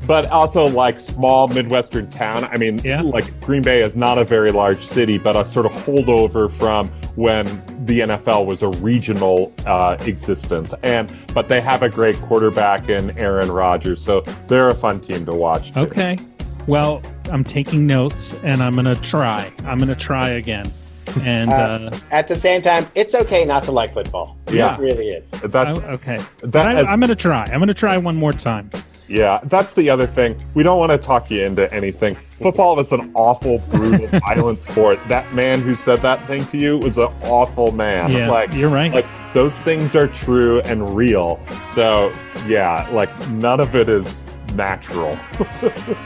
but 0.06 0.26
also 0.26 0.66
like 0.68 1.00
small 1.00 1.48
midwestern 1.48 2.08
town. 2.10 2.44
I 2.44 2.56
mean, 2.56 2.78
like 3.08 3.38
Green 3.40 3.62
Bay 3.62 3.82
is 3.82 3.96
not 3.96 4.18
a 4.18 4.24
very 4.24 4.52
large 4.52 4.84
city, 4.84 5.18
but 5.18 5.36
a 5.36 5.44
sort 5.44 5.66
of 5.66 5.72
holdover 5.72 6.50
from 6.50 6.88
when 7.16 7.46
the 7.86 8.00
NFL 8.00 8.46
was 8.46 8.62
a 8.62 8.68
regional 8.68 9.52
uh, 9.66 9.96
existence. 10.00 10.74
And 10.82 11.14
but 11.34 11.48
they 11.48 11.60
have 11.60 11.82
a 11.82 11.88
great 11.88 12.16
quarterback 12.22 12.88
in 12.88 13.16
Aaron 13.18 13.50
Rodgers, 13.50 14.02
so 14.02 14.20
they're 14.48 14.68
a 14.68 14.74
fun 14.74 15.00
team 15.00 15.24
to 15.26 15.32
watch. 15.32 15.72
too. 15.72 15.80
Okay. 15.80 16.18
Well, 16.66 17.00
I'm 17.30 17.44
taking 17.44 17.86
notes 17.86 18.34
and 18.42 18.60
I'm 18.62 18.72
going 18.74 18.86
to 18.92 19.00
try. 19.00 19.52
I'm 19.64 19.78
going 19.78 19.88
to 19.88 19.94
try 19.94 20.30
again. 20.30 20.72
And 21.20 21.50
uh, 21.52 21.90
Uh, 21.92 21.98
at 22.10 22.26
the 22.26 22.34
same 22.34 22.60
time, 22.60 22.88
it's 22.96 23.14
okay 23.14 23.44
not 23.44 23.62
to 23.64 23.72
like 23.72 23.92
football. 23.92 24.35
Yeah. 24.48 24.74
It 24.74 24.80
really 24.80 25.08
is. 25.10 25.30
That's 25.30 25.78
I- 25.78 25.88
okay. 25.92 26.18
that 26.42 26.66
I, 26.66 26.74
has- 26.74 26.88
I'm 26.88 27.00
going 27.00 27.08
to 27.10 27.16
try. 27.16 27.42
I'm 27.44 27.58
going 27.58 27.68
to 27.68 27.74
try 27.74 27.96
one 27.98 28.16
more 28.16 28.32
time. 28.32 28.70
Yeah, 29.08 29.40
that's 29.44 29.72
the 29.74 29.88
other 29.88 30.06
thing. 30.06 30.36
We 30.54 30.64
don't 30.64 30.80
want 30.80 30.90
to 30.90 30.98
talk 30.98 31.30
you 31.30 31.44
into 31.44 31.72
anything. 31.72 32.16
Football 32.40 32.80
is 32.80 32.90
an 32.90 33.12
awful, 33.14 33.58
brutal, 33.70 34.06
violent 34.20 34.60
sport. 34.60 34.98
That 35.08 35.32
man 35.32 35.60
who 35.60 35.76
said 35.76 36.00
that 36.00 36.24
thing 36.26 36.44
to 36.46 36.58
you 36.58 36.78
was 36.78 36.98
an 36.98 37.08
awful 37.22 37.70
man. 37.70 38.10
Yeah, 38.10 38.28
like 38.28 38.52
you're 38.52 38.68
right. 38.68 38.92
Like 38.92 39.06
those 39.32 39.54
things 39.60 39.94
are 39.94 40.08
true 40.08 40.60
and 40.62 40.96
real. 40.96 41.38
So 41.66 42.12
yeah, 42.48 42.88
like 42.90 43.28
none 43.30 43.60
of 43.60 43.76
it 43.76 43.88
is 43.88 44.24
natural. 44.56 45.18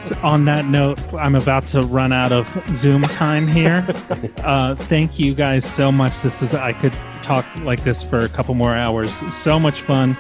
So 0.01 0.19
on 0.23 0.45
that 0.47 0.65
note, 0.65 0.99
I'm 1.15 1.35
about 1.35 1.67
to 1.69 1.83
run 1.83 2.13
out 2.13 2.33
of 2.33 2.47
Zoom 2.75 3.03
time 3.03 3.47
here. 3.47 3.87
uh, 4.39 4.75
thank 4.75 5.19
you 5.19 5.35
guys 5.35 5.65
so 5.65 5.93
much. 5.93 6.23
This 6.23 6.43
is 6.43 6.55
I 6.55 6.73
could 6.73 6.93
talk 7.23 7.45
like 7.59 7.83
this 7.85 8.03
for 8.03 8.21
a 8.21 8.29
couple 8.29 8.55
more 8.55 8.75
hours. 8.75 9.23
So 9.35 9.59
much 9.59 9.83
fun. 9.83 10.17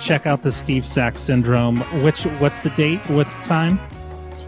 Check 0.00 0.26
out 0.26 0.42
the 0.42 0.52
Steve 0.52 0.84
Sax 0.84 1.20
syndrome. 1.20 1.80
Which 2.02 2.24
what's 2.24 2.58
the 2.60 2.70
date? 2.70 3.00
What's 3.10 3.34
the 3.36 3.42
time? 3.44 3.80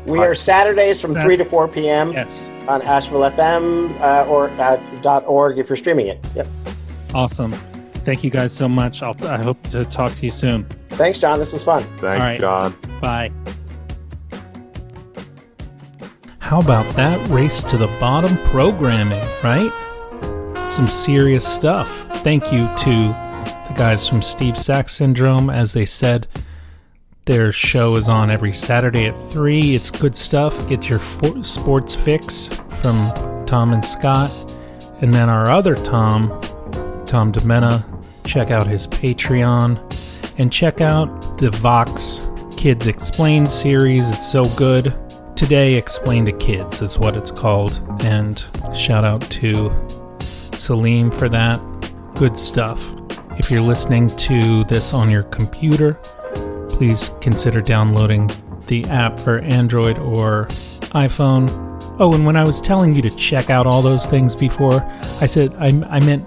We 0.06 0.18
are 0.18 0.34
Saturdays 0.34 1.00
from 1.00 1.14
That- 1.14 1.24
3 1.24 1.36
to 1.38 1.44
4 1.44 1.68
p.m. 1.68 2.12
Yes. 2.12 2.50
on 2.68 2.82
Asheville 2.82 3.22
FM 3.30 3.98
uh, 4.00 4.26
or 4.28 4.50
uh, 4.50 4.76
dot 5.00 5.24
.org 5.26 5.58
if 5.58 5.68
you're 5.70 5.76
streaming 5.76 6.08
it. 6.08 6.24
Yep. 6.34 6.46
Awesome. 7.14 7.54
Thank 8.04 8.22
you 8.22 8.30
guys 8.30 8.52
so 8.54 8.68
much. 8.68 9.02
I'll, 9.02 9.16
I 9.26 9.42
hope 9.42 9.60
to 9.70 9.84
talk 9.86 10.14
to 10.16 10.24
you 10.24 10.30
soon. 10.30 10.64
Thanks, 10.90 11.18
John. 11.18 11.38
This 11.38 11.52
was 11.52 11.64
fun. 11.64 11.82
Thanks, 11.98 12.02
All 12.04 12.18
right. 12.18 12.40
John. 12.40 12.74
Bye. 13.00 13.32
How 16.38 16.60
about 16.60 16.94
that 16.96 17.26
race 17.28 17.62
to 17.64 17.76
the 17.78 17.86
bottom 17.98 18.36
programming, 18.50 19.24
right? 19.42 19.72
Some 20.68 20.88
serious 20.88 21.46
stuff. 21.46 22.06
Thank 22.22 22.52
you 22.52 22.68
to 22.76 23.08
the 23.68 23.74
guys 23.74 24.06
from 24.08 24.20
Steve 24.20 24.56
Sax 24.56 24.94
Syndrome. 24.94 25.48
As 25.48 25.72
they 25.72 25.86
said, 25.86 26.26
their 27.24 27.50
show 27.50 27.96
is 27.96 28.10
on 28.10 28.30
every 28.30 28.52
Saturday 28.52 29.06
at 29.06 29.16
3. 29.16 29.74
It's 29.74 29.90
good 29.90 30.14
stuff. 30.14 30.68
Get 30.68 30.88
your 30.90 30.98
fo- 30.98 31.40
sports 31.42 31.94
fix 31.94 32.48
from 32.68 33.44
Tom 33.46 33.72
and 33.72 33.84
Scott. 33.84 34.30
And 35.00 35.14
then 35.14 35.30
our 35.30 35.50
other 35.50 35.74
Tom, 35.74 36.28
Tom 37.06 37.32
Dimenna, 37.32 37.82
check 38.24 38.50
out 38.50 38.66
his 38.66 38.86
Patreon 38.86 39.78
and 40.38 40.52
check 40.52 40.80
out 40.80 41.38
the 41.38 41.50
Vox 41.50 42.28
Kids 42.56 42.86
Explained 42.86 43.50
series. 43.50 44.10
It's 44.10 44.30
so 44.30 44.44
good. 44.56 44.92
Today, 45.36 45.74
Explain 45.74 46.24
to 46.26 46.32
Kids 46.32 46.80
is 46.80 46.98
what 46.98 47.16
it's 47.16 47.30
called. 47.30 47.82
And 48.00 48.44
shout 48.74 49.04
out 49.04 49.20
to 49.32 49.70
Salim 50.20 51.10
for 51.10 51.28
that. 51.28 51.60
Good 52.14 52.36
stuff. 52.36 52.92
If 53.38 53.50
you're 53.50 53.60
listening 53.60 54.08
to 54.16 54.64
this 54.64 54.94
on 54.94 55.10
your 55.10 55.24
computer, 55.24 55.94
please 56.68 57.10
consider 57.20 57.60
downloading 57.60 58.30
the 58.66 58.84
app 58.84 59.18
for 59.18 59.40
Android 59.40 59.98
or 59.98 60.46
iPhone. 60.94 61.50
Oh, 62.00 62.14
and 62.14 62.24
when 62.24 62.36
I 62.36 62.44
was 62.44 62.60
telling 62.60 62.94
you 62.94 63.02
to 63.02 63.10
check 63.10 63.50
out 63.50 63.66
all 63.66 63.82
those 63.82 64.06
things 64.06 64.34
before, 64.34 64.84
I 65.20 65.26
said 65.26 65.54
I, 65.56 65.66
I 65.88 66.00
meant 66.00 66.26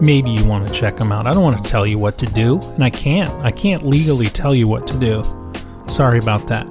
maybe 0.00 0.30
you 0.30 0.44
want 0.44 0.66
to 0.66 0.72
check 0.72 0.96
them 0.96 1.12
out. 1.12 1.26
I 1.26 1.32
don't 1.32 1.42
want 1.42 1.62
to 1.62 1.68
tell 1.68 1.86
you 1.86 1.98
what 1.98 2.18
to 2.18 2.26
do, 2.26 2.60
and 2.60 2.84
I 2.84 2.90
can't. 2.90 3.30
I 3.44 3.50
can't 3.50 3.82
legally 3.84 4.28
tell 4.28 4.54
you 4.54 4.66
what 4.66 4.86
to 4.88 4.98
do. 4.98 5.22
Sorry 5.88 6.18
about 6.18 6.46
that. 6.48 6.66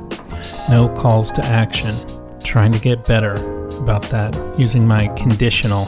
No 0.70 0.90
calls 0.96 1.32
to 1.32 1.46
action. 1.46 1.96
Trying 2.44 2.72
to 2.72 2.80
get 2.80 3.06
better 3.06 3.36
about 3.80 4.04
that 4.04 4.36
using 4.58 4.88
my 4.88 5.08
conditional, 5.16 5.86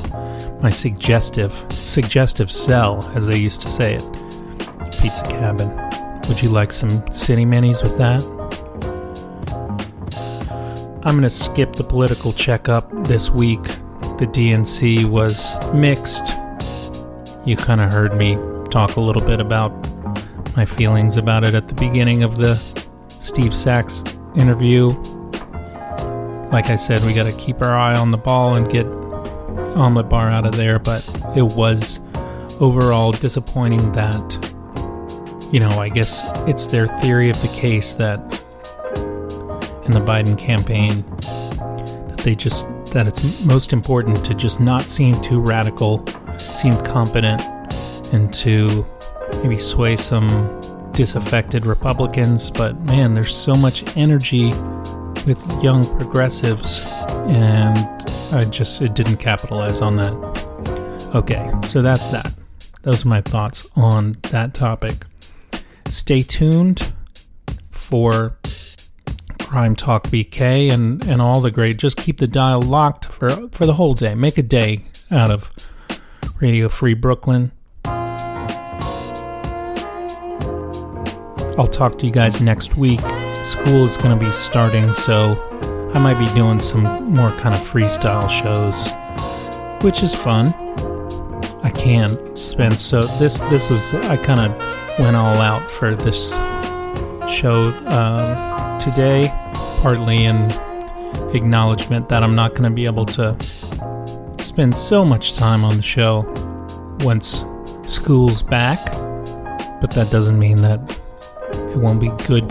my 0.62 0.70
suggestive, 0.70 1.66
suggestive 1.70 2.52
sell, 2.52 3.04
as 3.16 3.28
they 3.28 3.38
used 3.38 3.62
to 3.62 3.70
say 3.70 3.96
it. 3.96 4.04
Pizza 5.02 5.26
Cabin. 5.30 5.70
Would 6.28 6.42
you 6.42 6.50
like 6.50 6.72
some 6.72 7.06
city 7.12 7.46
minis 7.46 7.82
with 7.84 7.98
that? 7.98 8.22
I'm 11.04 11.16
going 11.16 11.24
to 11.24 11.30
skip 11.32 11.74
the 11.74 11.84
political 11.84 12.32
checkup 12.32 12.92
this 13.06 13.32
week. 13.32 13.64
The 13.64 14.28
DNC 14.28 15.06
was 15.06 15.56
mixed. 15.74 16.41
You 17.46 17.58
kind 17.58 17.82
of 17.82 17.92
heard 17.92 18.16
me 18.16 18.38
talk 18.70 18.98
a 18.98 19.02
little 19.02 19.26
bit 19.26 19.40
about 19.40 19.72
my 20.56 20.66
feelings 20.66 21.18
about 21.18 21.44
it 21.44 21.56
at 21.56 21.68
the 21.68 21.74
beginning 21.74 22.24
of 22.24 22.38
the 22.38 22.56
Steve 23.20 23.54
Sax 23.54 24.04
interview. 24.36 24.90
Like 26.52 26.68
I 26.68 26.76
said, 26.76 27.02
we 27.02 27.14
got 27.14 27.24
to 27.24 27.32
keep 27.32 27.62
our 27.62 27.76
eye 27.76 27.96
on 27.96 28.12
the 28.12 28.18
ball 28.18 28.56
and 28.56 28.70
get 28.70 28.86
Omelet 29.76 30.10
Bar 30.10 30.30
out 30.30 30.46
of 30.46 30.56
there, 30.56 30.80
but 30.80 31.08
it 31.36 31.42
was 31.42 32.00
overall 32.60 33.12
disappointing 33.12 33.92
that, 33.94 34.54
you 35.52 35.60
know, 35.60 35.70
I 35.80 35.90
guess 35.90 36.22
it's 36.48 36.66
their 36.66 36.88
theory 36.88 37.30
of 37.30 37.42
the 37.42 37.48
case 37.48 37.94
that 37.94 38.20
in 39.86 39.94
the 39.94 40.00
Biden 40.00 40.38
campaign 40.38 41.04
that 42.10 42.22
they 42.24 42.36
just 42.36 42.68
that 42.88 43.08
it's 43.08 43.46
most 43.46 43.72
important 43.72 44.24
to 44.26 44.34
just 44.34 44.60
not 44.60 44.90
seem 44.90 45.20
too 45.22 45.40
radical, 45.40 46.06
seem 46.52 46.78
competent, 46.82 47.42
and 48.14 48.34
to 48.34 48.86
maybe 49.42 49.58
sway 49.58 49.96
some 49.96 50.28
disaffected 50.94 51.66
Republicans. 51.66 52.52
But 52.52 52.80
man, 52.82 53.14
there's 53.14 53.36
so 53.36 53.56
much 53.56 53.86
energy 53.96 54.50
with 55.26 55.42
young 55.64 55.86
progressives, 55.98 56.90
and 57.28 57.78
I 58.34 58.46
just 58.46 58.82
it 58.82 58.96
didn't 58.96 59.18
capitalize 59.18 59.82
on 59.82 59.96
that. 59.98 61.12
Okay, 61.16 61.52
so 61.66 61.82
that's 61.82 62.10
that. 62.10 62.34
Those 62.84 63.06
are 63.06 63.10
my 63.10 63.22
thoughts 63.22 63.68
on 63.76 64.18
that 64.32 64.54
topic. 64.54 65.06
Stay 65.88 66.24
tuned 66.24 66.94
for 67.70 68.38
Crime 69.40 69.76
Talk 69.76 70.06
BK 70.06 70.72
and, 70.72 71.06
and 71.06 71.22
all 71.22 71.42
the 71.42 71.52
great. 71.52 71.78
Just 71.78 71.98
keep 71.98 72.18
the 72.18 72.28
dial 72.28 72.62
locked 72.62 73.06
for 73.06 73.50
for 73.50 73.66
the 73.66 73.74
whole 73.74 73.94
day. 73.94 74.16
Make 74.16 74.38
a 74.38 74.44
day 74.44 74.86
out 75.12 75.30
of 75.30 75.52
Radio 76.42 76.68
Free 76.70 76.96
Brooklyn. 76.96 77.52
I'll 81.56 81.68
talk 81.68 82.00
to 82.00 82.08
you 82.08 82.12
guys 82.12 82.42
next 82.42 82.76
week. 82.76 83.00
School 83.44 83.86
is 83.86 83.96
going 83.96 84.18
to 84.18 84.26
be 84.26 84.32
starting, 84.32 84.92
so 84.92 85.38
I 85.94 86.00
might 86.00 86.18
be 86.18 86.26
doing 86.34 86.60
some 86.60 87.14
more 87.14 87.30
kind 87.34 87.54
of 87.54 87.62
freestyle 87.62 88.28
shows, 88.28 88.90
which 89.84 90.02
is 90.02 90.16
fun. 90.16 90.48
I 91.64 91.70
can't 91.70 92.36
spend 92.36 92.80
so 92.80 93.04
this 93.04 93.40
this 93.42 93.70
was 93.70 93.94
I 93.94 94.18
kind 94.18 94.40
of 94.40 95.00
went 95.00 95.16
all 95.16 95.38
out 95.38 95.70
for 95.70 95.94
this 95.94 96.34
show 97.32 97.62
um, 97.86 98.80
today, 98.80 99.32
partly 99.84 100.26
in 100.26 100.50
acknowledgement 101.36 102.10
that 102.10 102.24
I'm 102.24 102.34
not 102.34 102.56
going 102.56 102.64
to 102.64 102.72
be 102.72 102.88
able 102.88 103.06
to 103.08 103.38
spend 104.44 104.76
so 104.76 105.06
much 105.06 105.36
time 105.36 105.64
on 105.64 105.78
the 105.78 105.84
show 105.84 106.22
once 107.02 107.46
school's 107.86 108.44
back, 108.44 108.80
but 109.80 109.92
that 109.92 110.10
doesn't 110.12 110.38
mean 110.38 110.62
that 110.62 110.80
it 111.54 111.78
won't 111.78 112.00
be 112.00 112.10
good 112.26 112.48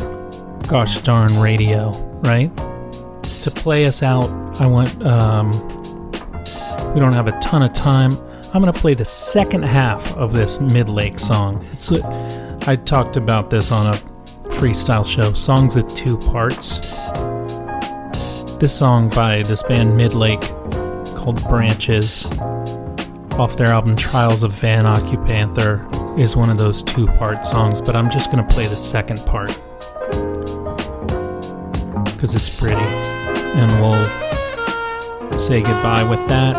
gosh 0.69 1.01
darn 1.01 1.39
radio, 1.41 1.91
right? 2.21 2.55
To 3.43 3.51
play 3.51 3.87
us 3.87 4.03
out, 4.03 4.31
I 4.61 4.67
want 4.67 5.05
um, 5.05 5.51
we 6.95 7.01
don't 7.01 7.13
have 7.13 7.27
a 7.27 7.39
ton 7.41 7.63
of 7.63 7.73
time. 7.73 8.13
I'm 8.53 8.61
going 8.61 8.73
to 8.73 8.81
play 8.81 8.95
the 8.95 9.05
second 9.05 9.63
half 9.63 10.17
of 10.17 10.33
this 10.33 10.59
Midlake 10.59 11.21
song. 11.21 11.65
It's 11.73 11.91
a, 11.93 12.59
I 12.67 12.77
talked 12.77 13.17
about 13.17 13.49
this 13.49 13.71
on 13.71 13.95
a 13.95 13.97
freestyle 14.51 15.07
show, 15.07 15.33
songs 15.33 15.77
with 15.77 15.95
two 15.95 16.19
parts. 16.19 16.79
This 18.59 18.77
song 18.77 19.09
by 19.09 19.43
this 19.45 19.63
band 19.63 19.99
Midlake 19.99 20.60
called 21.21 21.47
Branches 21.49 22.25
off 23.33 23.57
their 23.57 23.69
album 23.69 23.95
Trials 23.95 24.43
of 24.43 24.53
Van 24.53 24.85
Occupanther 24.85 26.19
is 26.19 26.35
one 26.35 26.49
of 26.49 26.57
those 26.57 26.83
two 26.83 27.07
part 27.07 27.45
songs, 27.45 27.83
but 27.83 27.95
I'm 27.95 28.11
just 28.11 28.33
going 28.33 28.43
to 28.43 28.55
play 28.55 28.67
the 28.67 28.77
second 28.77 29.19
part 29.27 29.49
because 32.07 32.35
it's 32.35 32.59
pretty. 32.59 32.81
And 32.81 33.71
we'll 33.81 35.39
say 35.39 35.63
goodbye 35.63 36.05
with 36.05 36.27
that. 36.29 36.57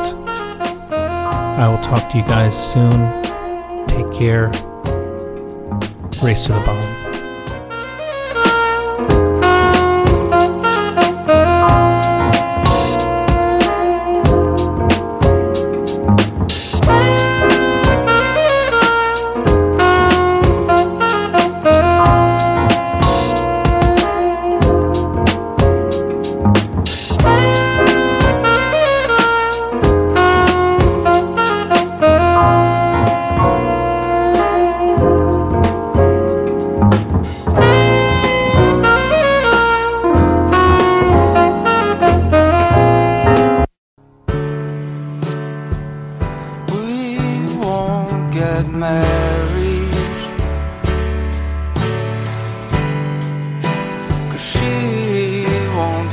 I 0.91 1.67
will 1.67 1.79
talk 1.79 2.09
to 2.11 2.17
you 2.17 2.23
guys 2.23 2.55
soon. 2.55 2.91
Take 3.87 4.11
care. 4.13 4.47
Race 6.23 6.45
to 6.45 6.53
the 6.53 6.61
bottom. 6.63 6.90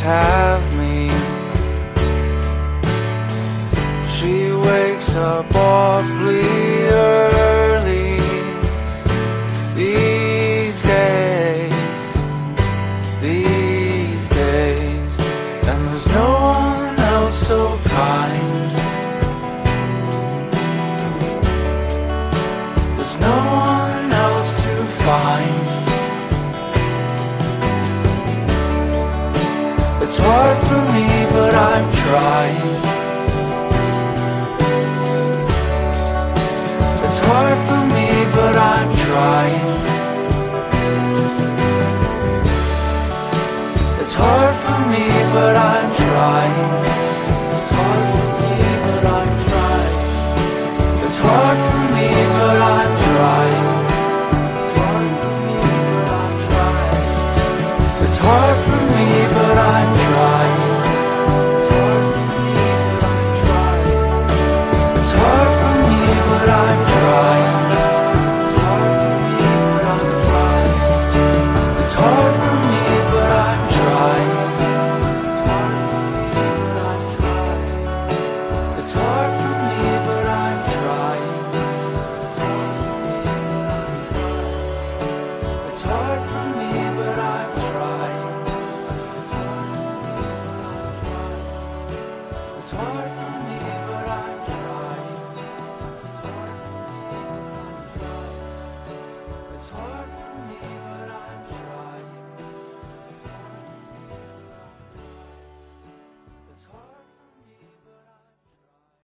Won't 0.09 0.38
trying. 32.09 32.57
It's 37.07 37.21
hard 37.29 37.59
for 37.69 37.83
me, 37.97 38.09
but 38.37 38.55
I'm 38.73 38.91
trying. 39.07 39.67
It's 44.01 44.15
hard 44.23 44.55
for 44.65 44.81
me, 44.93 45.07
but 45.35 45.55
I'm 45.57 45.89
trying. 46.05 46.58